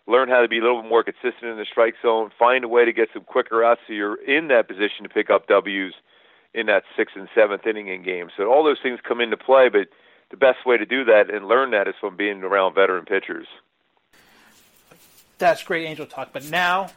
learn 0.06 0.28
how 0.28 0.40
to 0.40 0.48
be 0.48 0.58
a 0.58 0.62
little 0.62 0.82
bit 0.82 0.88
more 0.88 1.04
consistent 1.04 1.50
in 1.50 1.56
the 1.56 1.66
strike 1.70 1.94
zone, 2.02 2.30
find 2.38 2.64
a 2.64 2.68
way 2.68 2.84
to 2.84 2.92
get 2.92 3.08
some 3.12 3.24
quicker 3.24 3.64
outs 3.64 3.80
so 3.86 3.92
you're 3.92 4.22
in 4.24 4.48
that 4.48 4.68
position 4.68 5.02
to 5.02 5.08
pick 5.08 5.30
up 5.30 5.46
W's 5.48 5.94
in 6.54 6.66
that 6.66 6.82
sixth 6.96 7.16
and 7.16 7.28
seventh 7.34 7.66
inning 7.66 7.88
in 7.88 8.02
games. 8.02 8.32
So 8.36 8.52
all 8.52 8.64
those 8.64 8.78
things 8.82 8.98
come 9.06 9.20
into 9.20 9.36
play, 9.36 9.68
but 9.68 9.88
the 10.30 10.36
best 10.36 10.64
way 10.64 10.76
to 10.76 10.86
do 10.86 11.04
that 11.04 11.32
and 11.32 11.46
learn 11.46 11.72
that 11.72 11.88
is 11.88 11.94
from 12.00 12.16
being 12.16 12.42
around 12.42 12.74
veteran 12.74 13.04
pitchers. 13.04 13.46
That's 15.38 15.62
great 15.62 15.86
angel 15.86 16.06
talk. 16.06 16.32
But 16.32 16.44
now, 16.50 16.90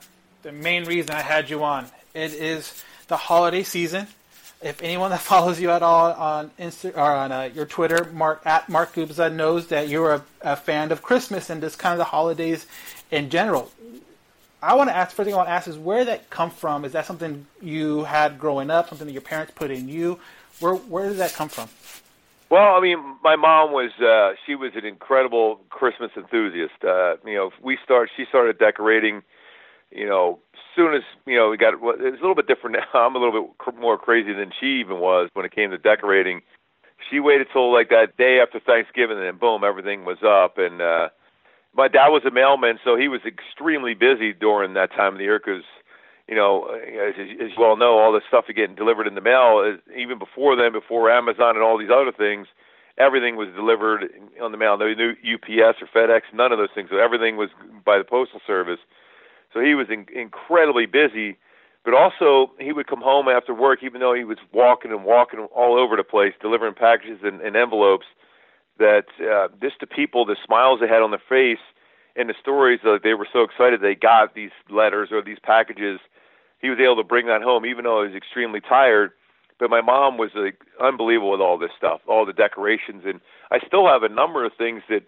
the 0.44 0.52
main 0.52 0.86
reason 0.86 1.12
I 1.12 1.22
had 1.22 1.50
you 1.50 1.64
on, 1.64 1.86
it 2.14 2.34
is 2.34 2.84
the 3.08 3.18
holiday 3.18 3.64
season. 3.64 4.08
If 4.62 4.82
anyone 4.82 5.12
that 5.12 5.20
follows 5.34 5.60
you 5.60 5.72
at 5.72 5.84
all 5.84 6.12
on 6.14 6.52
Insta 6.60 6.96
or 6.96 7.02
on 7.02 7.32
uh, 7.32 7.50
your 7.54 7.66
Twitter, 7.66 8.10
Mark 8.14 8.42
at 8.46 8.70
Mark 8.70 8.94
Gubicza 8.94 9.34
knows 9.34 9.68
that 9.68 9.88
you're 9.88 10.16
a, 10.16 10.26
a 10.42 10.56
fan 10.56 10.92
of 10.92 11.02
Christmas 11.02 11.50
and 11.50 11.62
just 11.62 11.80
kind 11.80 11.94
of 11.94 12.00
the 12.00 12.06
holidays 12.06 12.66
in 13.12 13.30
general. 13.30 13.72
I 14.64 14.76
want 14.76 14.90
to 14.90 14.96
ask. 14.96 15.14
First 15.14 15.26
thing 15.26 15.34
I 15.34 15.38
want 15.38 15.50
to 15.50 15.54
ask 15.54 15.68
is 15.68 15.78
where 15.78 16.06
that 16.06 16.30
come 16.30 16.50
from? 16.50 16.86
Is 16.86 16.94
that 16.94 17.06
something 17.06 17.46
you 17.62 18.06
had 18.06 18.40
growing 18.40 18.72
up? 18.72 18.88
Something 18.88 19.08
that 19.08 19.14
your 19.14 19.22
parents 19.22 19.52
put 19.56 19.72
in 19.72 19.90
you? 19.90 20.20
Where 20.60 20.76
where 20.76 21.10
did 21.10 21.18
that 21.18 21.34
come 21.34 21.50
from? 21.50 21.68
Well, 22.50 22.76
I 22.76 22.80
mean, 22.80 22.98
my 23.24 23.36
mom 23.36 23.74
was 23.74 23.92
uh 24.00 24.36
she 24.46 24.56
was 24.56 24.72
an 24.76 24.86
incredible 24.86 25.60
Christmas 25.70 26.12
enthusiast. 26.16 26.82
Uh 26.84 27.18
you 27.26 27.36
know, 27.36 27.52
we 27.62 27.78
start 27.84 28.10
she 28.16 28.24
started 28.30 28.58
decorating, 28.58 29.22
you 29.92 30.06
know, 30.06 30.40
soon 30.76 30.96
as, 30.96 31.04
you 31.26 31.36
know, 31.36 31.50
we 31.50 31.58
got 31.58 31.74
it's 31.74 32.20
a 32.20 32.22
little 32.22 32.36
bit 32.36 32.48
different 32.48 32.78
now. 32.78 33.00
I'm 33.00 33.16
a 33.16 33.20
little 33.20 33.44
bit 33.44 33.58
cr- 33.58 33.80
more 33.80 33.98
crazy 33.98 34.32
than 34.32 34.52
she 34.60 34.80
even 34.80 35.00
was 35.00 35.30
when 35.34 35.46
it 35.46 35.54
came 35.54 35.72
to 35.72 35.78
decorating. 35.78 36.42
She 37.12 37.20
waited 37.20 37.48
till 37.52 37.74
like 37.74 37.90
that 37.90 38.16
day 38.18 38.40
after 38.42 38.62
Thanksgiving 38.62 39.18
and 39.18 39.26
then 39.26 39.38
boom, 39.38 39.66
everything 39.66 40.06
was 40.06 40.24
up 40.24 40.58
and 40.58 40.82
uh 40.82 41.10
my 41.76 41.88
dad 41.88 42.10
was 42.10 42.24
a 42.26 42.32
mailman, 42.32 42.80
so 42.84 42.96
he 42.96 43.08
was 43.08 43.22
extremely 43.26 43.94
busy 43.94 44.34
during 44.34 44.74
that 44.74 44.92
time 44.92 45.14
of 45.14 45.18
the 45.18 45.26
year 45.26 45.40
because 45.40 45.64
you 46.28 46.36
know, 46.36 46.66
as, 46.68 47.16
as 47.20 47.52
you 47.52 47.60
well 47.60 47.76
know, 47.76 48.00
all 48.00 48.14
the 48.14 48.22
stuff 48.28 48.46
getting 48.48 48.76
delivered 48.76 49.08
in 49.08 49.16
the 49.16 49.22
mail, 49.22 49.78
even 49.96 50.18
before 50.18 50.56
then, 50.56 50.72
before 50.72 51.12
Amazon 51.12 51.56
and 51.56 51.64
all 51.64 51.78
these 51.78 51.92
other 51.94 52.14
things, 52.16 52.48
everything 52.98 53.36
was 53.36 53.50
delivered 53.56 54.06
on 54.42 54.52
the 54.52 54.58
mail. 54.58 54.78
No 54.78 54.88
UPS 54.88 55.82
or 55.82 55.88
FedEx, 55.94 56.22
none 56.34 56.52
of 56.52 56.60
those 56.60 56.72
things. 56.74 56.90
So 56.92 56.98
everything 56.98 57.36
was 57.36 57.50
by 57.86 57.98
the 57.98 58.04
postal 58.04 58.40
service. 58.48 58.80
So 59.54 59.60
he 59.60 59.76
was 59.76 59.88
in, 59.90 60.06
incredibly 60.16 60.86
busy, 60.86 61.38
but 61.84 61.94
also 61.94 62.52
he 62.58 62.72
would 62.72 62.88
come 62.88 63.02
home 63.02 63.28
after 63.28 63.54
work, 63.54 63.84
even 63.84 64.00
though 64.00 64.14
he 64.14 64.24
was 64.24 64.38
walking 64.54 64.92
and 64.92 65.04
walking 65.04 65.42
all 65.54 65.78
over 65.78 65.98
the 65.98 66.04
place, 66.04 66.34
delivering 66.42 66.74
packages 66.74 67.20
and, 67.24 67.42
and 67.42 67.56
envelopes. 67.56 68.06
That 68.80 69.06
uh, 69.22 69.50
just 69.62 69.76
the 69.80 69.88
people, 69.88 70.26
the 70.26 70.36
smiles 70.46 70.80
they 70.82 70.88
had 70.88 71.02
on 71.02 71.12
their 71.12 71.22
face, 71.30 71.64
and 72.16 72.30
the 72.30 72.34
stories 72.40 72.80
that 72.84 73.02
they 73.04 73.14
were 73.14 73.28
so 73.32 73.42
excited 73.44 73.82
they 73.82 73.96
got 73.96 74.36
these 74.36 74.52
letters 74.70 75.10
or 75.12 75.22
these 75.22 75.40
packages 75.44 76.00
he 76.64 76.70
was 76.70 76.80
able 76.80 76.96
to 76.96 77.04
bring 77.04 77.28
that 77.28 77.44
home, 77.44 77.66
even 77.66 77.84
though 77.84 78.02
he 78.02 78.08
was 78.08 78.18
extremely 78.18 78.62
tired. 78.62 79.12
But 79.60 79.70
my 79.70 79.82
mom 79.82 80.18
was 80.18 80.32
like 80.34 80.62
unbelievable 80.82 81.32
with 81.32 81.42
all 81.42 81.58
this 81.58 81.72
stuff, 81.78 82.00
all 82.08 82.26
the 82.26 82.34
decorations, 82.34 83.04
and 83.06 83.20
I 83.52 83.60
still 83.68 83.88
have 83.88 84.02
a 84.02 84.10
number 84.10 84.46
of 84.46 84.54
things 84.58 84.82
that 84.90 85.04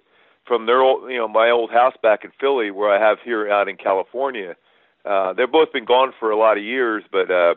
from 0.45 0.65
their 0.67 0.81
old, 0.81 1.09
you 1.09 1.17
know, 1.17 1.27
my 1.27 1.49
old 1.49 1.71
house 1.71 1.95
back 2.03 2.23
in 2.23 2.31
Philly, 2.39 2.69
where 2.71 2.93
I 2.93 2.99
have 3.01 3.17
here 3.23 3.49
out 3.49 3.67
in 3.67 3.77
California. 3.77 4.55
Uh, 5.03 5.33
they've 5.33 5.51
both 5.51 5.71
been 5.73 5.85
gone 5.85 6.13
for 6.19 6.29
a 6.29 6.37
lot 6.37 6.57
of 6.57 6.63
years, 6.63 7.03
but 7.11 7.31
uh, 7.31 7.55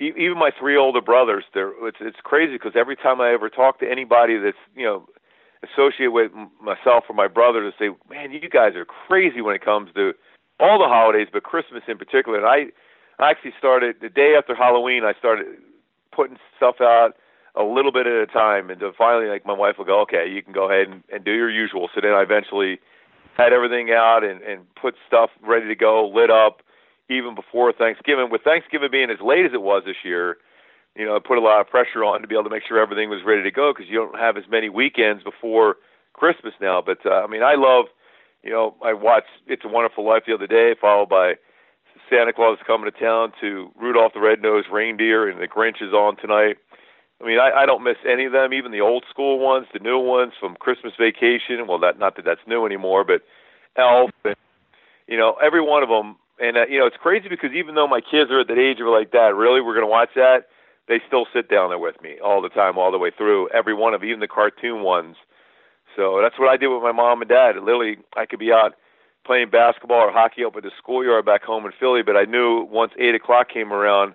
e- 0.00 0.12
even 0.16 0.38
my 0.38 0.50
three 0.58 0.76
older 0.76 1.00
brothers, 1.02 1.44
they're 1.52 1.72
it's 1.86 1.98
it's 2.00 2.20
crazy 2.22 2.54
because 2.54 2.72
every 2.76 2.96
time 2.96 3.20
I 3.20 3.32
ever 3.32 3.50
talk 3.50 3.78
to 3.80 3.90
anybody 3.90 4.38
that's 4.38 4.56
you 4.74 4.84
know 4.86 5.06
associated 5.62 6.12
with 6.12 6.32
myself 6.60 7.04
or 7.08 7.14
my 7.14 7.28
brother, 7.28 7.60
to 7.62 7.72
say, 7.78 7.90
man, 8.10 8.32
you 8.32 8.48
guys 8.48 8.74
are 8.74 8.84
crazy 8.84 9.40
when 9.40 9.54
it 9.54 9.64
comes 9.64 9.90
to 9.94 10.12
all 10.60 10.78
the 10.78 10.88
holidays, 10.88 11.28
but 11.32 11.42
Christmas 11.42 11.82
in 11.88 11.98
particular. 11.98 12.38
And 12.38 12.46
I 12.46 12.72
I 13.22 13.30
actually 13.30 13.52
started 13.58 13.96
the 14.00 14.08
day 14.08 14.34
after 14.36 14.54
Halloween. 14.54 15.04
I 15.04 15.12
started 15.18 15.46
putting 16.14 16.38
stuff 16.56 16.76
out 16.80 17.12
a 17.54 17.62
little 17.62 17.92
bit 17.92 18.06
at 18.06 18.14
a 18.14 18.26
time, 18.26 18.70
and 18.70 18.82
finally, 18.96 19.28
like 19.28 19.44
my 19.44 19.52
wife 19.52 19.76
will 19.78 19.84
go, 19.84 20.00
"Okay, 20.00 20.26
you 20.28 20.42
can 20.42 20.52
go 20.52 20.70
ahead 20.70 20.88
and, 20.88 21.04
and 21.12 21.24
do 21.24 21.32
your 21.32 21.50
usual." 21.50 21.88
So 21.94 22.00
then 22.00 22.12
I 22.12 22.22
eventually 22.22 22.80
had 23.36 23.52
everything 23.52 23.90
out 23.90 24.24
and, 24.24 24.42
and 24.42 24.62
put 24.74 24.94
stuff 25.06 25.30
ready 25.42 25.66
to 25.68 25.74
go, 25.74 26.08
lit 26.08 26.30
up, 26.30 26.62
even 27.08 27.34
before 27.34 27.72
Thanksgiving. 27.72 28.28
With 28.30 28.42
Thanksgiving 28.42 28.90
being 28.90 29.10
as 29.10 29.20
late 29.20 29.46
as 29.46 29.52
it 29.52 29.62
was 29.62 29.84
this 29.86 29.96
year, 30.04 30.38
you 30.96 31.06
know, 31.06 31.18
put 31.20 31.38
a 31.38 31.40
lot 31.40 31.60
of 31.60 31.68
pressure 31.68 32.04
on 32.04 32.20
to 32.20 32.28
be 32.28 32.34
able 32.34 32.44
to 32.44 32.50
make 32.50 32.64
sure 32.66 32.78
everything 32.78 33.08
was 33.08 33.20
ready 33.24 33.42
to 33.42 33.50
go 33.50 33.72
because 33.72 33.90
you 33.90 33.96
don't 33.98 34.18
have 34.18 34.36
as 34.36 34.44
many 34.50 34.68
weekends 34.68 35.22
before 35.22 35.76
Christmas 36.12 36.54
now. 36.60 36.82
But 36.84 36.98
uh, 37.06 37.22
I 37.24 37.26
mean, 37.26 37.42
I 37.42 37.54
love, 37.54 37.86
you 38.42 38.50
know, 38.50 38.74
I 38.84 38.92
watched 38.92 39.28
It's 39.46 39.64
a 39.64 39.68
Wonderful 39.68 40.06
Life 40.06 40.24
the 40.26 40.34
other 40.34 40.46
day, 40.46 40.74
followed 40.78 41.08
by 41.08 41.34
Santa 42.10 42.32
Claus 42.32 42.58
coming 42.66 42.90
to 42.90 42.98
town 42.98 43.32
to 43.40 43.70
Rudolph 43.80 44.12
the 44.12 44.20
Red-Nosed 44.20 44.68
Reindeer, 44.70 45.28
and 45.28 45.40
the 45.40 45.48
Grinch 45.48 45.80
is 45.80 45.94
on 45.94 46.16
tonight. 46.16 46.58
I 47.22 47.26
mean, 47.26 47.38
I, 47.38 47.62
I 47.62 47.66
don't 47.66 47.84
miss 47.84 47.96
any 48.06 48.24
of 48.24 48.32
them, 48.32 48.52
even 48.52 48.72
the 48.72 48.80
old 48.80 49.04
school 49.08 49.38
ones, 49.38 49.66
the 49.72 49.78
new 49.78 49.98
ones 49.98 50.32
from 50.38 50.56
Christmas 50.56 50.92
Vacation. 50.98 51.66
Well, 51.68 51.78
that 51.78 51.98
not 51.98 52.16
that 52.16 52.24
that's 52.24 52.40
new 52.46 52.66
anymore, 52.66 53.04
but 53.04 53.22
Elf, 53.76 54.10
and, 54.24 54.34
you 55.06 55.16
know, 55.16 55.36
every 55.42 55.62
one 55.62 55.82
of 55.82 55.88
them. 55.88 56.16
And 56.40 56.56
uh, 56.56 56.66
you 56.66 56.80
know, 56.80 56.86
it's 56.86 56.96
crazy 57.00 57.28
because 57.28 57.52
even 57.52 57.76
though 57.76 57.86
my 57.86 58.00
kids 58.00 58.30
are 58.30 58.40
at 58.40 58.48
that 58.48 58.58
age 58.58 58.80
of 58.80 58.88
like, 58.88 59.12
Dad, 59.12 59.28
really, 59.28 59.60
we're 59.60 59.78
to 59.78 59.86
watch 59.86 60.10
that? 60.16 60.46
They 60.92 61.00
still 61.06 61.24
sit 61.32 61.48
down 61.48 61.70
there 61.70 61.78
with 61.78 61.96
me 62.02 62.16
all 62.22 62.42
the 62.42 62.50
time, 62.50 62.76
all 62.76 62.92
the 62.92 62.98
way 62.98 63.10
through. 63.16 63.48
Every 63.48 63.72
one 63.72 63.94
of 63.94 64.04
even 64.04 64.20
the 64.20 64.28
cartoon 64.28 64.82
ones. 64.82 65.16
So 65.96 66.20
that's 66.20 66.38
what 66.38 66.50
I 66.50 66.58
did 66.58 66.68
with 66.68 66.82
my 66.82 66.92
mom 66.92 67.22
and 67.22 67.30
dad. 67.30 67.56
Literally, 67.56 67.96
I 68.14 68.26
could 68.26 68.38
be 68.38 68.52
out 68.52 68.74
playing 69.24 69.48
basketball 69.48 70.00
or 70.00 70.12
hockey 70.12 70.44
up 70.44 70.54
at 70.54 70.64
the 70.64 70.70
schoolyard 70.76 71.24
back 71.24 71.44
home 71.44 71.64
in 71.64 71.72
Philly, 71.80 72.02
but 72.04 72.14
I 72.14 72.24
knew 72.24 72.68
once 72.70 72.92
eight 72.98 73.14
o'clock 73.14 73.48
came 73.48 73.72
around, 73.72 74.12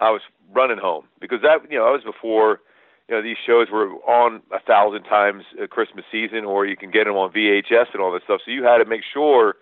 I 0.00 0.08
was 0.08 0.22
running 0.54 0.78
home 0.78 1.04
because 1.20 1.42
that 1.42 1.70
you 1.70 1.76
know 1.76 1.84
that 1.84 2.00
was 2.00 2.04
before 2.04 2.60
you 3.10 3.14
know 3.14 3.20
these 3.20 3.36
shows 3.46 3.68
were 3.70 3.92
on 4.08 4.40
a 4.54 4.60
thousand 4.60 5.02
times 5.02 5.44
a 5.62 5.68
Christmas 5.68 6.06
season, 6.10 6.46
or 6.46 6.64
you 6.64 6.78
can 6.78 6.90
get 6.90 7.04
them 7.04 7.16
on 7.16 7.30
VHS 7.30 7.92
and 7.92 8.00
all 8.00 8.10
this 8.10 8.22
stuff. 8.24 8.40
So 8.42 8.50
you 8.50 8.64
had 8.64 8.78
to 8.78 8.86
make 8.86 9.02
sure 9.04 9.56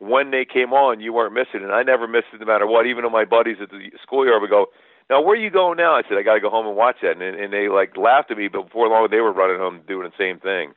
when 0.00 0.32
they 0.32 0.44
came 0.44 0.74
on 0.74 1.00
you 1.00 1.14
weren't 1.14 1.32
missing, 1.32 1.64
and 1.64 1.72
I 1.72 1.82
never 1.82 2.06
missed 2.06 2.28
it 2.34 2.40
no 2.40 2.46
matter 2.46 2.66
what. 2.66 2.84
Even 2.84 3.04
though 3.04 3.10
my 3.10 3.24
buddies 3.24 3.56
at 3.62 3.70
the 3.70 3.88
schoolyard 4.02 4.42
would 4.42 4.50
go, 4.50 4.66
"Now 5.10 5.20
where 5.22 5.34
are 5.34 5.40
you 5.40 5.50
going 5.50 5.76
now?" 5.76 5.94
I 5.94 6.02
said, 6.08 6.18
"I 6.18 6.22
got 6.22 6.34
to 6.34 6.40
go 6.40 6.50
home 6.50 6.66
and 6.66 6.76
watch 6.76 6.96
that," 7.02 7.12
and, 7.12 7.22
and 7.22 7.52
they 7.52 7.68
like 7.68 7.96
laughed 7.96 8.30
at 8.30 8.38
me, 8.38 8.48
but 8.48 8.64
before 8.64 8.88
long 8.88 9.08
they 9.10 9.20
were 9.20 9.32
running 9.32 9.58
home 9.58 9.80
doing 9.86 10.08
the 10.08 10.16
same 10.16 10.38
thing. 10.38 10.74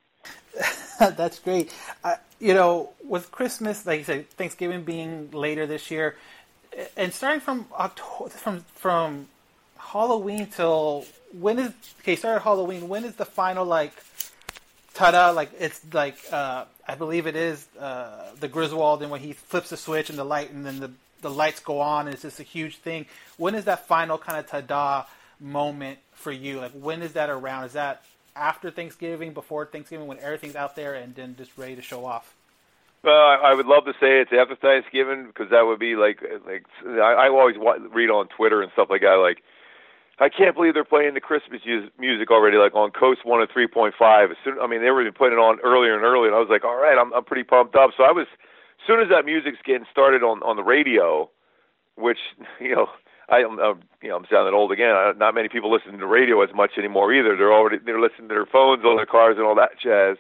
That's 1.00 1.40
great. 1.40 1.74
Uh, 2.04 2.16
you 2.40 2.54
know, 2.54 2.92
with 3.04 3.32
Christmas, 3.32 3.86
like 3.86 4.00
you 4.00 4.06
said, 4.06 4.30
Thanksgiving 4.32 4.84
being 4.84 5.32
later 5.32 5.66
this 5.66 5.90
year, 5.92 6.16
and 6.96 7.14
starting 7.14 7.40
from 7.40 7.68
October, 7.78 8.30
from 8.30 8.60
from 8.76 9.28
Halloween 9.78 10.48
till 10.48 11.06
when 11.40 11.60
is 11.60 11.72
okay? 12.02 12.16
Started 12.16 12.42
Halloween. 12.42 12.88
When 12.88 13.04
is 13.04 13.16
the 13.16 13.26
final 13.26 13.66
like? 13.66 13.94
Ta-da! 14.94 15.30
Like 15.30 15.52
it's 15.60 15.82
like 15.94 16.18
uh, 16.32 16.66
I 16.88 16.96
believe 16.96 17.28
it 17.28 17.36
is 17.36 17.68
uh, 17.80 18.32
the 18.40 18.48
Griswold, 18.48 19.02
and 19.04 19.12
when 19.12 19.22
he 19.22 19.34
flips 19.34 19.70
the 19.70 19.78
switch 19.78 20.10
and 20.10 20.18
the 20.18 20.24
light, 20.24 20.52
and 20.52 20.66
then 20.66 20.80
the 20.80 20.92
the 21.30 21.36
lights 21.36 21.60
go 21.60 21.80
on, 21.82 22.08
and 22.08 22.14
it's 22.14 22.24
just 22.24 22.40
a 22.40 22.44
huge 22.44 22.78
thing. 22.78 23.06
When 23.38 23.56
is 23.56 23.66
that 23.66 23.88
final 23.88 24.18
kind 24.18 24.40
of 24.40 24.48
ta-da 24.48 25.06
moment 25.40 26.00
for 26.14 26.32
you? 26.32 26.60
Like 26.60 26.72
when 26.72 27.02
is 27.02 27.14
that 27.14 27.30
around? 27.30 27.66
Is 27.66 27.74
that 27.74 28.04
after 28.36 28.72
Thanksgiving, 28.72 29.34
before 29.34 29.66
Thanksgiving, 29.66 30.08
when 30.08 30.20
everything's 30.20 30.56
out 30.56 30.76
there 30.76 30.94
and 30.94 31.16
then 31.16 31.36
just 31.38 31.58
ready 31.58 31.76
to 31.76 31.82
show 31.82 32.06
off? 32.06 32.34
Well, 33.04 33.14
I 33.14 33.54
would 33.54 33.68
love 33.68 33.86
to 33.86 33.94
say 33.94 34.20
it's 34.20 34.32
after 34.34 34.56
Thanksgiving 34.56 35.28
because 35.28 35.50
that 35.52 35.66
would 35.66 35.80
be 35.80 35.96
like 35.96 36.22
like 36.46 36.66
I, 36.86 37.30
always 37.30 37.56
read 37.94 38.10
on 38.10 38.28
Twitter 38.28 38.62
and 38.62 38.72
stuff 38.74 38.90
like 38.90 39.02
that. 39.02 39.16
Like, 39.22 39.44
I 40.20 40.30
can't 40.30 40.56
believe 40.56 40.74
they're 40.74 40.84
playing 40.84 41.14
the 41.14 41.22
Christmas 41.22 41.62
music 42.00 42.32
already, 42.32 42.58
like 42.58 42.76
on 42.76 42.92
Coast 42.92 43.24
One 43.24 43.40
and 43.40 43.50
Three 43.50 43.68
Point 43.68 43.94
Five. 43.98 44.32
As 44.32 44.38
soon, 44.44 44.60
I 44.60 44.68
mean, 44.68 44.82
they 44.82 44.90
were 44.90 45.02
even 45.02 45.14
putting 45.14 45.38
it 45.38 45.42
on 45.42 45.60
earlier 45.64 45.96
and 45.96 46.04
earlier, 46.04 46.28
and 46.28 46.36
I 46.36 46.40
was 46.40 46.50
like, 46.50 46.66
all 46.66 46.76
right, 46.76 46.98
I'm 46.98 47.14
I'm 47.14 47.24
pretty 47.24 47.44
pumped 47.44 47.76
up. 47.76 47.92
So 47.96 48.04
I 48.04 48.12
was, 48.12 48.26
as 48.28 48.38
soon 48.86 49.02
as 49.02 49.10
that 49.10 49.26
music's 49.26 49.60
getting 49.66 49.86
started 49.92 50.24
on 50.24 50.44
on 50.44 50.56
the 50.56 50.64
radio, 50.64 51.30
which 51.96 52.20
you 52.60 52.76
know 52.76 52.88
I, 53.30 53.40
am 53.40 53.60
I'm, 53.60 53.82
you 54.02 54.10
know, 54.10 54.18
I'm 54.18 54.26
sounding 54.32 54.54
old 54.54 54.72
again. 54.72 54.92
I, 54.92 55.12
not 55.18 55.36
many 55.36 55.50
people 55.50 55.72
listen 55.72 55.98
to 55.98 56.08
radio 56.08 56.42
as 56.42 56.54
much 56.54 56.72
anymore 56.78 57.14
either. 57.14 57.36
They're 57.36 57.54
already 57.54 57.78
they're 57.84 58.00
listening 58.00 58.30
to 58.30 58.36
their 58.36 58.46
phones 58.46 58.86
on 58.86 58.96
their 58.96 59.06
cars 59.06 59.36
and 59.38 59.46
all 59.46 59.56
that 59.56 59.80
jazz. 59.82 60.18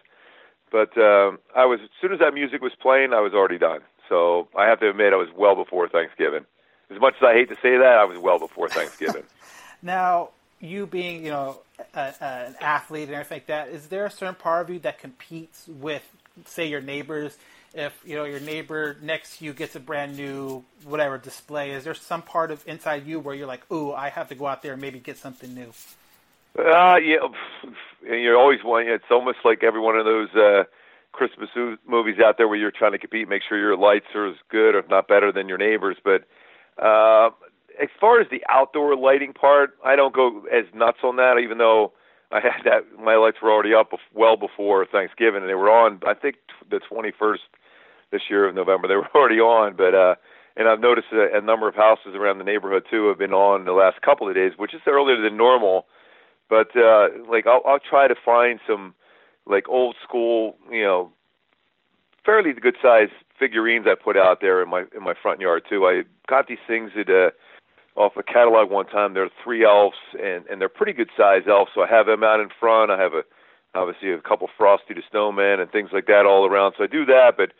But 0.71 0.97
um, 0.97 1.39
I 1.55 1.65
was 1.65 1.79
as 1.83 1.89
soon 2.01 2.11
as 2.11 2.19
that 2.19 2.33
music 2.33 2.61
was 2.61 2.73
playing, 2.81 3.13
I 3.13 3.21
was 3.21 3.33
already 3.33 3.57
done. 3.57 3.79
So 4.09 4.47
I 4.57 4.65
have 4.65 4.79
to 4.81 4.89
admit, 4.89 5.13
I 5.13 5.17
was 5.17 5.29
well 5.35 5.55
before 5.55 5.87
Thanksgiving. 5.87 6.45
As 6.89 6.99
much 6.99 7.15
as 7.17 7.23
I 7.23 7.33
hate 7.33 7.49
to 7.49 7.55
say 7.55 7.77
that, 7.77 7.97
I 7.99 8.05
was 8.05 8.17
well 8.17 8.39
before 8.39 8.69
Thanksgiving. 8.69 9.23
now, 9.81 10.29
you 10.59 10.87
being 10.87 11.23
you 11.23 11.31
know 11.31 11.59
a, 11.93 11.99
a, 11.99 12.23
an 12.23 12.55
athlete 12.59 13.07
and 13.07 13.15
everything 13.15 13.35
like 13.37 13.47
that, 13.47 13.69
is 13.69 13.87
there 13.87 14.05
a 14.05 14.11
certain 14.11 14.35
part 14.35 14.63
of 14.63 14.69
you 14.69 14.79
that 14.79 14.99
competes 14.99 15.67
with, 15.67 16.03
say, 16.45 16.67
your 16.67 16.81
neighbors 16.81 17.37
if 17.77 18.01
you 18.05 18.15
know 18.15 18.25
your 18.25 18.39
neighbor 18.39 18.97
next 19.01 19.37
to 19.37 19.45
you 19.45 19.53
gets 19.53 19.75
a 19.75 19.79
brand 19.79 20.17
new 20.17 20.63
whatever 20.83 21.17
display? 21.17 21.71
Is 21.71 21.83
there 21.83 21.93
some 21.93 22.21
part 22.21 22.51
of 22.51 22.67
inside 22.67 23.05
you 23.05 23.19
where 23.19 23.35
you're 23.35 23.47
like, 23.47 23.69
"Ooh, 23.71 23.93
I 23.93 24.09
have 24.09 24.29
to 24.29 24.35
go 24.35 24.47
out 24.47 24.61
there 24.61 24.73
and 24.73 24.81
maybe 24.81 24.99
get 24.99 25.17
something 25.17 25.53
new"? 25.53 25.71
Uh, 26.57 26.97
yeah, 26.97 27.17
you're 28.03 28.37
always 28.37 28.63
one. 28.63 28.87
It's 28.87 29.11
almost 29.11 29.39
like 29.45 29.63
every 29.63 29.79
one 29.79 29.95
of 29.95 30.05
those 30.05 30.29
uh, 30.35 30.63
Christmas 31.11 31.49
movies 31.87 32.15
out 32.23 32.37
there 32.37 32.47
where 32.47 32.57
you're 32.57 32.71
trying 32.71 32.93
to 32.93 32.97
compete, 32.97 33.27
make 33.27 33.43
sure 33.47 33.57
your 33.57 33.77
lights 33.77 34.07
are 34.15 34.27
as 34.27 34.35
good, 34.49 34.75
if 34.75 34.89
not 34.89 35.07
better, 35.07 35.31
than 35.31 35.47
your 35.47 35.57
neighbors. 35.57 35.97
But 36.03 36.23
uh, 36.83 37.29
as 37.81 37.89
far 37.99 38.19
as 38.19 38.27
the 38.29 38.43
outdoor 38.49 38.95
lighting 38.95 39.33
part, 39.33 39.77
I 39.85 39.95
don't 39.95 40.15
go 40.15 40.45
as 40.51 40.65
nuts 40.73 40.99
on 41.03 41.17
that, 41.17 41.37
even 41.43 41.57
though 41.57 41.93
I 42.31 42.39
had 42.39 42.63
that. 42.65 42.99
My 42.99 43.15
lights 43.15 43.37
were 43.41 43.51
already 43.51 43.73
up 43.73 43.91
well 44.13 44.37
before 44.37 44.85
Thanksgiving, 44.85 45.41
and 45.41 45.49
they 45.49 45.55
were 45.55 45.71
on. 45.71 46.01
I 46.07 46.13
think 46.13 46.37
the 46.69 46.79
21st 46.79 47.37
this 48.11 48.21
year 48.29 48.47
of 48.47 48.55
November, 48.55 48.87
they 48.89 48.95
were 48.95 49.07
already 49.15 49.39
on. 49.39 49.75
But 49.75 49.95
uh, 49.95 50.15
and 50.55 50.67
I've 50.67 50.79
noticed 50.79 51.07
a, 51.13 51.37
a 51.37 51.41
number 51.41 51.67
of 51.67 51.75
houses 51.75 52.15
around 52.15 52.39
the 52.39 52.43
neighborhood 52.43 52.83
too 52.89 53.07
have 53.07 53.19
been 53.19 53.33
on 53.33 53.65
the 53.65 53.73
last 53.73 54.01
couple 54.01 54.27
of 54.27 54.35
days, 54.35 54.53
which 54.57 54.73
is 54.73 54.81
earlier 54.87 55.21
than 55.21 55.37
normal. 55.37 55.85
But 56.49 56.75
uh, 56.75 57.09
like 57.29 57.45
I'll, 57.45 57.61
I'll 57.65 57.79
try 57.79 58.07
to 58.07 58.15
find 58.23 58.59
some 58.67 58.93
like 59.45 59.67
old 59.69 59.95
school, 60.03 60.55
you 60.71 60.83
know, 60.83 61.11
fairly 62.25 62.53
good 62.53 62.75
size 62.81 63.09
figurines 63.39 63.85
I 63.87 63.95
put 63.95 64.17
out 64.17 64.41
there 64.41 64.61
in 64.61 64.69
my 64.69 64.83
in 64.95 65.03
my 65.03 65.13
front 65.21 65.39
yard 65.39 65.63
too. 65.69 65.85
I 65.85 66.03
got 66.27 66.47
these 66.47 66.63
things 66.67 66.91
at 66.99 67.09
uh, 67.09 67.31
off 67.95 68.13
a 68.17 68.23
catalog 68.23 68.69
one 68.69 68.85
time. 68.87 69.13
They're 69.13 69.29
three 69.43 69.65
elves, 69.65 69.97
and 70.13 70.45
and 70.47 70.59
they're 70.59 70.69
pretty 70.69 70.93
good 70.93 71.09
size 71.15 71.43
elves. 71.47 71.71
So 71.73 71.81
I 71.81 71.87
have 71.87 72.05
them 72.05 72.23
out 72.23 72.39
in 72.39 72.49
front. 72.59 72.91
I 72.91 72.99
have 73.01 73.13
a 73.13 73.21
obviously 73.75 74.11
a 74.11 74.19
couple 74.19 74.49
Frosty 74.57 74.93
the 74.93 75.01
Snowman 75.09 75.59
and 75.59 75.71
things 75.71 75.89
like 75.93 76.07
that 76.07 76.25
all 76.25 76.45
around. 76.45 76.73
So 76.77 76.83
I 76.83 76.87
do 76.87 77.05
that, 77.05 77.33
but 77.37 77.51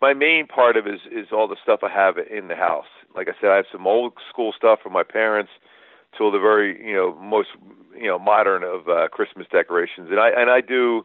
my 0.00 0.14
main 0.14 0.46
part 0.46 0.76
of 0.76 0.86
it 0.86 0.94
is 0.94 1.00
is 1.10 1.28
all 1.32 1.48
the 1.48 1.56
stuff 1.62 1.80
I 1.82 1.90
have 1.90 2.16
in 2.18 2.48
the 2.48 2.56
house. 2.56 2.86
Like 3.14 3.28
I 3.28 3.32
said, 3.40 3.50
I 3.50 3.56
have 3.56 3.66
some 3.72 3.86
old 3.86 4.12
school 4.28 4.52
stuff 4.56 4.80
from 4.82 4.92
my 4.92 5.02
parents 5.02 5.50
till 6.16 6.30
the 6.30 6.38
very 6.38 6.84
you 6.86 6.94
know 6.94 7.14
most 7.20 7.48
you 7.96 8.06
know 8.06 8.18
modern 8.18 8.62
of 8.62 8.88
uh, 8.88 9.08
Christmas 9.08 9.46
decorations, 9.50 10.08
and 10.10 10.20
I 10.20 10.30
and 10.30 10.50
I 10.50 10.60
do 10.60 11.04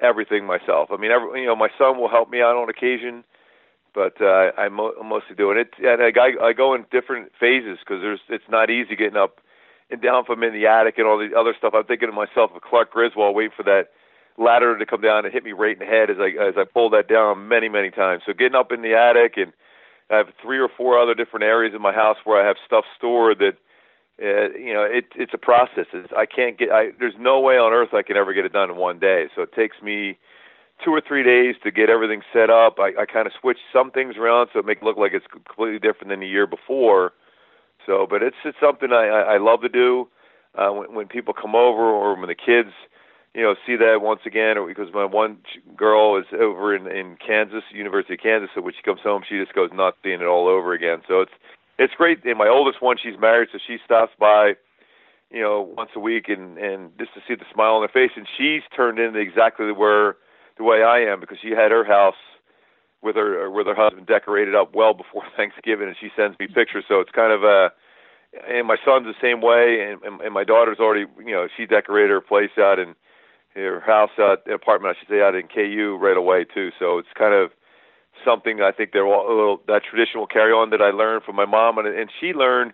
everything 0.00 0.44
myself. 0.46 0.88
I 0.90 0.96
mean, 0.96 1.12
every, 1.12 1.42
you 1.42 1.46
know, 1.46 1.54
my 1.54 1.68
son 1.78 1.98
will 1.98 2.08
help 2.08 2.30
me 2.30 2.40
out 2.40 2.56
on 2.56 2.68
occasion 2.68 3.24
but 3.94 4.20
uh, 4.20 4.52
I'm, 4.58 4.74
mo- 4.74 4.94
I'm 5.00 5.08
mostly 5.08 5.36
doing 5.36 5.58
it. 5.58 5.74
And 5.78 6.02
I, 6.02 6.44
I 6.44 6.52
go 6.52 6.74
in 6.74 6.84
different 6.90 7.32
phases 7.38 7.78
because 7.80 8.00
there's 8.00 8.20
it's 8.28 8.48
not 8.48 8.70
easy 8.70 8.96
getting 8.96 9.16
up 9.16 9.40
and 9.90 10.00
down 10.00 10.24
from 10.24 10.42
in 10.42 10.52
the 10.52 10.66
attic 10.66 10.98
and 10.98 11.06
all 11.06 11.18
the 11.18 11.36
other 11.38 11.54
stuff. 11.56 11.74
I'm 11.76 11.84
thinking 11.84 12.08
to 12.08 12.14
myself 12.14 12.50
of 12.54 12.62
Clark 12.62 12.90
Griswold 12.92 13.36
waiting 13.36 13.52
for 13.56 13.62
that 13.64 13.88
ladder 14.38 14.78
to 14.78 14.86
come 14.86 15.00
down 15.00 15.24
and 15.24 15.32
hit 15.32 15.44
me 15.44 15.52
right 15.52 15.72
in 15.72 15.78
the 15.78 15.84
head 15.84 16.10
as 16.10 16.16
I 16.18 16.30
as 16.42 16.54
I 16.56 16.64
pull 16.64 16.90
that 16.90 17.08
down 17.08 17.48
many 17.48 17.68
many 17.68 17.90
times. 17.90 18.22
So 18.26 18.32
getting 18.32 18.54
up 18.54 18.72
in 18.72 18.82
the 18.82 18.94
attic 18.94 19.34
and 19.36 19.52
I 20.10 20.16
have 20.16 20.28
three 20.42 20.58
or 20.58 20.68
four 20.68 20.98
other 20.98 21.14
different 21.14 21.44
areas 21.44 21.74
in 21.74 21.82
my 21.82 21.92
house 21.92 22.18
where 22.24 22.42
I 22.42 22.46
have 22.46 22.56
stuff 22.64 22.84
stored 22.96 23.38
that 23.38 23.56
uh, 24.22 24.56
you 24.58 24.72
know 24.72 24.84
it 24.84 25.06
it's 25.14 25.34
a 25.34 25.38
process. 25.38 25.86
It's, 25.92 26.12
I 26.16 26.26
can't 26.26 26.58
get 26.58 26.70
I 26.70 26.90
there's 26.98 27.14
no 27.18 27.40
way 27.40 27.56
on 27.56 27.72
earth 27.72 27.94
I 27.94 28.02
can 28.02 28.16
ever 28.16 28.32
get 28.32 28.44
it 28.44 28.52
done 28.52 28.70
in 28.70 28.76
one 28.76 28.98
day. 28.98 29.26
So 29.34 29.42
it 29.42 29.52
takes 29.52 29.76
me 29.82 30.18
two 30.84 30.90
or 30.90 31.00
three 31.06 31.22
days 31.22 31.54
to 31.62 31.70
get 31.70 31.88
everything 31.88 32.22
set 32.32 32.50
up. 32.50 32.76
I, 32.78 32.92
I 33.02 33.06
kind 33.06 33.26
of 33.26 33.32
switch 33.40 33.58
some 33.72 33.90
things 33.90 34.16
around 34.16 34.48
so 34.52 34.58
it 34.58 34.66
make 34.66 34.78
it 34.78 34.84
look 34.84 34.96
like 34.96 35.12
it's 35.12 35.26
completely 35.30 35.78
different 35.78 36.10
than 36.10 36.20
the 36.20 36.26
year 36.26 36.46
before. 36.46 37.12
So, 37.86 38.06
but 38.08 38.22
it's 38.22 38.36
it's 38.44 38.58
something 38.60 38.92
I 38.92 39.06
I, 39.06 39.34
I 39.34 39.38
love 39.38 39.60
to 39.62 39.68
do. 39.68 40.08
Uh, 40.54 40.68
when, 40.68 40.94
when 40.94 41.08
people 41.08 41.32
come 41.32 41.54
over 41.54 41.80
or 41.80 42.14
when 42.14 42.28
the 42.28 42.34
kids, 42.34 42.74
you 43.34 43.42
know, 43.42 43.54
see 43.66 43.76
that 43.76 44.02
once 44.02 44.20
again, 44.26 44.56
because 44.66 44.92
my 44.92 45.04
one 45.04 45.38
girl 45.76 46.18
is 46.18 46.26
over 46.38 46.74
in 46.74 46.86
in 46.86 47.16
Kansas, 47.16 47.64
University 47.72 48.14
of 48.14 48.20
Kansas, 48.20 48.50
so 48.54 48.60
when 48.60 48.74
she 48.74 48.82
comes 48.82 49.00
home, 49.02 49.22
she 49.28 49.38
just 49.38 49.54
goes 49.54 49.70
nuts 49.72 49.96
seeing 50.02 50.20
it 50.20 50.26
all 50.26 50.48
over 50.48 50.72
again. 50.72 51.02
So 51.08 51.20
it's 51.20 51.32
it's 51.78 51.94
great. 51.94 52.24
And 52.24 52.38
my 52.38 52.48
oldest 52.48 52.82
one, 52.82 52.96
she's 53.02 53.18
married, 53.18 53.48
so 53.52 53.58
she 53.66 53.78
stops 53.84 54.12
by 54.18 54.54
you 55.32 55.40
know, 55.40 55.72
once 55.76 55.90
a 55.96 56.00
week 56.00 56.28
and 56.28 56.58
and 56.58 56.90
just 56.98 57.14
to 57.14 57.20
see 57.26 57.34
the 57.34 57.48
smile 57.52 57.74
on 57.74 57.80
their 57.80 57.88
face. 57.88 58.12
And 58.16 58.26
she's 58.36 58.62
turned 58.76 58.98
into 58.98 59.18
exactly 59.18 59.72
where 59.72 60.16
the 60.58 60.64
way 60.64 60.82
I 60.82 61.00
am 61.00 61.20
because 61.20 61.38
she 61.40 61.50
had 61.50 61.70
her 61.70 61.84
house 61.84 62.20
with 63.02 63.16
her 63.16 63.46
uh, 63.46 63.50
with 63.50 63.66
her 63.66 63.74
husband 63.74 64.06
decorated 64.06 64.54
up 64.54 64.74
well 64.74 64.92
before 64.92 65.24
Thanksgiving, 65.36 65.88
and 65.88 65.96
she 65.98 66.10
sends 66.14 66.38
me 66.38 66.46
pictures. 66.46 66.84
So 66.86 67.00
it's 67.00 67.10
kind 67.10 67.32
of 67.32 67.42
a 67.42 67.72
and 68.48 68.66
my 68.66 68.76
son's 68.84 69.06
the 69.06 69.14
same 69.20 69.40
way, 69.40 69.88
and, 69.88 70.02
and, 70.02 70.20
and 70.20 70.34
my 70.34 70.44
daughter's 70.44 70.78
already 70.78 71.06
you 71.18 71.32
know 71.32 71.48
she 71.56 71.64
decorated 71.64 72.10
her 72.10 72.20
place 72.20 72.52
out 72.58 72.78
in 72.78 72.94
her 73.54 73.80
house 73.80 74.10
uh, 74.18 74.32
out 74.32 74.48
apartment 74.50 74.96
I 74.96 75.00
should 75.00 75.08
say 75.08 75.22
out 75.22 75.34
in 75.34 75.48
KU 75.48 75.98
right 76.00 76.16
away 76.16 76.44
too. 76.44 76.70
So 76.78 76.98
it's 76.98 77.08
kind 77.16 77.34
of 77.34 77.50
something 78.24 78.60
I 78.60 78.72
think 78.72 78.90
they're 78.92 79.06
all 79.06 79.26
a 79.26 79.34
little 79.34 79.60
that 79.68 79.82
tradition 79.88 80.20
will 80.20 80.26
carry 80.26 80.52
on 80.52 80.70
that 80.70 80.82
I 80.82 80.90
learned 80.90 81.24
from 81.24 81.36
my 81.36 81.46
mom 81.46 81.78
and 81.78 81.88
and 81.88 82.10
she 82.20 82.32
learned 82.32 82.72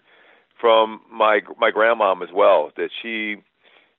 from 0.61 1.01
my 1.11 1.41
my 1.59 1.71
grandmom 1.71 2.23
as 2.23 2.31
well 2.35 2.71
that 2.77 2.91
she 3.03 3.37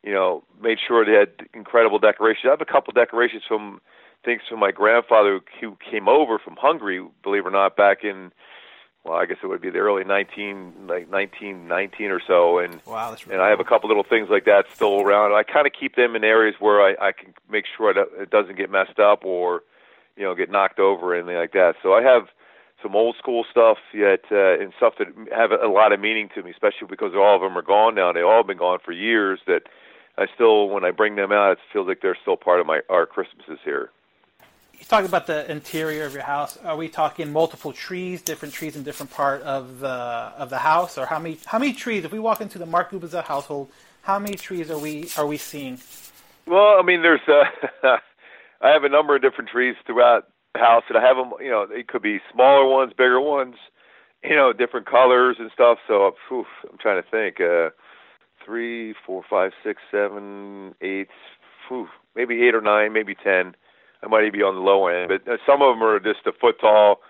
you 0.03 0.13
know, 0.13 0.43
made 0.61 0.77
sure 0.85 1.05
they 1.05 1.13
had 1.13 1.47
incredible 1.53 1.99
decorations. 1.99 2.45
I 2.45 2.51
have 2.51 2.61
a 2.61 2.65
couple 2.65 2.93
decorations 2.93 3.43
from 3.47 3.81
things 4.23 4.41
from 4.49 4.59
my 4.59 4.71
grandfather 4.71 5.41
who 5.59 5.77
came 5.89 6.07
over 6.07 6.39
from 6.39 6.55
Hungary, 6.59 7.05
believe 7.23 7.45
it 7.45 7.47
or 7.47 7.51
not, 7.51 7.75
back 7.75 8.03
in 8.03 8.31
well, 9.03 9.17
I 9.17 9.25
guess 9.25 9.37
it 9.41 9.47
would 9.47 9.61
be 9.61 9.69
the 9.69 9.79
early 9.79 10.03
nineteen 10.03 10.73
like 10.87 11.09
nineteen 11.09 11.67
nineteen 11.67 12.11
or 12.11 12.21
so, 12.25 12.59
and 12.59 12.81
wow, 12.85 13.09
that's 13.09 13.25
really 13.25 13.35
and 13.35 13.43
I 13.43 13.49
have 13.49 13.59
a 13.59 13.63
couple 13.63 13.87
little 13.87 14.03
things 14.03 14.29
like 14.29 14.45
that 14.45 14.65
still 14.73 15.01
around. 15.01 15.33
I 15.33 15.43
kind 15.43 15.65
of 15.65 15.73
keep 15.73 15.95
them 15.95 16.15
in 16.15 16.23
areas 16.23 16.55
where 16.59 16.81
I, 16.81 17.07
I 17.07 17.11
can 17.13 17.33
make 17.49 17.65
sure 17.77 17.93
that 17.93 18.07
it 18.21 18.29
doesn't 18.29 18.57
get 18.57 18.69
messed 18.69 18.99
up 18.99 19.23
or 19.23 19.63
you 20.17 20.23
know 20.23 20.35
get 20.35 20.51
knocked 20.51 20.79
over 20.79 21.13
or 21.13 21.15
anything 21.15 21.37
like 21.37 21.53
that. 21.53 21.75
So 21.81 21.93
I 21.93 22.03
have 22.03 22.27
some 22.81 22.95
old 22.95 23.15
school 23.17 23.45
stuff 23.49 23.77
yet 23.93 24.21
uh, 24.31 24.59
and 24.59 24.73
stuff 24.77 24.93
that 24.99 25.07
have 25.35 25.51
a 25.51 25.67
lot 25.67 25.91
of 25.93 25.99
meaning 25.99 26.29
to 26.35 26.43
me, 26.43 26.51
especially 26.51 26.87
because 26.89 27.13
all 27.15 27.35
of 27.35 27.41
them 27.41 27.57
are 27.57 27.61
gone 27.61 27.95
now. 27.95 28.11
They've 28.11 28.25
all 28.25 28.43
been 28.43 28.57
gone 28.57 28.79
for 28.83 28.91
years. 28.91 29.39
That 29.47 29.63
I 30.17 30.27
still, 30.33 30.69
when 30.69 30.83
I 30.83 30.91
bring 30.91 31.15
them 31.15 31.31
out, 31.31 31.53
it 31.53 31.59
feels 31.71 31.87
like 31.87 32.01
they're 32.01 32.17
still 32.21 32.37
part 32.37 32.59
of 32.59 32.67
my 32.67 32.81
our 32.89 33.05
Christmases 33.05 33.59
here. 33.63 33.91
You 34.79 34.85
talk 34.85 35.03
about 35.03 35.27
the 35.27 35.49
interior 35.51 36.05
of 36.05 36.13
your 36.13 36.23
house. 36.23 36.57
Are 36.63 36.77
we 36.77 36.87
talking 36.87 37.33
multiple 37.33 37.73
trees, 37.73 38.21
different 38.21 38.53
trees 38.53 38.77
in 38.77 38.83
different 38.83 39.11
part 39.11 39.41
of 39.41 39.81
the 39.81 39.89
of 39.89 40.49
the 40.49 40.57
house, 40.57 40.97
or 40.97 41.05
how 41.05 41.19
many 41.19 41.37
how 41.45 41.59
many 41.59 41.73
trees? 41.73 42.05
If 42.05 42.13
we 42.13 42.19
walk 42.19 42.39
into 42.39 42.57
the 42.57 42.65
Mark 42.65 42.91
Gubicza 42.91 43.21
household, 43.23 43.69
how 44.03 44.19
many 44.19 44.35
trees 44.35 44.71
are 44.71 44.79
we 44.79 45.09
are 45.17 45.27
we 45.27 45.35
seeing? 45.35 45.79
Well, 46.47 46.77
I 46.79 46.81
mean, 46.81 47.01
there's 47.01 47.19
uh, 47.27 47.43
I 48.61 48.69
have 48.69 48.85
a 48.85 48.89
number 48.89 49.17
of 49.17 49.21
different 49.21 49.49
trees 49.49 49.75
throughout 49.85 50.29
the 50.53 50.61
house, 50.61 50.83
and 50.87 50.97
I 50.97 51.05
have 51.05 51.17
them. 51.17 51.33
You 51.41 51.51
know, 51.51 51.67
it 51.69 51.89
could 51.89 52.01
be 52.01 52.19
smaller 52.31 52.65
ones, 52.65 52.93
bigger 52.97 53.19
ones, 53.19 53.55
you 54.23 54.35
know, 54.35 54.53
different 54.53 54.85
colors 54.85 55.35
and 55.39 55.51
stuff. 55.53 55.79
So, 55.89 56.15
oof, 56.31 56.47
I'm 56.71 56.77
trying 56.77 57.03
to 57.03 57.09
think. 57.09 57.41
Uh, 57.41 57.71
three, 58.45 58.95
four, 59.05 59.23
five, 59.29 59.51
six, 59.61 59.81
seven, 59.91 60.73
eight, 60.81 61.09
whew, 61.67 61.89
maybe 62.15 62.47
eight 62.47 62.55
or 62.55 62.61
nine, 62.61 62.93
maybe 62.93 63.13
ten. 63.13 63.55
I 64.03 64.07
might 64.07 64.21
even 64.21 64.39
be 64.39 64.43
on 64.43 64.55
the 64.55 64.61
low 64.61 64.87
end, 64.87 65.09
but 65.09 65.31
uh, 65.31 65.37
some 65.45 65.61
of 65.61 65.75
them 65.75 65.83
are 65.83 65.99
just 65.99 66.25
a 66.25 66.31
foot 66.31 66.59
tall. 66.59 67.01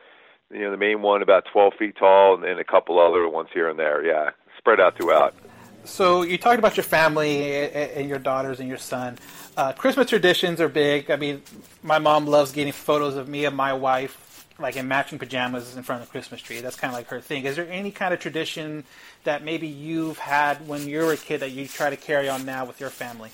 You 0.52 0.62
know, 0.62 0.72
the 0.72 0.78
main 0.78 1.02
one 1.02 1.22
about 1.22 1.46
12 1.52 1.74
feet 1.78 1.96
tall, 1.98 2.34
and 2.34 2.44
then 2.44 2.58
a 2.58 2.64
couple 2.64 3.00
other 3.00 3.28
ones 3.28 3.50
here 3.54 3.70
and 3.70 3.78
there. 3.78 4.04
Yeah, 4.04 4.32
spread 4.58 4.80
out 4.80 4.98
throughout. 4.98 5.36
So 5.84 6.24
you 6.24 6.38
talked 6.38 6.60
about 6.60 6.76
your 6.76 6.84
family 6.84 7.54
and 7.72 8.10
your 8.10 8.20
daughters 8.20 8.60
and 8.60 8.68
your 8.68 8.78
son. 8.78 9.18
Uh, 9.56 9.74
Christmas 9.74 10.10
traditions 10.10 10.60
are 10.60 10.68
big. 10.68 11.10
I 11.10 11.16
mean, 11.16 11.42
my 11.84 12.00
mom 12.00 12.26
loves 12.26 12.52
getting 12.52 12.74
photos 12.74 13.16
of 13.16 13.30
me 13.30 13.46
and 13.46 13.56
my 13.56 13.74
wife 13.74 14.26
like 14.60 14.76
in 14.76 14.88
matching 14.88 15.18
pajamas 15.18 15.76
in 15.76 15.84
front 15.84 16.02
of 16.02 16.08
the 16.08 16.12
Christmas 16.12 16.42
tree. 16.42 16.60
That's 16.60 16.76
kind 16.76 16.92
of 16.92 16.98
like 16.98 17.08
her 17.08 17.22
thing. 17.22 17.46
Is 17.46 17.56
there 17.56 17.68
any 17.70 17.92
kind 17.92 18.14
of 18.14 18.20
tradition 18.20 18.84
that 19.24 19.44
maybe 19.44 19.68
you've 19.68 20.18
had 20.18 20.68
when 20.68 20.88
you 20.88 21.00
were 21.00 21.14
a 21.14 21.18
kid 21.18 21.40
that 21.40 21.52
you 21.52 21.68
try 21.68 21.90
to 21.90 21.98
carry 21.98 22.30
on 22.30 22.46
now 22.46 22.66
with 22.66 22.80
your 22.80 22.90
family? 22.90 23.32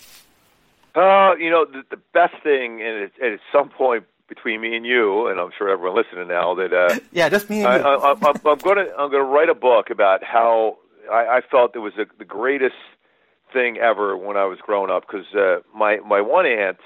Uh, 0.96 1.36
you 1.36 1.50
know, 1.50 1.66
the, 1.66 1.84
the 1.90 2.02
best 2.14 2.36
thing, 2.42 2.82
and 2.82 3.04
it, 3.04 3.12
at 3.22 3.40
some 3.52 3.70
point 3.70 4.06
between 4.28 4.62
me 4.62 4.76
and 4.76 4.86
you, 4.86 5.28
and 5.28 5.40
I'm 5.40 5.52
sure 5.58 5.70
everyone 5.70 5.96
listening 5.96 6.28
now, 6.28 6.56
that 6.56 6.74
uh, 6.74 7.00
yeah, 7.12 7.30
just 7.30 7.50
me 7.50 7.60
and 7.60 7.68
I, 7.68 7.78
you. 7.78 7.84
I, 7.84 8.12
I'm, 8.12 8.26
I'm 8.26 8.58
going 8.60 8.78
to 8.78 8.92
I'm 8.98 9.12
going 9.12 9.24
to 9.24 9.30
write 9.30 9.50
a 9.50 9.56
book 9.56 9.90
about 9.90 10.24
how 10.24 10.78
I, 11.12 11.38
I 11.38 11.42
felt 11.50 11.76
it 11.76 11.80
was 11.80 11.94
a, 11.98 12.06
the 12.18 12.26
greatest 12.26 12.76
thing 13.54 13.78
ever 13.78 14.18
when 14.18 14.38
I 14.38 14.46
was 14.46 14.60
growing 14.60 14.90
up 14.90 15.04
because 15.08 15.26
uh, 15.36 15.60
my 15.78 15.98
my 15.98 16.22
one 16.22 16.46
aunt 16.46 16.78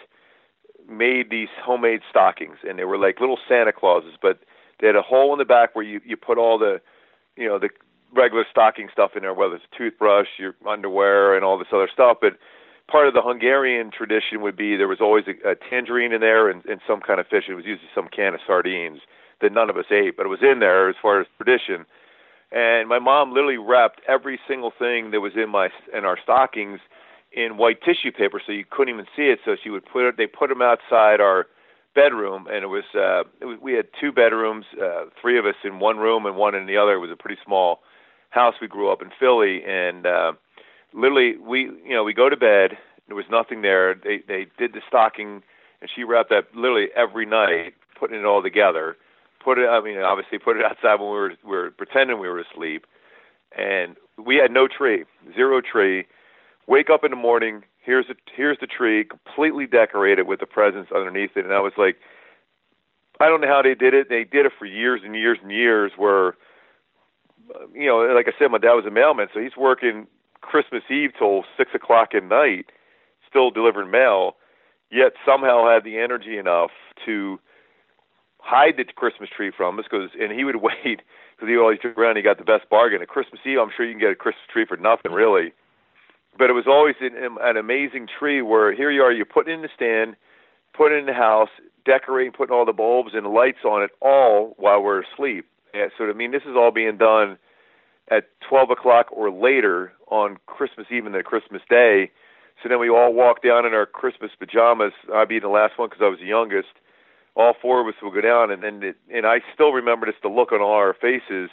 made 0.89 1.29
these 1.29 1.49
homemade 1.63 2.01
stockings, 2.09 2.57
and 2.67 2.79
they 2.79 2.85
were 2.85 2.97
like 2.97 3.19
little 3.19 3.39
Santa 3.47 3.71
Clauses, 3.71 4.13
but 4.21 4.39
they 4.79 4.87
had 4.87 4.95
a 4.95 5.01
hole 5.01 5.33
in 5.33 5.39
the 5.39 5.45
back 5.45 5.75
where 5.75 5.85
you 5.85 6.01
you 6.05 6.17
put 6.17 6.37
all 6.37 6.57
the 6.57 6.81
you 7.35 7.47
know 7.47 7.59
the 7.59 7.69
regular 8.13 8.45
stocking 8.49 8.89
stuff 8.91 9.11
in 9.15 9.21
there, 9.21 9.33
whether 9.33 9.55
it's 9.55 9.65
a 9.71 9.77
toothbrush, 9.77 10.27
your 10.37 10.55
underwear, 10.67 11.35
and 11.35 11.45
all 11.45 11.57
this 11.57 11.67
other 11.71 11.89
stuff. 11.93 12.17
But 12.19 12.37
part 12.89 13.07
of 13.07 13.13
the 13.13 13.21
Hungarian 13.21 13.91
tradition 13.91 14.41
would 14.41 14.57
be 14.57 14.75
there 14.75 14.87
was 14.87 15.01
always 15.01 15.25
a, 15.27 15.51
a 15.51 15.55
tangerine 15.55 16.11
in 16.11 16.21
there 16.21 16.49
and, 16.49 16.65
and 16.65 16.81
some 16.87 17.01
kind 17.01 17.19
of 17.19 17.27
fish. 17.27 17.45
It 17.47 17.53
was 17.53 17.65
usually 17.65 17.89
some 17.93 18.07
can 18.07 18.33
of 18.33 18.39
sardines 18.45 18.99
that 19.41 19.53
none 19.53 19.69
of 19.69 19.77
us 19.77 19.85
ate, 19.91 20.17
but 20.17 20.25
it 20.25 20.29
was 20.29 20.41
in 20.41 20.59
there 20.59 20.89
as 20.89 20.95
far 21.01 21.21
as 21.21 21.27
tradition. 21.37 21.85
And 22.51 22.89
my 22.89 22.99
mom 22.99 23.33
literally 23.33 23.57
wrapped 23.57 24.01
every 24.07 24.39
single 24.47 24.71
thing 24.77 25.11
that 25.11 25.21
was 25.21 25.33
in 25.35 25.49
my 25.49 25.69
in 25.95 26.03
our 26.03 26.17
stockings 26.21 26.79
in 27.31 27.57
white 27.57 27.79
tissue 27.83 28.11
paper, 28.11 28.41
so 28.43 28.51
you 28.51 28.65
couldn't 28.69 28.93
even 28.93 29.05
see 29.15 29.29
it. 29.29 29.39
So 29.45 29.55
she 29.61 29.69
would 29.69 29.85
put 29.85 30.07
it. 30.07 30.17
They 30.17 30.25
put 30.25 30.49
them 30.49 30.63
outside 30.63 31.21
our 31.21 31.45
bedroom, 31.93 32.47
and 32.47 32.63
it 32.63 32.67
was, 32.67 32.83
uh, 32.95 33.21
it 33.39 33.45
was 33.45 33.57
we 33.61 33.73
had 33.73 33.87
two 33.99 34.11
bedrooms, 34.11 34.65
uh, 34.81 35.05
three 35.21 35.37
of 35.37 35.45
us 35.45 35.55
in 35.63 35.79
one 35.79 35.97
room 35.97 36.25
and 36.25 36.35
one 36.35 36.55
in 36.55 36.65
the 36.65 36.77
other. 36.77 36.93
It 36.93 36.99
was 36.99 37.11
a 37.11 37.15
pretty 37.15 37.39
small 37.45 37.81
house. 38.31 38.55
We 38.61 38.67
grew 38.67 38.91
up 38.91 39.01
in 39.01 39.09
Philly, 39.19 39.61
and 39.63 40.05
uh, 40.05 40.31
literally 40.93 41.37
we 41.37 41.61
you 41.85 41.93
know 41.93 42.03
we 42.03 42.13
go 42.13 42.29
to 42.29 42.37
bed. 42.37 42.77
There 43.07 43.15
was 43.15 43.25
nothing 43.29 43.61
there. 43.61 43.95
They 43.95 44.21
they 44.27 44.47
did 44.57 44.73
the 44.73 44.81
stocking, 44.87 45.41
and 45.81 45.89
she 45.93 46.03
wrapped 46.03 46.29
that 46.29 46.55
literally 46.55 46.87
every 46.95 47.25
night, 47.25 47.73
putting 47.99 48.19
it 48.19 48.25
all 48.25 48.43
together. 48.43 48.97
Put 49.43 49.57
it. 49.57 49.67
I 49.67 49.81
mean, 49.81 49.97
obviously, 49.99 50.37
put 50.37 50.57
it 50.57 50.65
outside 50.65 50.99
when 50.99 51.09
we 51.09 51.17
were 51.17 51.33
we 51.43 51.51
were 51.51 51.71
pretending 51.71 52.19
we 52.19 52.27
were 52.27 52.39
asleep, 52.39 52.85
and 53.57 53.95
we 54.23 54.35
had 54.35 54.51
no 54.51 54.67
tree, 54.67 55.05
zero 55.33 55.61
tree. 55.61 56.05
Wake 56.67 56.89
up 56.89 57.03
in 57.03 57.11
the 57.11 57.17
morning. 57.17 57.63
Here's 57.81 58.05
a 58.09 58.15
here's 58.35 58.57
the 58.59 58.67
tree, 58.67 59.05
completely 59.05 59.65
decorated 59.65 60.27
with 60.27 60.39
the 60.39 60.45
presents 60.45 60.91
underneath 60.91 61.31
it, 61.35 61.45
and 61.45 61.53
I 61.53 61.61
was 61.61 61.73
like, 61.77 61.95
I 63.19 63.27
don't 63.27 63.41
know 63.41 63.47
how 63.47 63.61
they 63.61 63.75
did 63.75 63.93
it. 63.93 64.09
They 64.09 64.23
did 64.23 64.45
it 64.45 64.51
for 64.59 64.65
years 64.65 65.01
and 65.03 65.15
years 65.15 65.39
and 65.41 65.51
years. 65.51 65.93
Where, 65.97 66.35
you 67.73 67.87
know, 67.87 67.99
like 68.13 68.27
I 68.27 68.37
said, 68.37 68.51
my 68.51 68.59
dad 68.59 68.73
was 68.73 68.85
a 68.85 68.91
mailman, 68.91 69.29
so 69.33 69.39
he's 69.39 69.57
working 69.57 70.05
Christmas 70.49 70.81
Eve 70.89 71.11
till 71.17 71.43
six 71.55 71.71
o'clock 71.75 72.09
at 72.15 72.23
night, 72.23 72.65
still 73.29 73.51
delivering 73.51 73.91
mail. 73.91 74.35
Yet 74.91 75.13
somehow 75.23 75.69
had 75.69 75.83
the 75.83 75.99
energy 75.99 76.39
enough 76.39 76.71
to 77.05 77.39
hide 78.39 78.73
the 78.77 78.83
Christmas 78.83 79.29
tree 79.29 79.51
from 79.55 79.77
us 79.77 79.85
because, 79.89 80.09
and 80.19 80.31
he 80.31 80.43
would 80.43 80.55
wait 80.61 81.01
because 81.35 81.47
he 81.47 81.55
always 81.55 81.77
took 81.79 81.95
around. 81.97 82.15
He 82.15 82.23
got 82.23 82.39
the 82.39 82.43
best 82.43 82.67
bargain 82.69 83.01
at 83.01 83.07
Christmas 83.07 83.41
Eve. 83.45 83.59
I'm 83.61 83.69
sure 83.75 83.85
you 83.85 83.93
can 83.93 84.01
get 84.01 84.09
a 84.11 84.15
Christmas 84.15 84.49
tree 84.51 84.65
for 84.67 84.77
nothing 84.77 85.11
really, 85.11 85.53
but 86.37 86.49
it 86.49 86.53
was 86.53 86.65
always 86.67 86.95
an, 86.99 87.37
an 87.39 87.57
amazing 87.57 88.07
tree 88.07 88.41
where 88.41 88.73
here 88.73 88.89
you 88.89 89.03
are, 89.03 89.11
you 89.11 89.25
put 89.25 89.47
it 89.47 89.51
in 89.51 89.61
the 89.61 89.69
stand, 89.75 90.15
put 90.73 90.91
it 90.91 90.97
in 90.97 91.05
the 91.05 91.13
house, 91.13 91.49
decorating, 91.85 92.33
putting 92.33 92.55
all 92.55 92.65
the 92.65 92.73
bulbs 92.73 93.11
and 93.13 93.27
lights 93.27 93.63
on 93.63 93.83
it, 93.83 93.91
all 94.01 94.55
while 94.57 94.81
we're 94.81 95.03
asleep. 95.03 95.45
And 95.75 95.91
so 95.95 96.09
I 96.09 96.13
mean, 96.13 96.31
this 96.31 96.43
is 96.49 96.55
all 96.57 96.71
being 96.71 96.97
done 96.97 97.37
at 98.09 98.29
12 98.47 98.71
o'clock 98.71 99.07
or 99.11 99.31
later 99.31 99.93
on 100.07 100.37
Christmas 100.47 100.87
Eve 100.91 101.05
and 101.05 101.15
the 101.15 101.23
Christmas 101.23 101.61
Day. 101.69 102.11
So 102.61 102.69
then 102.69 102.79
we 102.79 102.89
all 102.89 103.13
walk 103.13 103.41
down 103.41 103.65
in 103.65 103.73
our 103.73 103.85
Christmas 103.85 104.31
pajamas. 104.37 104.93
I'd 105.13 105.29
be 105.29 105.39
the 105.39 105.47
last 105.47 105.77
one 105.77 105.89
because 105.89 106.01
I 106.03 106.09
was 106.09 106.19
the 106.19 106.25
youngest 106.25 106.67
all 107.39 107.53
four 107.61 107.79
of 107.81 107.87
us 107.87 107.99
will 108.01 108.11
go 108.11 108.21
down, 108.21 108.51
and 108.51 108.61
then 108.61 108.83
it, 108.83 108.97
and 109.11 109.25
I 109.25 109.39
still 109.53 109.71
remember 109.71 110.05
just 110.05 110.21
the 110.21 110.27
look 110.27 110.51
on 110.51 110.61
all 110.61 110.73
our 110.73 110.93
faces 110.93 111.49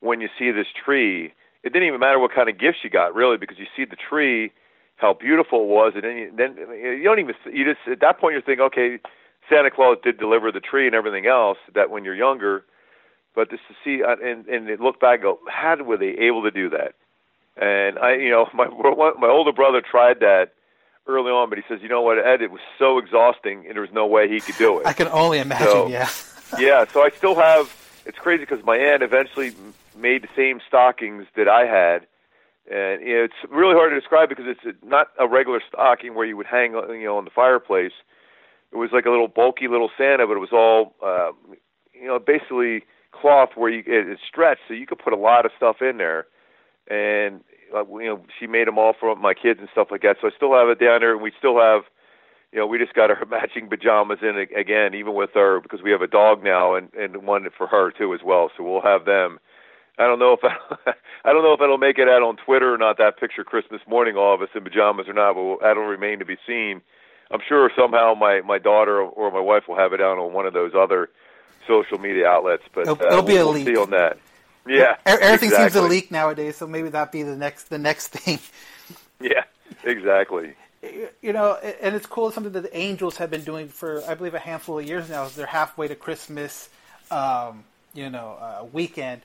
when 0.00 0.20
you 0.20 0.28
see 0.38 0.50
this 0.50 0.66
tree. 0.84 1.32
It 1.62 1.72
didn't 1.72 1.88
even 1.88 2.00
matter 2.00 2.18
what 2.18 2.34
kind 2.34 2.50
of 2.50 2.58
gifts 2.58 2.84
you 2.84 2.90
got, 2.90 3.14
really, 3.14 3.38
because 3.38 3.58
you 3.58 3.64
see 3.74 3.86
the 3.88 3.96
tree, 3.96 4.52
how 4.96 5.14
beautiful 5.14 5.62
it 5.62 5.68
was, 5.68 5.92
and 5.94 6.04
then 6.04 6.16
you, 6.16 6.32
then 6.36 6.56
you 6.76 7.04
don't 7.04 7.18
even 7.18 7.34
you 7.50 7.64
just 7.64 7.80
at 7.90 8.00
that 8.00 8.20
point 8.20 8.34
you're 8.34 8.42
thinking, 8.42 8.64
okay, 8.66 8.98
Santa 9.48 9.70
Claus 9.70 9.96
did 10.04 10.18
deliver 10.18 10.52
the 10.52 10.60
tree 10.60 10.86
and 10.86 10.94
everything 10.94 11.26
else. 11.26 11.58
That 11.74 11.90
when 11.90 12.04
you're 12.04 12.14
younger, 12.14 12.64
but 13.34 13.50
just 13.50 13.62
to 13.68 13.74
see 13.84 14.02
uh, 14.02 14.16
and 14.22 14.46
and 14.46 14.80
look 14.80 15.00
back, 15.00 15.20
and 15.20 15.22
go, 15.22 15.38
how 15.48 15.76
were 15.82 15.96
they 15.96 16.10
able 16.10 16.42
to 16.42 16.50
do 16.50 16.70
that? 16.70 16.94
And 17.56 17.98
I, 17.98 18.14
you 18.16 18.30
know, 18.30 18.48
my 18.54 18.66
my 18.66 19.28
older 19.28 19.52
brother 19.52 19.80
tried 19.80 20.20
that 20.20 20.52
early 21.06 21.30
on, 21.30 21.50
but 21.50 21.58
he 21.58 21.64
says, 21.68 21.80
you 21.82 21.88
know 21.88 22.02
what, 22.02 22.18
Ed, 22.18 22.40
it 22.40 22.50
was 22.50 22.62
so 22.78 22.98
exhausting, 22.98 23.64
and 23.66 23.74
there 23.74 23.82
was 23.82 23.92
no 23.92 24.06
way 24.06 24.28
he 24.28 24.40
could 24.40 24.56
do 24.56 24.80
it. 24.80 24.86
I 24.86 24.92
can 24.92 25.08
only 25.08 25.38
imagine. 25.38 25.66
So, 25.66 25.88
yeah. 25.88 26.08
yeah. 26.58 26.84
So 26.86 27.02
I 27.02 27.10
still 27.10 27.34
have. 27.34 27.80
It's 28.06 28.18
crazy 28.18 28.44
because 28.44 28.64
my 28.64 28.76
aunt 28.76 29.02
eventually 29.02 29.54
made 29.96 30.22
the 30.22 30.28
same 30.36 30.60
stockings 30.66 31.26
that 31.36 31.48
I 31.48 31.64
had, 31.66 32.06
and 32.70 33.00
you 33.02 33.16
know, 33.16 33.24
it's 33.24 33.50
really 33.50 33.74
hard 33.74 33.92
to 33.92 34.00
describe 34.00 34.28
because 34.28 34.44
it's 34.46 34.78
not 34.84 35.08
a 35.18 35.26
regular 35.26 35.62
stocking 35.66 36.14
where 36.14 36.26
you 36.26 36.36
would 36.36 36.46
hang, 36.46 36.72
you 36.72 37.04
know, 37.04 37.16
on 37.16 37.24
the 37.24 37.30
fireplace. 37.30 37.92
It 38.72 38.76
was 38.76 38.90
like 38.92 39.06
a 39.06 39.10
little 39.10 39.28
bulky 39.28 39.68
little 39.68 39.90
Santa, 39.96 40.26
but 40.26 40.36
it 40.36 40.40
was 40.40 40.52
all, 40.52 40.94
uh, 41.02 41.30
you 41.94 42.08
know, 42.08 42.18
basically 42.18 42.84
cloth 43.20 43.50
where 43.54 43.70
you 43.70 43.80
it, 43.86 44.08
it 44.08 44.18
stretched, 44.26 44.62
so 44.68 44.74
you 44.74 44.86
could 44.86 44.98
put 44.98 45.12
a 45.12 45.16
lot 45.16 45.46
of 45.46 45.52
stuff 45.56 45.76
in 45.80 45.98
there. 45.98 46.26
And 46.88 47.40
uh, 47.74 47.84
you 47.98 48.06
know, 48.06 48.20
she 48.38 48.46
made 48.46 48.68
them 48.68 48.78
all 48.78 48.94
for 48.98 49.14
my 49.16 49.34
kids 49.34 49.60
and 49.60 49.68
stuff 49.72 49.88
like 49.90 50.02
that. 50.02 50.16
So 50.20 50.28
I 50.28 50.30
still 50.36 50.54
have 50.54 50.68
it 50.68 50.78
down 50.78 51.00
there, 51.00 51.12
and 51.12 51.22
we 51.22 51.32
still 51.38 51.58
have, 51.58 51.82
you 52.52 52.58
know, 52.58 52.66
we 52.66 52.78
just 52.78 52.94
got 52.94 53.10
our 53.10 53.24
matching 53.30 53.68
pajamas 53.68 54.18
in 54.22 54.36
again, 54.56 54.94
even 54.94 55.14
with 55.14 55.36
our 55.36 55.60
because 55.60 55.82
we 55.82 55.90
have 55.90 56.02
a 56.02 56.06
dog 56.06 56.42
now 56.42 56.74
and 56.74 56.92
and 56.94 57.26
one 57.26 57.46
for 57.56 57.66
her 57.66 57.90
too 57.90 58.14
as 58.14 58.20
well. 58.24 58.50
So 58.56 58.62
we'll 58.62 58.82
have 58.82 59.04
them. 59.04 59.38
I 59.98 60.06
don't 60.06 60.18
know 60.18 60.32
if 60.32 60.40
I, 60.44 60.92
I 61.24 61.32
don't 61.32 61.42
know 61.42 61.52
if 61.52 61.60
it'll 61.60 61.78
make 61.78 61.98
it 61.98 62.08
out 62.08 62.22
on 62.22 62.36
Twitter 62.36 62.74
or 62.74 62.78
not. 62.78 62.98
That 62.98 63.18
picture 63.18 63.44
Christmas 63.44 63.80
morning, 63.88 64.16
all 64.16 64.34
of 64.34 64.42
us 64.42 64.48
in 64.54 64.64
pajamas 64.64 65.08
or 65.08 65.14
not, 65.14 65.34
but 65.34 65.58
that'll 65.62 65.84
remain 65.84 66.18
to 66.18 66.24
be 66.24 66.36
seen. 66.46 66.80
I'm 67.30 67.40
sure 67.46 67.70
somehow 67.76 68.14
my 68.14 68.40
my 68.42 68.58
daughter 68.58 69.00
or 69.00 69.30
my 69.30 69.40
wife 69.40 69.64
will 69.68 69.76
have 69.76 69.92
it 69.92 70.00
out 70.00 70.18
on 70.18 70.32
one 70.32 70.46
of 70.46 70.54
those 70.54 70.72
other 70.78 71.08
social 71.66 71.98
media 71.98 72.26
outlets. 72.26 72.64
But 72.72 72.82
it'll, 72.82 73.00
it'll 73.00 73.18
uh, 73.18 73.22
be 73.22 73.34
we'll, 73.34 73.50
a 73.50 73.52
leak. 73.52 73.66
We'll 73.66 73.74
see 73.74 73.82
on 73.82 73.90
that. 73.90 74.18
Yeah, 74.66 74.96
everything 75.04 75.50
exactly. 75.50 75.56
seems 75.56 75.72
to 75.72 75.82
leak 75.82 76.10
nowadays, 76.10 76.56
so 76.56 76.66
maybe 76.66 76.88
that 76.90 77.12
be 77.12 77.22
the 77.22 77.36
next 77.36 77.64
the 77.64 77.78
next 77.78 78.08
thing. 78.16 78.38
Yeah, 79.20 79.44
exactly. 79.82 80.54
You 81.22 81.32
know, 81.32 81.54
and 81.54 81.94
it's 81.94 82.06
cool. 82.06 82.26
It's 82.26 82.34
something 82.34 82.52
that 82.52 82.62
the 82.62 82.76
Angels 82.76 83.16
have 83.16 83.30
been 83.30 83.44
doing 83.44 83.68
for, 83.68 84.02
I 84.06 84.14
believe, 84.14 84.34
a 84.34 84.38
handful 84.38 84.78
of 84.78 84.86
years 84.86 85.08
now. 85.08 85.24
Is 85.24 85.34
they're 85.34 85.46
halfway 85.46 85.88
to 85.88 85.94
Christmas, 85.94 86.68
um, 87.10 87.64
you 87.94 88.10
know, 88.10 88.36
uh, 88.40 88.66
weekend, 88.72 89.22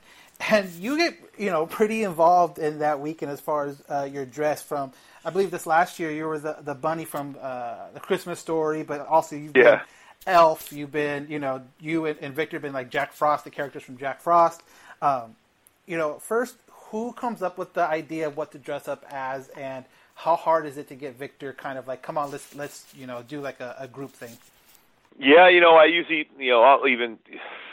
and 0.48 0.70
you 0.72 0.96
get 0.96 1.18
you 1.38 1.50
know 1.50 1.66
pretty 1.66 2.02
involved 2.02 2.58
in 2.58 2.78
that 2.80 3.00
weekend 3.00 3.30
as 3.30 3.40
far 3.40 3.66
as 3.66 3.82
uh, 3.88 4.08
your 4.10 4.24
dress. 4.24 4.62
From 4.62 4.92
I 5.24 5.30
believe 5.30 5.50
this 5.50 5.66
last 5.66 5.98
year 5.98 6.10
you 6.10 6.24
were 6.26 6.38
the 6.38 6.56
the 6.60 6.74
bunny 6.74 7.04
from 7.04 7.36
uh, 7.40 7.90
the 7.92 8.00
Christmas 8.00 8.38
Story, 8.38 8.82
but 8.82 9.06
also 9.06 9.36
you've 9.36 9.56
yeah. 9.56 9.76
been 9.76 9.80
Elf. 10.26 10.72
You've 10.72 10.92
been 10.92 11.26
you 11.28 11.38
know 11.38 11.62
you 11.80 12.06
and, 12.06 12.18
and 12.20 12.34
Victor 12.34 12.56
have 12.56 12.62
been 12.62 12.72
like 12.72 12.90
Jack 12.90 13.12
Frost, 13.12 13.44
the 13.44 13.50
characters 13.50 13.82
from 13.82 13.96
Jack 13.96 14.20
Frost. 14.20 14.62
Um, 15.02 15.36
you 15.86 15.96
know, 15.96 16.18
first, 16.18 16.56
who 16.90 17.12
comes 17.12 17.42
up 17.42 17.58
with 17.58 17.72
the 17.72 17.82
idea 17.82 18.26
of 18.26 18.36
what 18.36 18.52
to 18.52 18.58
dress 18.58 18.86
up 18.86 19.04
as, 19.10 19.48
and 19.50 19.84
how 20.14 20.36
hard 20.36 20.66
is 20.66 20.76
it 20.76 20.88
to 20.88 20.94
get 20.94 21.16
Victor 21.16 21.52
kind 21.52 21.78
of 21.78 21.88
like, 21.88 22.02
come 22.02 22.18
on, 22.18 22.30
let's 22.30 22.54
let's 22.54 22.86
you 22.96 23.06
know 23.06 23.22
do 23.26 23.40
like 23.40 23.60
a, 23.60 23.74
a 23.78 23.88
group 23.88 24.12
thing? 24.12 24.36
Yeah, 25.18 25.48
you 25.48 25.60
know, 25.60 25.74
I 25.74 25.84
usually, 25.86 26.28
you 26.38 26.50
know, 26.50 26.62
I'll 26.62 26.86
even, 26.86 27.18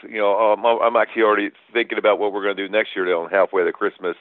you 0.04 0.18
know, 0.18 0.52
um, 0.52 0.66
I'm 0.66 0.96
actually 0.98 1.22
already 1.22 1.52
thinking 1.72 1.98
about 1.98 2.20
what 2.20 2.34
we're 2.34 2.44
going 2.44 2.58
to 2.58 2.68
do 2.68 2.72
next 2.72 2.90
year, 2.96 3.14
on 3.16 3.30
halfway 3.30 3.64
to 3.64 3.72
Christmas, 3.72 4.18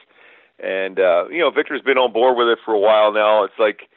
and 0.58 0.98
uh, 0.98 1.28
you 1.28 1.38
know, 1.38 1.50
Victor's 1.50 1.82
been 1.82 1.98
on 1.98 2.12
board 2.12 2.36
with 2.36 2.48
it 2.48 2.58
for 2.64 2.74
a 2.74 2.78
while 2.78 3.12
now. 3.12 3.44
It's 3.44 3.58
like, 3.58 3.88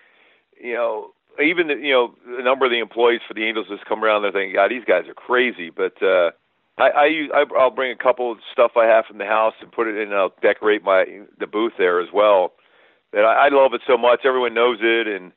you 0.61 0.73
know, 0.73 1.11
even 1.41 1.67
the, 1.67 1.75
you 1.75 1.93
know, 1.93 2.15
a 2.37 2.43
number 2.43 2.65
of 2.65 2.71
the 2.71 2.79
employees 2.79 3.21
for 3.27 3.33
the 3.33 3.45
Angels 3.45 3.67
just 3.69 3.85
come 3.85 4.03
around. 4.03 4.23
They're 4.23 4.31
thinking, 4.31 4.55
God, 4.55 4.71
these 4.71 4.85
guys 4.85 5.07
are 5.07 5.13
crazy, 5.13 5.69
but. 5.69 6.01
uh 6.03 6.31
I, 6.79 6.89
I 6.89 7.05
use 7.07 7.29
I, 7.33 7.43
I'll 7.59 7.71
bring 7.71 7.91
a 7.91 7.95
couple 8.01 8.31
of 8.31 8.37
stuff 8.53 8.71
I 8.77 8.85
have 8.85 9.05
from 9.05 9.17
the 9.17 9.25
house 9.25 9.53
and 9.61 9.71
put 9.71 9.87
it 9.87 9.97
in. 9.97 10.09
and 10.09 10.15
I'll 10.15 10.33
decorate 10.41 10.83
my 10.83 11.05
the 11.37 11.47
booth 11.47 11.73
there 11.77 11.99
as 11.99 12.07
well. 12.13 12.53
That 13.11 13.25
I, 13.25 13.47
I 13.47 13.49
love 13.49 13.73
it 13.73 13.81
so 13.85 13.97
much. 13.97 14.21
Everyone 14.23 14.53
knows 14.53 14.77
it, 14.81 15.07
and 15.07 15.33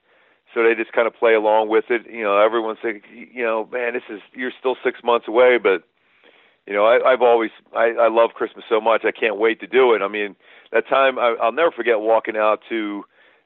so 0.55 0.63
they 0.63 0.75
just 0.77 0.93
kind 0.93 1.07
of 1.09 1.15
play 1.15 1.35
along 1.35 1.69
with 1.69 1.87
it. 1.91 2.03
You 2.09 2.23
know, 2.23 2.39
everyone's 2.39 2.79
thinking, 2.81 3.29
you 3.35 3.43
know, 3.43 3.69
man, 3.73 3.95
this 3.95 4.05
is 4.09 4.21
you're 4.35 4.53
still 4.59 4.77
six 4.85 5.01
months 5.03 5.27
away, 5.27 5.59
but 5.61 5.83
you 6.67 6.73
know, 6.75 6.85
I, 6.85 7.13
I've 7.13 7.23
always 7.23 7.51
I, 7.75 7.91
I 8.01 8.09
love 8.09 8.31
Christmas 8.35 8.65
so 8.69 8.81
much. 8.81 9.03
I 9.05 9.11
can't 9.11 9.37
wait 9.39 9.59
to 9.61 9.67
do 9.67 9.95
it. 9.95 10.03
I 10.03 10.09
mean, 10.09 10.37
that 10.71 10.87
time 10.89 11.19
I, 11.19 11.35
I'll 11.43 11.53
never 11.53 11.73
forget 11.73 11.99
walking 12.01 12.37
out 12.37 12.61
to 12.69 13.03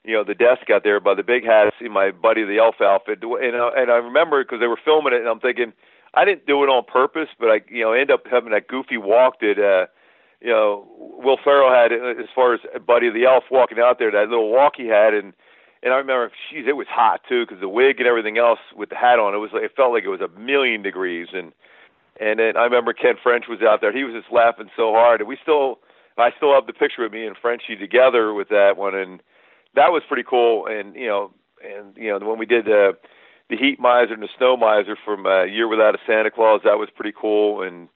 you 0.07 0.15
know 0.15 0.25
the 0.25 0.35
desk 0.35 0.71
out 0.71 0.85
there 0.85 1.01
by 1.01 1.15
the 1.15 1.25
big 1.25 1.45
hat, 1.45 1.73
see 1.81 1.89
my 1.89 2.13
buddy 2.13 2.45
the 2.45 2.59
elf 2.59 2.77
outfit, 2.81 3.19
and 3.23 3.57
uh, 3.57 3.71
and 3.77 3.91
I 3.91 3.97
remember 3.97 4.43
because 4.45 4.61
they 4.61 4.69
were 4.69 4.79
filming 4.83 5.13
it, 5.13 5.21
and 5.21 5.29
I'm 5.29 5.41
thinking 5.41 5.73
I 6.15 6.25
didn't 6.25 6.47
do 6.47 6.63
it 6.65 6.69
on 6.69 6.85
purpose, 6.85 7.29
but 7.39 7.51
I, 7.51 7.61
you 7.69 7.83
know, 7.83 7.93
end 7.93 8.11
up 8.11 8.27
having 8.31 8.51
that 8.53 8.69
goofy 8.69 8.97
walk 8.97 9.41
that, 9.41 9.59
uh, 9.59 9.87
you 10.41 10.51
know, 10.51 10.87
Will 10.97 11.39
Ferrell 11.43 11.71
had 11.71 11.93
as 11.93 12.29
far 12.35 12.55
as 12.55 12.61
Buddy 12.87 13.11
the 13.11 13.25
Elf 13.25 13.45
walking 13.51 13.79
out 13.79 13.99
there, 13.99 14.11
that 14.11 14.31
little 14.31 14.51
walk 14.51 14.75
he 14.77 14.87
had, 14.87 15.13
and 15.13 15.35
and 15.83 15.93
I 15.93 15.99
remember, 15.99 16.33
geez, 16.51 16.65
it 16.67 16.77
was 16.77 16.87
hot 16.89 17.21
too 17.29 17.45
because 17.45 17.61
the 17.61 17.69
wig 17.69 17.99
and 17.99 18.09
everything 18.09 18.39
else 18.39 18.59
with 18.75 18.89
the 18.89 18.97
hat 18.97 19.19
on, 19.19 19.35
it 19.35 19.39
was 19.39 19.51
like 19.53 19.65
it 19.65 19.77
felt 19.77 19.93
like 19.93 20.05
it 20.05 20.09
was 20.09 20.23
a 20.23 20.29
million 20.39 20.83
degrees, 20.83 21.29
and 21.33 21.53
and 22.19 22.39
then 22.39 22.57
I 22.57 22.65
remember 22.65 22.93
Ken 22.93 23.15
French 23.23 23.45
was 23.49 23.61
out 23.61 23.81
there, 23.81 23.93
he 23.93 24.05
was 24.05 24.15
just 24.15 24.33
laughing 24.33 24.71
so 24.75 24.93
hard, 24.93 25.21
and 25.21 25.29
we 25.29 25.37
still, 25.43 25.81
I 26.17 26.31
still 26.37 26.55
have 26.55 26.67
the 26.67 26.73
picture 26.73 27.05
of 27.05 27.13
me 27.13 27.27
and 27.27 27.37
Frenchie 27.37 27.77
together 27.77 28.33
with 28.33 28.49
that 28.49 28.77
one, 28.79 28.95
and 28.95 29.21
that 29.77 29.93
was 29.93 30.03
pretty 30.09 30.25
cool, 30.29 30.67
and 30.67 30.95
you 30.97 31.07
know, 31.07 31.31
and 31.63 31.97
you 31.97 32.11
know 32.11 32.19
the 32.19 32.27
when 32.27 32.39
we 32.39 32.47
did. 32.47 32.69
Uh, 32.69 32.93
the 33.49 33.57
Heat 33.57 33.79
Miser 33.79 34.13
and 34.13 34.23
the 34.25 34.29
Snow 34.37 34.57
Miser 34.57 34.97
from 35.05 35.25
uh, 35.25 35.45
Year 35.45 35.69
Without 35.69 35.95
a 35.95 35.99
Santa 36.05 36.33
Claus. 36.33 36.63
That 36.65 36.79
was 36.79 36.89
pretty 36.93 37.15
cool, 37.17 37.63
and 37.63 37.89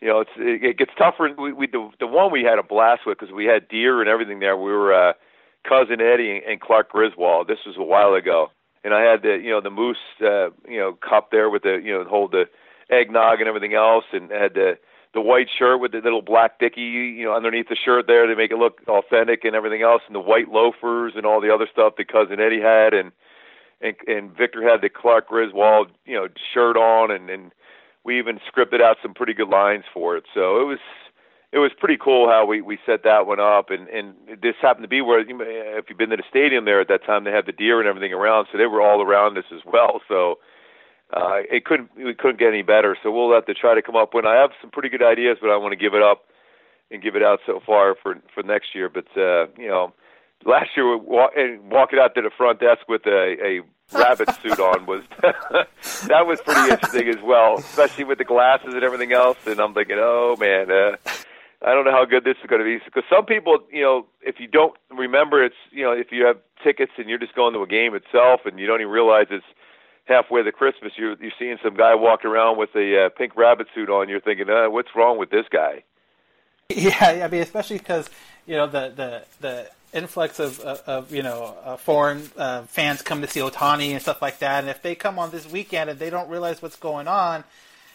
you 0.00 0.08
know, 0.08 0.20
it's 0.20 0.30
it, 0.36 0.64
it 0.64 0.78
gets 0.78 0.90
tougher. 0.98 1.30
We, 1.38 1.52
we 1.52 1.66
the 1.66 1.90
the 2.00 2.06
one 2.06 2.32
we 2.32 2.42
had 2.42 2.58
a 2.58 2.62
blast 2.62 3.02
with 3.06 3.18
because 3.18 3.32
we 3.32 3.44
had 3.44 3.68
deer 3.68 4.00
and 4.00 4.08
everything 4.08 4.40
there. 4.40 4.56
We 4.56 4.72
were 4.72 4.92
uh, 4.92 5.12
cousin 5.68 6.00
Eddie 6.00 6.40
and 6.46 6.60
Clark 6.60 6.90
Griswold. 6.90 7.48
This 7.48 7.58
was 7.66 7.76
a 7.78 7.82
while 7.82 8.14
ago, 8.14 8.48
and 8.84 8.94
I 8.94 9.02
had 9.02 9.22
the 9.22 9.38
you 9.42 9.50
know 9.50 9.60
the 9.60 9.70
moose 9.70 9.96
uh, 10.20 10.50
you 10.68 10.78
know 10.78 10.98
cup 10.98 11.30
there 11.30 11.50
with 11.50 11.62
the 11.62 11.80
you 11.82 11.92
know 11.92 12.04
hold 12.04 12.32
the 12.32 12.44
eggnog 12.90 13.40
and 13.40 13.48
everything 13.48 13.74
else, 13.74 14.04
and 14.12 14.30
had 14.30 14.54
the 14.54 14.78
the 15.14 15.20
white 15.20 15.48
shirt 15.58 15.80
with 15.80 15.92
the 15.92 15.98
little 15.98 16.22
black 16.22 16.58
dicky, 16.58 16.82
you 16.82 17.24
know, 17.24 17.34
underneath 17.34 17.68
the 17.68 17.76
shirt 17.76 18.06
there 18.06 18.26
to 18.26 18.36
make 18.36 18.50
it 18.50 18.58
look 18.58 18.80
authentic 18.88 19.44
and 19.44 19.54
everything 19.54 19.82
else, 19.82 20.02
and 20.06 20.14
the 20.14 20.20
white 20.20 20.50
loafers 20.50 21.14
and 21.16 21.24
all 21.24 21.40
the 21.40 21.52
other 21.52 21.66
stuff 21.70 21.94
that 21.96 22.12
cousin 22.12 22.40
Eddie 22.40 22.60
had, 22.60 22.94
and 22.94 23.12
and 23.80 23.96
and 24.06 24.36
Victor 24.36 24.62
had 24.68 24.82
the 24.82 24.88
Clark 24.88 25.28
Griswold 25.28 25.90
you 26.04 26.14
know 26.14 26.28
shirt 26.52 26.76
on, 26.76 27.10
and 27.10 27.30
and 27.30 27.52
we 28.04 28.18
even 28.18 28.38
scripted 28.38 28.80
out 28.80 28.96
some 29.02 29.14
pretty 29.14 29.34
good 29.34 29.48
lines 29.48 29.84
for 29.92 30.16
it. 30.16 30.24
So 30.34 30.60
it 30.60 30.64
was 30.64 30.78
it 31.52 31.58
was 31.58 31.70
pretty 31.78 31.96
cool 31.96 32.28
how 32.28 32.44
we 32.44 32.60
we 32.60 32.78
set 32.84 33.02
that 33.04 33.26
one 33.26 33.40
up, 33.40 33.70
and 33.70 33.88
and 33.88 34.14
this 34.42 34.56
happened 34.60 34.84
to 34.84 34.88
be 34.88 35.00
where 35.00 35.20
if 35.20 35.86
you've 35.88 35.98
been 35.98 36.10
to 36.10 36.16
the 36.16 36.22
stadium 36.28 36.66
there 36.66 36.80
at 36.80 36.88
that 36.88 37.04
time, 37.04 37.24
they 37.24 37.32
had 37.32 37.46
the 37.46 37.52
deer 37.52 37.80
and 37.80 37.88
everything 37.88 38.12
around, 38.12 38.46
so 38.52 38.58
they 38.58 38.66
were 38.66 38.82
all 38.82 39.00
around 39.00 39.38
us 39.38 39.44
as 39.52 39.62
well. 39.64 40.00
So 40.06 40.38
uh, 41.12 41.40
it 41.50 41.64
couldn't 41.64 41.90
we 41.96 42.14
couldn't 42.14 42.38
get 42.38 42.48
any 42.48 42.62
better. 42.62 42.96
So 43.02 43.10
we'll 43.10 43.32
have 43.32 43.46
to 43.46 43.54
try 43.54 43.74
to 43.74 43.82
come 43.82 43.96
up 43.96 44.14
with. 44.14 44.24
I 44.24 44.36
have 44.36 44.50
some 44.60 44.70
pretty 44.70 44.88
good 44.88 45.02
ideas, 45.02 45.38
but 45.40 45.50
I 45.50 45.56
want 45.56 45.72
to 45.72 45.76
give 45.76 45.94
it 45.94 46.02
up 46.02 46.24
and 46.90 47.02
give 47.02 47.16
it 47.16 47.22
out 47.22 47.40
so 47.46 47.60
far 47.64 47.94
for 48.02 48.16
for 48.34 48.42
next 48.42 48.74
year. 48.74 48.88
But 48.88 49.06
uh, 49.16 49.46
you 49.56 49.68
know, 49.68 49.94
last 50.44 50.70
year 50.76 50.96
walk, 50.96 51.32
and 51.36 51.70
walking 51.70 51.98
out 51.98 52.14
to 52.14 52.22
the 52.22 52.30
front 52.36 52.60
desk 52.60 52.88
with 52.88 53.06
a, 53.06 53.36
a 53.42 53.60
rabbit 53.96 54.28
suit 54.42 54.60
on 54.60 54.84
was 54.84 55.02
that 55.22 56.26
was 56.26 56.40
pretty 56.42 56.72
interesting 56.72 57.08
as 57.08 57.22
well, 57.22 57.56
especially 57.58 58.04
with 58.04 58.18
the 58.18 58.24
glasses 58.24 58.74
and 58.74 58.84
everything 58.84 59.12
else. 59.12 59.38
And 59.46 59.60
I'm 59.60 59.74
thinking, 59.74 59.96
oh 59.98 60.36
man. 60.38 60.70
Uh, 60.70 60.96
I 61.60 61.74
don't 61.74 61.84
know 61.84 61.90
how 61.90 62.04
good 62.04 62.22
this 62.22 62.36
is 62.40 62.48
going 62.48 62.60
to 62.60 62.64
be 62.64 62.78
because 62.84 63.02
some 63.10 63.26
people, 63.26 63.58
you 63.72 63.82
know, 63.82 64.06
if 64.22 64.38
you 64.38 64.46
don't 64.46 64.74
remember, 64.90 65.42
it's 65.42 65.56
you 65.72 65.82
know, 65.82 65.90
if 65.90 66.12
you 66.12 66.24
have 66.24 66.36
tickets 66.62 66.92
and 66.98 67.08
you're 67.08 67.18
just 67.18 67.34
going 67.34 67.52
to 67.54 67.62
a 67.62 67.66
game 67.66 67.96
itself 67.96 68.42
and 68.44 68.60
you 68.60 68.66
don't 68.68 68.80
even 68.80 68.92
realize 68.92 69.26
it's 69.30 69.44
halfway 70.08 70.42
to 70.42 70.52
Christmas, 70.52 70.92
you're 70.96 71.16
you're 71.20 71.32
seeing 71.38 71.58
some 71.62 71.74
guy 71.74 71.94
walking 71.94 72.30
around 72.30 72.58
with 72.58 72.70
a 72.74 73.06
uh, 73.06 73.08
pink 73.10 73.36
rabbit 73.36 73.68
suit 73.74 73.90
on. 73.90 74.08
You're 74.08 74.20
thinking, 74.20 74.48
uh, 74.48 74.70
what's 74.70 74.88
wrong 74.96 75.18
with 75.18 75.30
this 75.30 75.46
guy? 75.50 75.84
Yeah, 76.70 77.22
I 77.24 77.28
mean, 77.28 77.40
especially 77.40 77.78
because 77.78 78.10
you 78.46 78.54
know 78.54 78.66
the 78.66 78.92
the 78.94 79.24
the 79.40 79.70
influx 79.94 80.38
of 80.38 80.60
of, 80.60 80.82
of 80.86 81.14
you 81.14 81.22
know 81.22 81.56
uh, 81.64 81.76
foreign 81.78 82.30
uh, 82.36 82.62
fans 82.64 83.00
come 83.00 83.22
to 83.22 83.26
see 83.26 83.40
Ohtani 83.40 83.92
and 83.92 84.02
stuff 84.02 84.20
like 84.20 84.40
that, 84.40 84.64
and 84.64 84.68
if 84.68 84.82
they 84.82 84.94
come 84.94 85.18
on 85.18 85.30
this 85.30 85.50
weekend 85.50 85.88
and 85.88 85.98
they 85.98 86.10
don't 86.10 86.28
realize 86.28 86.60
what's 86.60 86.76
going 86.76 87.08
on 87.08 87.44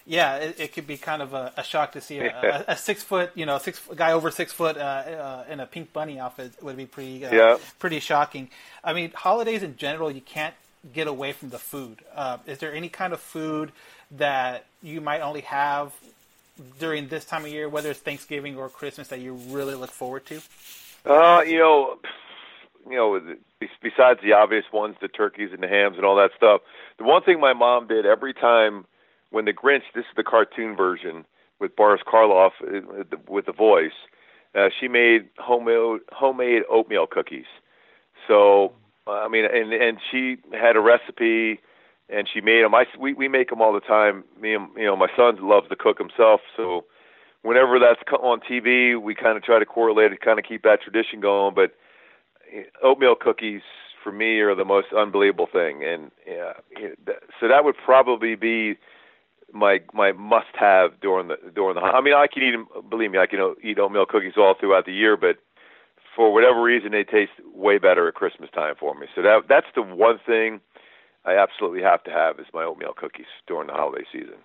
yeah, 0.05 0.37
it, 0.37 0.59
it, 0.59 0.73
could 0.73 0.85
be 0.85 0.97
kind 0.97 1.21
of 1.21 1.33
a, 1.33 1.53
a 1.55 1.63
shock 1.63 1.93
to 1.93 2.01
see 2.01 2.19
a, 2.19 2.27
a, 2.67 2.73
a, 2.73 2.77
six 2.77 3.03
foot, 3.03 3.31
you 3.35 3.45
know, 3.45 3.57
six 3.57 3.81
guy 3.95 4.11
over 4.11 4.31
six 4.31 4.51
foot 4.51 4.77
uh, 4.77 4.79
uh, 4.79 5.45
in 5.49 5.59
a 5.59 5.65
pink 5.65 5.93
bunny 5.93 6.19
outfit 6.19 6.53
would 6.61 6.77
be 6.77 6.85
pretty, 6.85 7.25
uh, 7.25 7.33
yeah. 7.33 7.57
pretty 7.79 7.99
shocking. 7.99 8.49
I 8.83 8.93
mean, 8.93 9.11
holidays 9.15 9.63
in 9.63 9.77
general, 9.77 10.11
you 10.11 10.21
can't 10.21 10.53
get 10.91 11.07
away 11.07 11.31
from 11.31 11.49
the 11.49 11.59
food. 11.59 11.99
Uh, 12.13 12.37
is 12.45 12.57
there 12.57 12.73
any 12.73 12.89
kind 12.89 13.13
of 13.13 13.21
food 13.21 13.71
that 14.11 14.65
you 14.81 14.99
might 14.99 15.21
only 15.21 15.41
have 15.41 15.93
during 16.79 17.07
this 17.07 17.25
time 17.25 17.45
of 17.45 17.51
year, 17.51 17.69
whether 17.69 17.91
it's 17.91 17.99
Thanksgiving 17.99 18.57
or 18.57 18.69
Christmas, 18.69 19.07
that 19.07 19.19
you 19.19 19.33
really 19.33 19.75
look 19.75 19.91
forward 19.91 20.25
to? 20.27 20.41
Uh, 21.05 21.41
you 21.41 21.57
know, 21.57 21.97
you 22.89 22.95
know, 22.95 23.19
besides 23.81 24.19
the 24.21 24.33
obvious 24.33 24.65
ones, 24.73 24.95
the 25.01 25.07
turkeys 25.07 25.49
and 25.53 25.63
the 25.63 25.67
hams 25.67 25.95
and 25.95 26.05
all 26.05 26.15
that 26.17 26.31
stuff. 26.35 26.61
The 26.97 27.05
one 27.05 27.23
thing 27.23 27.39
my 27.39 27.53
mom 27.53 27.87
did 27.87 28.05
every 28.05 28.33
time 28.33 28.85
when 29.29 29.45
the 29.45 29.53
Grinch, 29.53 29.83
this 29.95 30.03
is 30.03 30.15
the 30.15 30.23
cartoon 30.23 30.75
version 30.75 31.25
with 31.59 31.75
Boris 31.75 32.01
Karloff 32.05 32.51
uh, 32.61 33.03
with 33.27 33.45
the 33.45 33.53
voice. 33.53 33.93
Uh, 34.53 34.69
she 34.79 34.87
made 34.87 35.29
homemade 35.39 36.01
homemade 36.11 36.63
oatmeal 36.69 37.07
cookies. 37.07 37.45
So 38.27 38.73
I 39.07 39.27
mean, 39.27 39.45
and 39.45 39.73
and 39.73 39.97
she 40.11 40.37
had 40.53 40.75
a 40.75 40.81
recipe, 40.81 41.59
and 42.09 42.27
she 42.31 42.41
made 42.41 42.63
them. 42.63 42.73
I 42.73 42.85
we 42.99 43.13
we 43.13 43.27
make 43.27 43.49
them 43.49 43.61
all 43.61 43.73
the 43.73 43.81
time. 43.81 44.23
Me 44.39 44.53
and 44.53 44.69
you 44.77 44.85
know 44.85 44.95
my 44.95 45.09
son 45.15 45.37
loves 45.41 45.67
to 45.69 45.75
cook 45.75 45.97
himself, 45.97 46.41
so 46.55 46.85
whenever 47.41 47.79
that's 47.79 48.01
on 48.21 48.39
TV, 48.39 48.99
we 48.99 49.15
kind 49.15 49.37
of 49.37 49.43
try 49.43 49.59
to 49.59 49.65
correlate 49.65 50.11
it, 50.11 50.21
kind 50.21 50.39
of 50.39 50.45
keep 50.45 50.63
that 50.63 50.81
tradition 50.81 51.19
going. 51.19 51.53
But 51.53 51.73
eh, 52.53 52.63
oatmeal 52.81 53.15
cookies 53.15 53.61
for 54.03 54.11
me 54.11 54.39
are 54.39 54.55
the 54.55 54.65
most 54.65 54.87
unbelievable 54.97 55.47
thing, 55.51 55.83
and 55.83 56.11
yeah, 56.25 56.53
so 57.39 57.47
that 57.47 57.63
would 57.63 57.75
probably 57.83 58.35
be 58.35 58.75
my 59.53 59.79
my 59.93 60.11
must 60.13 60.55
have 60.55 60.99
during 61.01 61.27
the 61.27 61.37
during 61.53 61.75
the 61.75 61.81
I 61.81 62.01
mean 62.01 62.13
I 62.13 62.27
can 62.27 62.43
eat 62.43 62.89
believe 62.89 63.11
me 63.11 63.19
I 63.19 63.27
can 63.27 63.55
eat 63.63 63.77
oatmeal 63.79 64.05
cookies 64.05 64.33
all 64.35 64.55
throughout 64.59 64.85
the 64.85 64.93
year 64.93 65.15
but 65.15 65.37
for 66.15 66.33
whatever 66.33 66.61
reason 66.61 66.91
they 66.91 67.03
taste 67.03 67.31
way 67.53 67.77
better 67.77 68.07
at 68.07 68.13
Christmas 68.13 68.49
time 68.51 68.75
for 68.79 68.93
me 68.95 69.07
so 69.15 69.21
that 69.21 69.43
that's 69.47 69.67
the 69.75 69.81
one 69.81 70.19
thing 70.25 70.61
I 71.25 71.37
absolutely 71.37 71.81
have 71.81 72.03
to 72.03 72.11
have 72.11 72.39
is 72.39 72.45
my 72.53 72.63
oatmeal 72.63 72.93
cookies 72.95 73.25
during 73.47 73.67
the 73.67 73.73
holiday 73.73 74.05
season. 74.11 74.35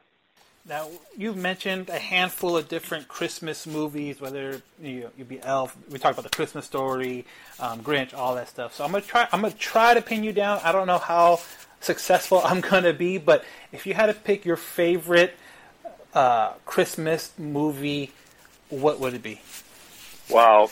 Now 0.69 0.89
you've 1.17 1.37
mentioned 1.37 1.89
a 1.89 1.99
handful 1.99 2.57
of 2.57 2.69
different 2.69 3.09
Christmas 3.09 3.67
movies, 3.67 4.21
whether 4.21 4.61
you 4.81 5.01
know, 5.01 5.11
you'd 5.17 5.29
be 5.29 5.41
Elf. 5.43 5.77
We 5.91 5.99
talked 5.99 6.19
about 6.19 6.31
the 6.31 6.37
Christmas 6.37 6.67
Story, 6.67 7.25
um, 7.59 7.83
Grinch, 7.83 8.13
all 8.13 8.35
that 8.35 8.49
stuff. 8.49 8.75
So 8.75 8.85
I'm 8.85 8.93
gonna 8.93 9.03
try. 9.03 9.27
I'm 9.33 9.41
gonna 9.41 9.55
try 9.55 9.95
to 9.95 10.03
pin 10.03 10.23
you 10.23 10.33
down. 10.33 10.61
I 10.63 10.73
don't 10.73 10.87
know 10.87 10.99
how 10.99 11.41
successful 11.81 12.41
I'm 12.45 12.61
going 12.61 12.85
to 12.85 12.93
be. 12.93 13.19
But 13.19 13.45
if 13.73 13.87
you 13.87 13.95
had 13.95 14.07
to 14.07 14.15
pick 14.15 14.45
your 14.45 14.57
favorite 14.57 15.35
uh, 16.15 16.53
Christmas 16.65 17.33
movie, 17.39 18.13
what 18.69 19.01
would 19.01 19.15
it 19.15 19.23
be? 19.23 19.41
Wow. 20.31 20.71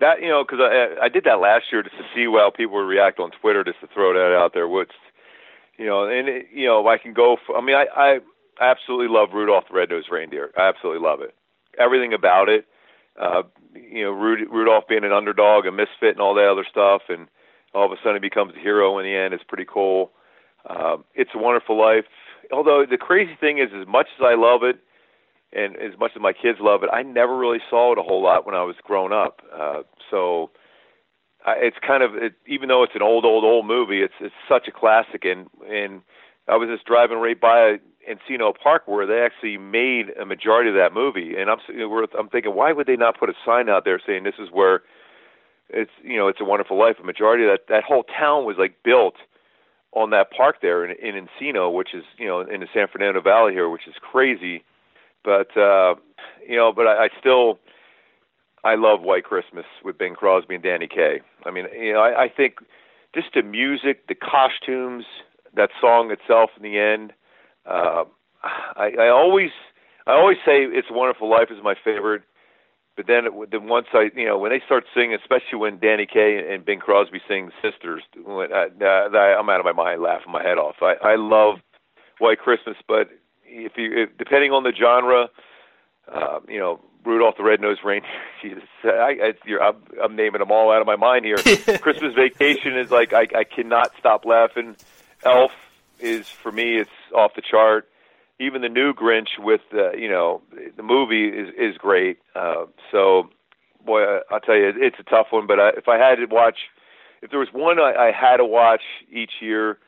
That 0.00 0.22
you 0.22 0.28
know, 0.28 0.44
because 0.44 0.60
I 0.60 1.04
I 1.04 1.08
did 1.08 1.24
that 1.24 1.40
last 1.40 1.64
year 1.70 1.82
just 1.82 1.96
to 1.96 2.04
see 2.14 2.24
how 2.24 2.50
people 2.54 2.76
would 2.76 2.88
react 2.88 3.20
on 3.20 3.30
Twitter, 3.40 3.62
just 3.64 3.80
to 3.80 3.88
throw 3.92 4.12
that 4.14 4.34
out 4.34 4.52
there. 4.54 4.66
What's 4.66 4.96
you 5.76 5.86
know, 5.86 6.04
and 6.04 6.28
it, 6.28 6.46
you 6.52 6.66
know, 6.66 6.86
I 6.88 6.98
can 6.98 7.12
go. 7.12 7.36
For, 7.46 7.56
I 7.56 7.60
mean, 7.60 7.76
I 7.76 7.86
I 7.94 8.18
absolutely 8.60 9.08
love 9.08 9.30
Rudolph 9.32 9.64
the 9.68 9.74
Red-Nosed 9.74 10.08
Reindeer. 10.10 10.50
I 10.56 10.68
absolutely 10.68 11.06
love 11.06 11.20
it. 11.20 11.34
Everything 11.78 12.12
about 12.12 12.48
it. 12.48 12.66
Uh, 13.20 13.42
you 13.74 14.04
know, 14.04 14.10
Rudolph 14.12 14.84
being 14.88 15.04
an 15.04 15.12
underdog, 15.12 15.66
a 15.66 15.72
misfit, 15.72 16.12
and 16.16 16.20
all 16.20 16.34
that 16.34 16.48
other 16.50 16.66
stuff, 16.68 17.02
and 17.08 17.28
all 17.74 17.86
of 17.86 17.92
a 17.92 17.96
sudden 18.02 18.14
he 18.14 18.20
becomes 18.20 18.54
a 18.56 18.60
hero 18.60 18.98
in 18.98 19.04
the 19.04 19.14
end. 19.14 19.34
It's 19.34 19.44
pretty 19.44 19.66
cool. 19.68 20.12
Um, 20.68 21.04
it's 21.14 21.30
a 21.34 21.38
Wonderful 21.38 21.78
Life. 21.78 22.04
Although 22.52 22.84
the 22.88 22.98
crazy 22.98 23.36
thing 23.40 23.58
is, 23.58 23.68
as 23.78 23.86
much 23.86 24.08
as 24.18 24.24
I 24.24 24.34
love 24.34 24.62
it, 24.62 24.80
and 25.52 25.76
as 25.76 25.98
much 25.98 26.12
as 26.14 26.22
my 26.22 26.32
kids 26.32 26.58
love 26.60 26.82
it, 26.82 26.90
I 26.92 27.02
never 27.02 27.36
really 27.36 27.60
saw 27.68 27.92
it 27.92 27.98
a 27.98 28.02
whole 28.02 28.22
lot 28.22 28.46
when 28.46 28.54
I 28.54 28.62
was 28.62 28.76
growing 28.84 29.12
up. 29.12 29.40
Uh, 29.52 29.82
so 30.10 30.50
I, 31.44 31.54
it's 31.58 31.76
kind 31.84 32.02
of 32.02 32.14
it, 32.14 32.34
even 32.46 32.68
though 32.68 32.82
it's 32.82 32.94
an 32.94 33.02
old, 33.02 33.24
old, 33.24 33.44
old 33.44 33.66
movie, 33.66 34.02
it's 34.02 34.14
it's 34.20 34.34
such 34.48 34.68
a 34.68 34.72
classic. 34.72 35.24
And 35.24 35.48
and 35.68 36.02
I 36.48 36.56
was 36.56 36.68
just 36.68 36.86
driving 36.86 37.18
right 37.18 37.40
by 37.40 37.78
Encino 38.08 38.52
Park 38.56 38.86
where 38.86 39.06
they 39.06 39.20
actually 39.20 39.58
made 39.58 40.10
a 40.20 40.24
majority 40.24 40.70
of 40.70 40.76
that 40.76 40.94
movie, 40.94 41.34
and 41.36 41.50
I'm 41.50 41.58
I'm 42.18 42.28
thinking, 42.28 42.54
why 42.54 42.72
would 42.72 42.86
they 42.86 42.96
not 42.96 43.18
put 43.18 43.28
a 43.28 43.34
sign 43.44 43.68
out 43.68 43.84
there 43.84 44.00
saying 44.04 44.24
this 44.24 44.38
is 44.38 44.48
where 44.52 44.82
it's 45.68 45.90
you 46.02 46.16
know 46.16 46.28
it's 46.28 46.40
a 46.40 46.44
wonderful 46.44 46.78
life. 46.78 46.96
A 47.00 47.06
majority 47.06 47.44
of 47.44 47.50
that 47.50 47.68
that 47.68 47.84
whole 47.84 48.04
town 48.04 48.44
was 48.44 48.56
like 48.58 48.82
built 48.84 49.14
on 49.92 50.10
that 50.10 50.30
park 50.30 50.56
there 50.62 50.84
in, 50.84 50.96
in 51.02 51.26
Encino, 51.26 51.72
which 51.72 51.94
is 51.94 52.04
you 52.18 52.26
know 52.26 52.40
in 52.40 52.60
the 52.60 52.68
San 52.72 52.86
Fernando 52.88 53.20
Valley 53.20 53.52
here, 53.52 53.68
which 53.68 53.88
is 53.88 53.94
crazy. 54.00 54.64
But 55.24 55.56
uh, 55.56 55.94
you 56.46 56.56
know, 56.56 56.72
but 56.74 56.86
I, 56.86 57.04
I 57.04 57.08
still 57.18 57.58
I 58.64 58.74
love 58.74 59.02
White 59.02 59.24
Christmas 59.24 59.64
with 59.84 59.98
Bing 59.98 60.14
Crosby 60.14 60.54
and 60.54 60.64
Danny 60.64 60.86
Kaye. 60.86 61.20
I 61.44 61.50
mean, 61.50 61.66
you 61.78 61.92
know, 61.92 62.00
I, 62.00 62.24
I 62.24 62.28
think 62.28 62.56
just 63.14 63.28
the 63.34 63.42
music, 63.42 64.06
the 64.08 64.14
costumes, 64.14 65.04
that 65.54 65.70
song 65.80 66.10
itself 66.10 66.50
in 66.56 66.62
the 66.62 66.78
end. 66.78 67.12
Uh, 67.66 68.04
I, 68.42 68.92
I 68.98 69.08
always 69.08 69.50
I 70.06 70.12
always 70.12 70.38
say 70.44 70.64
"It's 70.64 70.88
a 70.90 70.94
Wonderful 70.94 71.28
Life" 71.28 71.48
is 71.50 71.62
my 71.62 71.74
favorite 71.84 72.22
but 73.00 73.06
then, 73.06 73.24
then 73.50 73.66
once 73.66 73.86
I, 73.94 74.10
you 74.14 74.26
know, 74.26 74.36
when 74.36 74.50
they 74.50 74.60
start 74.66 74.84
singing, 74.94 75.14
especially 75.14 75.58
when 75.58 75.78
Danny 75.78 76.04
Kaye 76.04 76.52
and 76.52 76.62
Bing 76.62 76.80
Crosby 76.80 77.20
sing 77.26 77.50
"Sisters," 77.62 78.02
when, 78.14 78.52
uh, 78.52 78.66
uh, 78.78 79.16
I'm 79.16 79.48
out 79.48 79.58
of 79.58 79.64
my 79.64 79.72
mind, 79.72 80.02
laughing 80.02 80.30
my 80.30 80.42
head 80.42 80.58
off. 80.58 80.76
I, 80.82 80.96
I 81.02 81.16
love 81.16 81.60
White 82.18 82.40
Christmas, 82.40 82.76
but 82.86 83.08
if 83.50 83.72
you, 83.76 84.04
if, 84.04 84.18
depending 84.18 84.52
on 84.52 84.62
the 84.62 84.72
genre, 84.72 85.28
uh, 86.10 86.40
you 86.48 86.58
know, 86.58 86.80
Rudolph 87.04 87.36
the 87.36 87.42
Red-Nosed 87.42 87.80
Reindeer. 87.84 88.10
Jesus, 88.42 88.62
I, 88.84 88.88
I, 89.22 89.32
you're, 89.46 89.62
I'm, 89.62 89.76
I'm 90.02 90.16
naming 90.16 90.40
them 90.40 90.50
all 90.50 90.70
out 90.70 90.80
of 90.80 90.86
my 90.86 90.96
mind 90.96 91.24
here. 91.24 91.36
Christmas 91.78 92.14
Vacation 92.14 92.76
is 92.76 92.90
like 92.90 93.12
I, 93.12 93.26
I 93.34 93.44
cannot 93.44 93.92
stop 93.98 94.24
laughing. 94.24 94.76
Elf 95.24 95.52
is 95.98 96.28
for 96.28 96.50
me, 96.52 96.78
it's 96.78 96.90
off 97.14 97.34
the 97.34 97.42
chart 97.42 97.90
even 98.40 98.62
the 98.62 98.68
new 98.68 98.92
Grinch 98.92 99.38
with 99.38 99.60
uh, 99.72 99.92
you 99.92 100.08
know 100.08 100.42
the 100.76 100.82
movie 100.82 101.28
is 101.28 101.50
is 101.56 101.76
great. 101.76 102.18
Uh, 102.34 102.64
so, 102.90 103.28
boy, 103.84 104.02
I, 104.02 104.20
I'll 104.30 104.40
tell 104.40 104.56
you, 104.56 104.72
it's 104.74 104.96
a 104.98 105.04
tough 105.04 105.28
one. 105.30 105.46
But 105.46 105.60
I, 105.60 105.68
if 105.76 105.86
I 105.86 105.98
had 105.98 106.16
to 106.16 106.26
watch, 106.26 106.58
if 107.22 107.30
there 107.30 107.38
was 107.38 107.48
one 107.52 107.78
I, 107.78 108.08
I 108.08 108.12
had 108.12 108.38
to 108.38 108.44
watch 108.44 108.82
each 109.12 109.32
year 109.40 109.78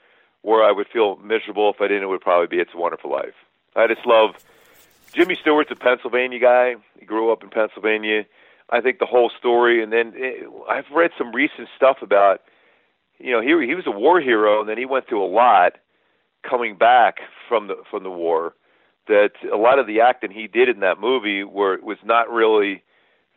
where 0.42 0.62
I 0.62 0.70
would 0.70 0.86
feel 0.92 1.16
miserable 1.16 1.72
if 1.74 1.80
I 1.80 1.88
didn't, 1.88 2.04
it 2.04 2.08
would 2.08 2.20
probably 2.20 2.48
be 2.48 2.60
It's 2.60 2.74
a 2.74 2.78
Wonderful 2.78 3.10
Life. 3.10 3.34
I 3.76 3.86
just 3.86 4.06
love 4.06 4.34
Jimmy 5.12 5.36
Stewart's 5.40 5.70
a 5.70 5.76
Pennsylvania 5.76 6.38
guy. 6.38 6.74
He 6.98 7.06
grew 7.06 7.32
up 7.32 7.42
in 7.42 7.50
Pennsylvania. 7.50 8.24
I 8.70 8.80
think 8.80 8.98
the 8.98 9.06
whole 9.06 9.30
story, 9.38 9.82
and 9.82 9.92
then 9.92 10.12
it, 10.14 10.44
eh, 10.44 10.72
I've 10.72 10.90
read 10.94 11.10
some 11.18 11.34
recent 11.34 11.68
stuff 11.76 11.98
about, 12.00 12.40
you 13.18 13.30
know, 13.30 13.40
he 13.40 13.66
he 13.66 13.74
was 13.74 13.86
a 13.86 13.90
war 13.90 14.20
hero, 14.20 14.60
and 14.60 14.68
then 14.68 14.78
he 14.78 14.86
went 14.86 15.08
through 15.08 15.24
a 15.24 15.28
lot 15.28 15.74
coming 16.48 16.76
back 16.76 17.16
from 17.48 17.68
the 17.68 17.76
from 17.90 18.02
the 18.02 18.10
war 18.10 18.54
that 19.08 19.30
a 19.52 19.56
lot 19.56 19.78
of 19.78 19.86
the 19.86 20.00
acting 20.00 20.30
he 20.30 20.46
did 20.46 20.68
in 20.68 20.80
that 20.80 21.00
movie 21.00 21.44
were 21.44 21.78
was 21.82 21.98
not 22.04 22.30
really 22.30 22.82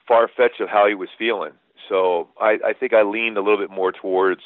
far 0.07 0.27
fetched 0.27 0.61
of 0.61 0.69
how 0.69 0.87
he 0.87 0.93
was 0.93 1.09
feeling. 1.17 1.51
So 1.89 2.29
I, 2.39 2.57
I 2.65 2.73
think 2.73 2.93
I 2.93 3.03
leaned 3.03 3.37
a 3.37 3.41
little 3.41 3.57
bit 3.57 3.69
more 3.69 3.91
towards 3.91 4.41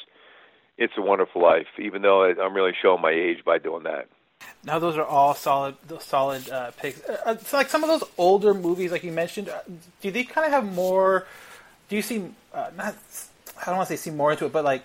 It's 0.78 0.94
a 0.96 1.02
Wonderful 1.02 1.42
Life, 1.42 1.66
even 1.78 2.02
though 2.02 2.24
I'm 2.24 2.54
really 2.54 2.72
showing 2.80 3.02
my 3.02 3.12
age 3.12 3.44
by 3.44 3.58
doing 3.58 3.84
that. 3.84 4.08
Now 4.64 4.78
those 4.78 4.96
are 4.96 5.04
all 5.04 5.34
solid, 5.34 5.76
solid 6.00 6.48
uh, 6.50 6.70
picks. 6.72 7.02
Uh, 7.08 7.16
uh, 7.24 7.36
so 7.38 7.56
like 7.56 7.70
some 7.70 7.82
of 7.82 7.88
those 7.88 8.08
older 8.18 8.52
movies, 8.52 8.92
like 8.92 9.02
you 9.02 9.12
mentioned, 9.12 9.48
uh, 9.48 9.60
do 10.02 10.10
they 10.10 10.24
kind 10.24 10.46
of 10.46 10.52
have 10.52 10.74
more? 10.74 11.26
Do 11.88 11.96
you 11.96 12.02
see 12.02 12.24
uh, 12.52 12.70
not? 12.76 12.94
I 13.60 13.66
don't 13.66 13.76
want 13.76 13.88
to 13.88 13.96
say 13.96 14.10
see 14.10 14.14
more 14.14 14.32
into 14.32 14.46
it, 14.46 14.52
but 14.52 14.64
like 14.64 14.84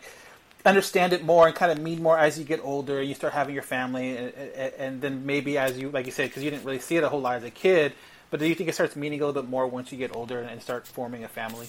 understand 0.65 1.13
it 1.13 1.23
more 1.23 1.47
and 1.47 1.55
kind 1.55 1.71
of 1.71 1.79
mean 1.79 2.01
more 2.01 2.17
as 2.17 2.39
you 2.39 2.45
get 2.45 2.59
older. 2.63 3.01
You 3.01 3.13
start 3.13 3.33
having 3.33 3.53
your 3.53 3.63
family, 3.63 4.17
and, 4.17 4.33
and 4.77 5.01
then 5.01 5.25
maybe 5.25 5.57
as 5.57 5.77
you, 5.77 5.89
like 5.89 6.05
you 6.05 6.11
said, 6.11 6.29
because 6.29 6.43
you 6.43 6.49
didn't 6.49 6.65
really 6.65 6.79
see 6.79 6.95
it 6.97 7.03
a 7.03 7.09
whole 7.09 7.21
lot 7.21 7.35
as 7.35 7.43
a 7.43 7.51
kid. 7.51 7.93
But 8.31 8.39
do 8.39 8.47
you 8.47 8.55
think 8.55 8.69
it 8.69 8.73
starts 8.73 8.95
meaning 8.95 9.21
a 9.21 9.25
little 9.25 9.41
bit 9.41 9.49
more 9.49 9.67
once 9.67 9.91
you 9.91 9.97
get 9.97 10.15
older 10.15 10.39
and 10.39 10.61
start 10.61 10.87
forming 10.87 11.23
a 11.23 11.27
family? 11.27 11.67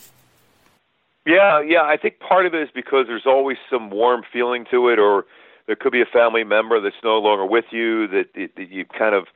Yeah, 1.26 1.60
yeah. 1.60 1.82
I 1.82 1.96
think 1.96 2.20
part 2.20 2.46
of 2.46 2.54
it 2.54 2.62
is 2.62 2.68
because 2.74 3.06
there's 3.06 3.26
always 3.26 3.58
some 3.68 3.90
warm 3.90 4.22
feeling 4.32 4.64
to 4.70 4.88
it, 4.88 4.98
or 4.98 5.26
there 5.66 5.76
could 5.76 5.92
be 5.92 6.00
a 6.00 6.06
family 6.06 6.44
member 6.44 6.80
that's 6.80 6.96
no 7.02 7.18
longer 7.18 7.44
with 7.44 7.66
you 7.70 8.06
that, 8.08 8.26
that 8.34 8.70
you 8.70 8.84
kind 8.84 9.14
of 9.14 9.26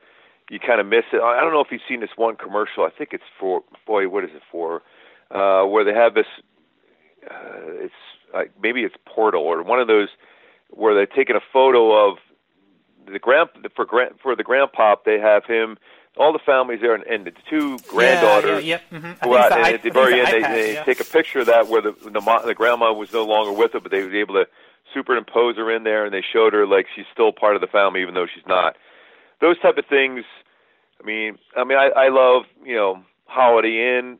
you 0.49 0.59
kind 0.59 0.81
of 0.81 0.87
miss 0.87 1.05
it. 1.13 1.21
I 1.21 1.39
don't 1.39 1.53
know 1.53 1.61
if 1.61 1.71
you've 1.71 1.81
seen 1.87 2.01
this 2.01 2.09
one 2.15 2.35
commercial. 2.35 2.83
I 2.83 2.89
think 2.89 3.13
it's 3.13 3.23
for 3.39 3.63
boy, 3.85 4.09
what 4.09 4.23
is 4.23 4.31
it 4.33 4.41
for? 4.51 4.81
Uh, 5.29 5.65
where 5.65 5.85
they 5.85 5.93
have 5.93 6.13
this. 6.13 6.25
Uh, 7.29 7.83
it's 7.85 7.93
like 8.33 8.51
maybe 8.61 8.81
it's 8.81 8.95
Portal 9.05 9.43
or 9.43 9.63
one 9.63 9.79
of 9.79 9.87
those 9.87 10.09
where 10.69 10.93
they're 10.93 11.05
taking 11.05 11.35
a 11.35 11.41
photo 11.53 12.09
of 12.09 12.17
the 13.11 13.19
grand 13.19 13.49
for 13.75 13.85
grand 13.85 14.15
for 14.21 14.35
the 14.35 14.43
grandpa. 14.43 14.95
They 15.05 15.19
have 15.19 15.45
him. 15.45 15.77
All 16.17 16.33
the 16.33 16.39
families 16.39 16.81
there, 16.81 16.93
and, 16.93 17.05
and 17.05 17.25
the 17.25 17.31
two 17.49 17.79
granddaughters 17.87 18.65
yeah, 18.65 18.79
yeah, 18.91 18.99
yeah. 18.99 18.99
Mm-hmm. 18.99 19.29
go 19.29 19.37
out, 19.37 19.53
and 19.53 19.63
I, 19.63 19.71
at 19.71 19.81
the 19.81 19.91
very 19.91 20.19
end, 20.19 20.27
they, 20.27 20.41
they 20.41 20.73
yeah. 20.73 20.83
take 20.83 20.99
a 20.99 21.05
picture 21.05 21.39
of 21.39 21.45
that 21.45 21.69
where 21.69 21.81
the 21.81 21.93
the, 21.93 22.41
the 22.45 22.53
grandma 22.53 22.91
was 22.91 23.13
no 23.13 23.23
longer 23.25 23.53
with 23.53 23.71
her, 23.71 23.79
but 23.79 23.91
they 23.91 24.03
were 24.03 24.13
able 24.13 24.33
to 24.33 24.45
superimpose 24.93 25.57
her 25.57 25.73
in 25.75 25.83
there, 25.83 26.05
and 26.05 26.13
they 26.13 26.23
showed 26.23 26.53
her 26.53 26.65
like 26.65 26.87
she's 26.95 27.05
still 27.11 27.31
part 27.31 27.55
of 27.55 27.61
the 27.61 27.67
family, 27.67 28.01
even 28.01 28.13
though 28.13 28.27
she's 28.33 28.45
not. 28.47 28.75
Those 29.39 29.59
type 29.59 29.77
of 29.77 29.85
things. 29.85 30.23
I 31.01 31.05
mean, 31.05 31.37
I 31.57 31.63
mean, 31.63 31.77
I, 31.77 31.89
I 31.95 32.09
love 32.09 32.43
you 32.63 32.75
know 32.75 33.03
Holiday 33.25 33.97
Inn, 33.97 34.19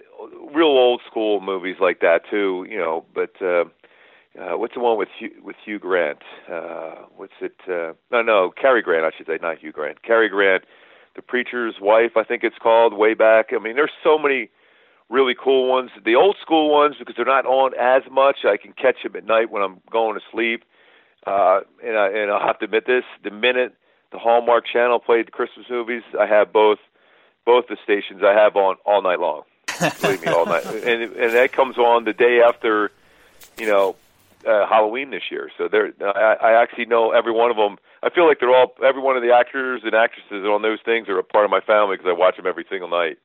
real 0.53 0.67
old 0.67 1.01
school 1.09 1.41
movies 1.41 1.77
like 1.79 1.99
that 1.99 2.21
too. 2.29 2.65
You 2.69 2.77
know, 2.77 3.05
but 3.13 3.31
uh, 3.41 3.65
uh, 4.39 4.57
what's 4.57 4.73
the 4.73 4.79
one 4.79 4.97
with 4.97 5.09
Hugh, 5.17 5.31
with 5.43 5.57
Hugh 5.63 5.79
Grant? 5.79 6.19
Uh, 6.51 7.05
what's 7.15 7.33
it? 7.41 7.55
Uh, 7.67 7.93
no, 8.11 8.21
no, 8.21 8.51
Cary 8.59 8.81
Grant. 8.81 9.05
I 9.05 9.15
should 9.15 9.27
say, 9.27 9.37
not 9.41 9.59
Hugh 9.59 9.71
Grant. 9.71 10.03
Cary 10.03 10.29
Grant, 10.29 10.63
The 11.15 11.21
Preacher's 11.21 11.75
Wife. 11.81 12.11
I 12.15 12.23
think 12.23 12.43
it's 12.43 12.57
called. 12.61 12.93
Way 12.93 13.13
back. 13.13 13.47
I 13.53 13.61
mean, 13.61 13.75
there's 13.75 13.91
so 14.03 14.17
many 14.17 14.49
really 15.11 15.35
cool 15.35 15.69
ones. 15.69 15.91
The 16.03 16.15
old 16.15 16.37
school 16.41 16.71
ones 16.71 16.95
because 16.97 17.15
they're 17.15 17.25
not 17.25 17.45
on 17.45 17.73
as 17.79 18.09
much. 18.09 18.45
I 18.45 18.57
can 18.57 18.73
catch 18.73 19.03
them 19.03 19.15
at 19.15 19.25
night 19.25 19.51
when 19.51 19.61
I'm 19.61 19.81
going 19.91 20.15
to 20.15 20.25
sleep. 20.31 20.63
Uh, 21.27 21.61
and, 21.83 21.97
I, 21.97 22.07
and 22.07 22.31
I'll 22.31 22.45
have 22.45 22.57
to 22.59 22.65
admit 22.65 22.87
this: 22.87 23.03
the 23.23 23.29
minute 23.29 23.75
the 24.11 24.17
Hallmark 24.17 24.65
Channel 24.65 24.99
played 24.99 25.27
the 25.27 25.31
Christmas 25.31 25.67
movies, 25.69 26.03
I 26.19 26.25
have 26.25 26.51
both 26.51 26.79
both 27.45 27.67
the 27.67 27.77
stations 27.83 28.21
I 28.23 28.33
have 28.33 28.55
on 28.55 28.75
all 28.85 29.01
night 29.01 29.19
long. 29.19 29.43
Believe 30.01 30.21
me, 30.21 30.27
all 30.31 30.45
night, 30.45 30.65
and 30.65 31.03
and 31.03 31.33
that 31.33 31.51
comes 31.51 31.77
on 31.77 32.05
the 32.05 32.13
day 32.13 32.41
after, 32.41 32.91
you 33.57 33.67
know, 33.67 33.95
uh, 34.47 34.67
Halloween 34.67 35.11
this 35.11 35.23
year. 35.31 35.51
So 35.57 35.67
they're 35.67 35.93
I, 36.01 36.35
I 36.41 36.61
actually 36.61 36.85
know 36.85 37.11
every 37.11 37.31
one 37.31 37.51
of 37.51 37.57
them. 37.57 37.77
I 38.03 38.09
feel 38.09 38.27
like 38.27 38.39
they're 38.39 38.55
all 38.55 38.73
every 38.83 39.01
one 39.01 39.15
of 39.15 39.23
the 39.23 39.33
actors 39.33 39.81
and 39.83 39.93
actresses 39.93 40.45
on 40.45 40.61
those 40.61 40.79
things 40.83 41.07
are 41.09 41.19
a 41.19 41.23
part 41.23 41.45
of 41.45 41.51
my 41.51 41.61
family 41.61 41.97
because 41.97 42.09
I 42.09 42.17
watch 42.17 42.37
them 42.37 42.47
every 42.47 42.65
single 42.69 42.89
night. 42.89 43.17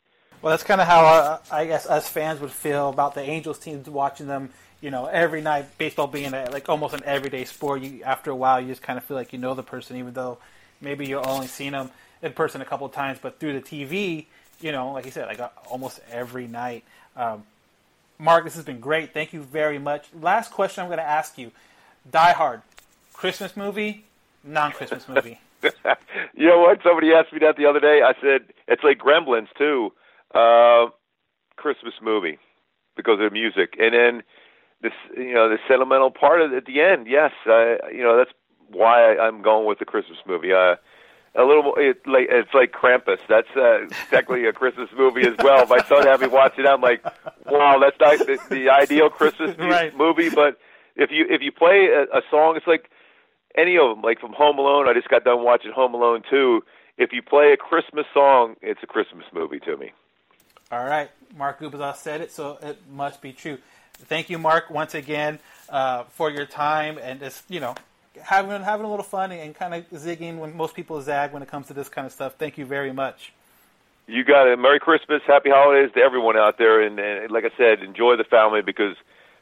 Well, 0.46 0.52
that's 0.52 0.62
kind 0.62 0.80
of 0.80 0.86
how 0.86 1.04
uh, 1.04 1.38
I 1.50 1.66
guess 1.66 1.86
us 1.86 2.08
fans 2.08 2.38
would 2.38 2.52
feel 2.52 2.88
about 2.88 3.16
the 3.16 3.20
Angels 3.20 3.58
teams 3.58 3.90
watching 3.90 4.28
them. 4.28 4.50
You 4.80 4.92
know, 4.92 5.06
every 5.06 5.40
night, 5.40 5.76
baseball 5.76 6.06
being 6.06 6.32
a, 6.32 6.48
like 6.52 6.68
almost 6.68 6.94
an 6.94 7.02
everyday 7.04 7.44
sport. 7.44 7.82
You 7.82 8.04
after 8.04 8.30
a 8.30 8.36
while, 8.36 8.60
you 8.60 8.68
just 8.68 8.80
kind 8.80 8.96
of 8.96 9.02
feel 9.02 9.16
like 9.16 9.32
you 9.32 9.40
know 9.40 9.54
the 9.54 9.64
person, 9.64 9.96
even 9.96 10.12
though 10.12 10.38
maybe 10.80 11.04
you've 11.04 11.26
only 11.26 11.48
seen 11.48 11.72
them 11.72 11.90
in 12.22 12.32
person 12.32 12.60
a 12.60 12.64
couple 12.64 12.86
of 12.86 12.92
times, 12.92 13.18
but 13.20 13.40
through 13.40 13.54
the 13.54 13.60
TV, 13.60 14.26
you 14.60 14.70
know, 14.70 14.92
like 14.92 15.04
you 15.04 15.10
said, 15.10 15.26
like 15.26 15.40
almost 15.68 15.98
every 16.12 16.46
night. 16.46 16.84
Um, 17.16 17.42
Mark, 18.16 18.44
this 18.44 18.54
has 18.54 18.64
been 18.64 18.78
great. 18.78 19.12
Thank 19.12 19.32
you 19.32 19.42
very 19.42 19.80
much. 19.80 20.06
Last 20.14 20.52
question 20.52 20.82
I'm 20.82 20.88
going 20.88 20.98
to 20.98 21.02
ask 21.02 21.36
you: 21.38 21.50
Die 22.08 22.32
Hard, 22.34 22.62
Christmas 23.14 23.56
movie, 23.56 24.04
non-Christmas 24.44 25.08
movie? 25.08 25.40
you 25.62 26.46
know 26.46 26.60
what? 26.60 26.84
Somebody 26.84 27.12
asked 27.14 27.32
me 27.32 27.40
that 27.40 27.56
the 27.56 27.66
other 27.66 27.80
day. 27.80 28.02
I 28.02 28.14
said 28.20 28.44
it's 28.68 28.84
like 28.84 28.98
Gremlins 28.98 29.48
too. 29.58 29.90
Uh, 30.34 30.86
Christmas 31.56 31.94
movie 32.02 32.38
because 32.96 33.14
of 33.14 33.30
the 33.30 33.30
music, 33.30 33.74
and 33.78 33.94
then 33.94 34.22
this, 34.82 34.92
you 35.16 35.34
know, 35.34 35.48
the 35.48 35.58
sentimental 35.68 36.10
part 36.10 36.40
of 36.40 36.52
at 36.52 36.66
the 36.66 36.80
end. 36.80 37.06
Yes, 37.08 37.32
I, 37.46 37.78
you 37.92 38.02
know, 38.02 38.16
that's 38.16 38.30
why 38.68 39.14
I, 39.14 39.26
I'm 39.26 39.42
going 39.42 39.66
with 39.66 39.78
the 39.78 39.84
Christmas 39.84 40.18
movie. 40.26 40.52
Uh, 40.52 40.76
a 41.34 41.44
little 41.44 41.74
it, 41.76 42.06
like 42.06 42.28
it's 42.30 42.52
like 42.54 42.72
Krampus. 42.72 43.18
That's 43.28 43.48
uh, 43.56 43.86
technically 44.10 44.46
a 44.46 44.52
Christmas 44.52 44.88
movie 44.96 45.26
as 45.26 45.34
well. 45.42 45.66
My 45.66 45.82
son 45.84 46.06
had 46.06 46.20
me 46.20 46.28
watch 46.28 46.54
it. 46.58 46.66
I'm 46.66 46.80
like, 46.80 47.04
wow, 47.46 47.78
that's 47.78 47.96
not 48.00 48.26
the, 48.26 48.38
the 48.48 48.70
ideal 48.70 49.10
Christmas 49.10 49.56
right. 49.58 49.96
movie. 49.96 50.30
But 50.30 50.58
if 50.94 51.10
you 51.10 51.26
if 51.28 51.42
you 51.42 51.52
play 51.52 51.88
a, 51.92 52.18
a 52.18 52.22
song, 52.30 52.56
it's 52.56 52.66
like 52.66 52.90
any 53.56 53.76
of 53.76 53.88
them. 53.88 54.02
Like 54.02 54.20
from 54.20 54.32
Home 54.32 54.58
Alone, 54.58 54.88
I 54.88 54.94
just 54.94 55.08
got 55.08 55.24
done 55.24 55.44
watching 55.44 55.72
Home 55.72 55.94
Alone 55.94 56.22
2. 56.30 56.62
If 56.98 57.12
you 57.12 57.22
play 57.22 57.52
a 57.52 57.56
Christmas 57.56 58.06
song, 58.14 58.54
it's 58.62 58.80
a 58.82 58.86
Christmas 58.86 59.26
movie 59.34 59.60
to 59.60 59.76
me. 59.76 59.92
All 60.70 60.84
right, 60.84 61.10
Mark 61.36 61.60
Gubicza 61.60 61.94
said 61.94 62.20
it, 62.20 62.32
so 62.32 62.58
it 62.60 62.78
must 62.90 63.22
be 63.22 63.32
true. 63.32 63.58
Thank 63.98 64.28
you, 64.28 64.38
Mark, 64.38 64.68
once 64.68 64.94
again 64.94 65.38
uh, 65.68 66.04
for 66.04 66.30
your 66.30 66.44
time 66.44 66.98
and 66.98 67.20
just 67.20 67.42
you 67.48 67.60
know 67.60 67.74
having 68.20 68.62
having 68.62 68.84
a 68.84 68.90
little 68.90 69.04
fun 69.04 69.30
and 69.30 69.54
kind 69.54 69.74
of 69.74 69.88
zigging 69.90 70.38
when 70.38 70.56
most 70.56 70.74
people 70.74 71.00
zag 71.00 71.32
when 71.32 71.42
it 71.42 71.48
comes 71.48 71.68
to 71.68 71.74
this 71.74 71.88
kind 71.88 72.06
of 72.06 72.12
stuff. 72.12 72.34
Thank 72.34 72.58
you 72.58 72.66
very 72.66 72.92
much. 72.92 73.32
You 74.08 74.24
got 74.24 74.48
it. 74.48 74.58
Merry 74.58 74.78
Christmas, 74.78 75.22
Happy 75.26 75.50
Holidays 75.50 75.92
to 75.94 76.00
everyone 76.00 76.36
out 76.36 76.58
there, 76.58 76.80
and, 76.80 76.98
and 76.98 77.30
like 77.30 77.44
I 77.44 77.50
said, 77.56 77.82
enjoy 77.82 78.16
the 78.16 78.24
family 78.24 78.62
because 78.62 78.96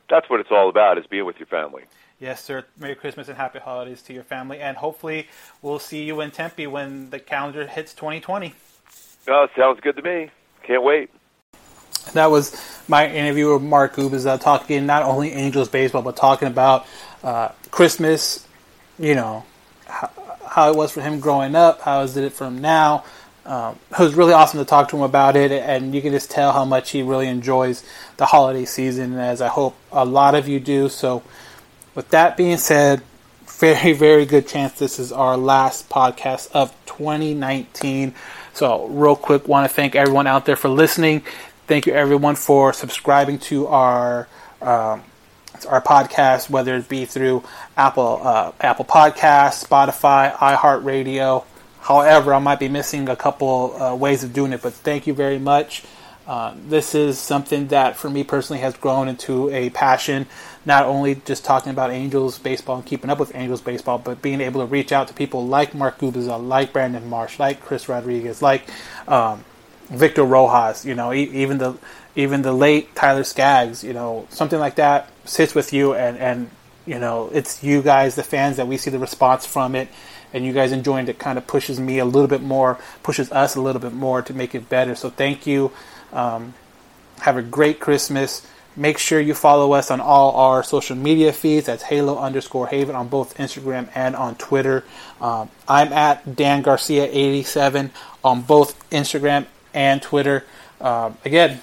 that's 0.09 0.29
what 0.29 0.41
it's 0.41 0.51
all 0.51 0.69
about: 0.69 0.99
is 0.99 1.07
being 1.07 1.25
with 1.25 1.39
your 1.39 1.47
family. 1.47 1.85
Yes, 2.21 2.45
sir. 2.45 2.65
Merry 2.79 2.95
Christmas 2.95 3.29
and 3.29 3.37
Happy 3.37 3.59
Holidays 3.59 4.03
to 4.03 4.13
your 4.13 4.25
family, 4.25 4.61
and 4.61 4.77
hopefully 4.77 5.29
we'll 5.63 5.79
see 5.79 6.05
you 6.05 6.21
in 6.21 6.31
Tempe 6.31 6.67
when 6.67 7.11
the 7.11 7.19
calendar 7.19 7.67
hits 7.67 7.93
2020. 7.95 8.55
Oh, 9.29 9.49
sounds 9.57 9.81
good 9.81 9.97
to 9.97 10.03
me. 10.03 10.31
Can't 10.65 10.83
wait. 10.83 11.11
That 12.13 12.27
was 12.27 12.61
my 12.89 13.09
interview 13.09 13.55
with 13.55 13.63
Mark 13.63 13.97
Gubicza 13.97 14.41
talking 14.41 14.85
not 14.87 15.03
only 15.03 15.33
Angels 15.33 15.69
baseball, 15.69 16.03
but 16.03 16.17
talking 16.17 16.49
about 16.49 16.87
uh, 17.23 17.49
Christmas 17.71 18.47
you 18.99 19.15
know, 19.15 19.45
how, 19.87 20.11
how, 20.49 20.71
it 20.71 20.77
was 20.77 20.93
for 20.93 21.01
him 21.01 21.21
growing 21.21 21.55
up, 21.55 21.81
how 21.83 22.03
is 22.03 22.17
it 22.17 22.33
from 22.33 22.61
now. 22.61 23.05
Um, 23.45 23.79
it 23.91 23.99
was 23.99 24.15
really 24.15 24.33
awesome 24.33 24.59
to 24.59 24.65
talk 24.65 24.89
to 24.91 24.97
him 24.97 25.03
about 25.03 25.37
it, 25.37 25.53
and 25.53 25.95
you 25.95 26.01
can 26.01 26.13
just 26.13 26.31
tell 26.31 26.53
how 26.53 26.65
much 26.65 26.91
he 26.91 27.03
really 27.03 27.29
enjoys 27.29 27.85
the 28.17 28.27
holiday 28.27 28.65
season, 28.65 29.15
as 29.15 29.43
I 29.43 29.49
hope 29.49 29.77
a 29.93 30.05
lot 30.05 30.35
of 30.35 30.49
you 30.49 30.61
do. 30.61 30.89
So, 30.89 31.23
with 31.95 32.09
that 32.11 32.37
being 32.37 32.57
said, 32.57 33.03
very, 33.47 33.93
very 33.93 34.25
good 34.25 34.49
chance 34.49 34.73
this 34.73 34.99
is 34.99 35.13
our 35.13 35.37
last 35.37 35.91
podcast 35.91 36.51
of 36.53 36.75
2019. 36.87 38.15
So, 38.55 38.87
real 38.87 39.17
quick, 39.17 39.49
want 39.49 39.69
to 39.69 39.75
thank 39.75 39.97
everyone 39.97 40.29
out 40.29 40.47
there 40.47 40.55
for 40.55 40.69
listening. 40.69 41.25
Thank 41.67 41.87
you, 41.87 41.93
everyone, 41.93 42.37
for 42.37 42.73
subscribing 42.73 43.41
to 43.41 43.67
our 43.67 44.29
um, 44.63 45.03
our 45.69 45.81
podcast, 45.83 46.49
whether 46.49 46.77
it 46.77 46.89
be 46.89 47.05
through 47.05 47.43
Apple 47.77 48.21
uh, 48.23 48.53
Apple 48.61 48.85
Podcasts, 48.85 49.67
Spotify, 49.67 50.33
iHeartRadio. 50.37 51.45
However, 51.81 52.33
I 52.33 52.39
might 52.39 52.61
be 52.61 52.69
missing 52.69 53.09
a 53.09 53.17
couple 53.17 53.75
uh, 53.75 53.97
ways 53.97 54.23
of 54.23 54.33
doing 54.33 54.53
it, 54.53 54.63
but 54.63 54.73
thank 54.73 55.09
you 55.09 55.15
very 55.15 55.41
much. 55.41 55.83
Uh, 56.25 56.55
this 56.69 56.95
is 56.95 57.19
something 57.19 57.67
that, 57.69 57.97
for 57.97 58.09
me 58.09 58.23
personally, 58.23 58.61
has 58.61 58.77
grown 58.77 59.09
into 59.09 59.51
a 59.51 59.71
passion. 59.71 60.27
Not 60.67 60.87
only 60.87 61.17
just 61.17 61.45
talking 61.45 61.71
about 61.71 61.91
Angels 61.91 62.39
baseball 62.39 62.77
and 62.77 62.87
keeping 62.87 63.11
up 63.11 63.19
with 63.19 63.35
Angels 63.35 63.61
baseball, 63.61 63.99
but 63.99 64.23
being 64.23 64.41
able 64.41 64.61
to 64.61 64.67
reach 64.67 64.93
out 64.93 65.09
to 65.09 65.15
people 65.15 65.47
like 65.47 65.75
Mark 65.75 65.99
Gubicza, 65.99 66.43
like 66.47 66.73
Brandon 66.73 67.09
Marsh, 67.09 67.39
like 67.39 67.61
Chris 67.61 67.89
Rodriguez, 67.89 68.41
like 68.41 68.69
um, 69.07 69.45
Victor 69.91 70.25
Rojas. 70.25 70.85
You 70.85 70.95
know, 70.95 71.13
even 71.13 71.59
the 71.59 71.77
even 72.17 72.43
the 72.43 72.53
late 72.53 72.95
Tyler 72.95 73.25
Skaggs. 73.25 73.85
You 73.85 73.93
know, 73.93 74.27
something 74.31 74.59
like 74.59 74.77
that 74.77 75.11
sits 75.25 75.55
with 75.55 75.73
you, 75.73 75.95
and 75.95 76.17
and 76.17 76.51
you 76.87 76.99
know, 76.99 77.31
it's 77.33 77.63
you 77.63 77.83
guys, 77.83 78.15
the 78.15 78.23
fans, 78.23 78.57
that 78.57 78.67
we 78.67 78.77
see 78.77 78.91
the 78.91 78.99
response 78.99 79.47
from 79.47 79.75
it, 79.75 79.89
and 80.33 80.45
you 80.45 80.53
guys 80.53 80.73
enjoying 80.73 81.09
it 81.09 81.19
kind 81.19 81.39
of 81.39 81.47
pushes 81.47 81.81
me 81.81 81.99
a 81.99 82.05
little 82.05 82.29
bit 82.29 82.43
more, 82.43 82.79
pushes 83.03 83.31
us 83.33 83.57
a 83.57 83.61
little 83.61 83.81
bit 83.81 83.93
more 83.93 84.23
to 84.23 84.35
make 84.35 84.55
it 84.55 84.69
better. 84.69 84.95
So 84.95 85.11
thank 85.11 85.47
you. 85.47 85.73
Um, 86.13 86.55
have 87.21 87.37
a 87.37 87.43
great 87.43 87.81
Christmas. 87.81 88.47
Make 88.77 88.99
sure 88.99 89.21
you 89.21 89.35
follow 89.35 89.73
us 89.73 89.91
on 89.91 90.01
all 90.01 90.33
our 90.33 90.63
social 90.65 90.97
media 90.97 91.33
feeds. 91.33 91.67
That's 91.67 91.85
Halo 91.85 92.19
underscore 92.19 92.67
Haven 92.67 92.97
on 92.97 93.09
both 93.09 93.37
Instagram 93.37 93.89
and 93.95 94.17
on 94.17 94.35
Twitter. 94.35 94.85
Um, 95.21 95.49
I'm 95.69 95.93
at 95.93 96.35
Dan 96.35 96.63
Garcia 96.63 97.05
87 97.05 97.93
on 98.25 98.43
both 98.43 98.89
Instagram 98.91 99.47
and 99.73 100.03
Twitter. 100.03 100.45
Um, 100.81 101.17
again, 101.25 101.61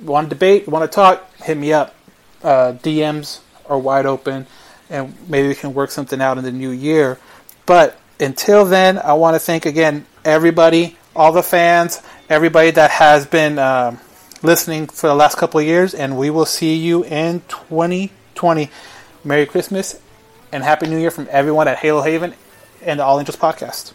want 0.00 0.28
to 0.28 0.34
debate, 0.34 0.68
want 0.68 0.90
to 0.90 0.94
talk, 0.94 1.28
hit 1.42 1.56
me 1.56 1.72
up. 1.72 1.94
Uh, 2.42 2.74
DMs 2.82 3.40
are 3.68 3.78
wide 3.78 4.06
open, 4.06 4.46
and 4.90 5.14
maybe 5.28 5.48
we 5.48 5.54
can 5.54 5.74
work 5.74 5.90
something 5.90 6.20
out 6.20 6.38
in 6.38 6.44
the 6.44 6.52
new 6.52 6.70
year. 6.70 7.18
But 7.66 7.98
until 8.20 8.64
then, 8.64 8.98
I 8.98 9.14
want 9.14 9.34
to 9.34 9.38
thank 9.38 9.66
again 9.66 10.06
everybody, 10.24 10.96
all 11.16 11.32
the 11.32 11.42
fans, 11.42 12.00
everybody 12.28 12.70
that 12.72 12.90
has 12.90 13.26
been 13.26 13.58
um, 13.58 13.98
listening 14.44 14.86
for 14.86 15.06
the 15.06 15.14
last 15.14 15.38
couple 15.38 15.58
of 15.58 15.66
years, 15.66 15.94
and 15.94 16.18
we 16.18 16.28
will 16.28 16.44
see 16.44 16.74
you 16.74 17.02
in 17.04 17.40
2020. 17.48 18.70
Merry 19.24 19.46
Christmas 19.46 19.98
and 20.52 20.62
Happy 20.62 20.86
New 20.86 20.98
Year 20.98 21.10
from 21.10 21.26
everyone 21.30 21.66
at 21.66 21.78
Halo 21.78 22.02
Haven 22.02 22.34
and 22.82 23.00
the 23.00 23.04
All 23.04 23.18
Angels 23.18 23.36
Podcast. 23.36 23.92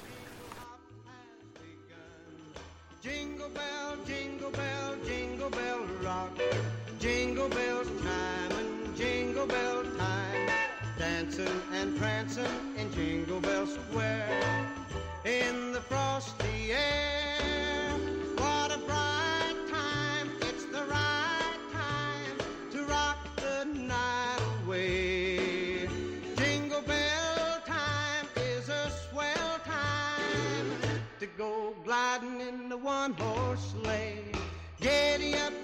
one 32.89 33.13
horse 33.13 33.75
sleigh. 33.83 34.33
Giddy 34.81 35.35
up 35.35 35.58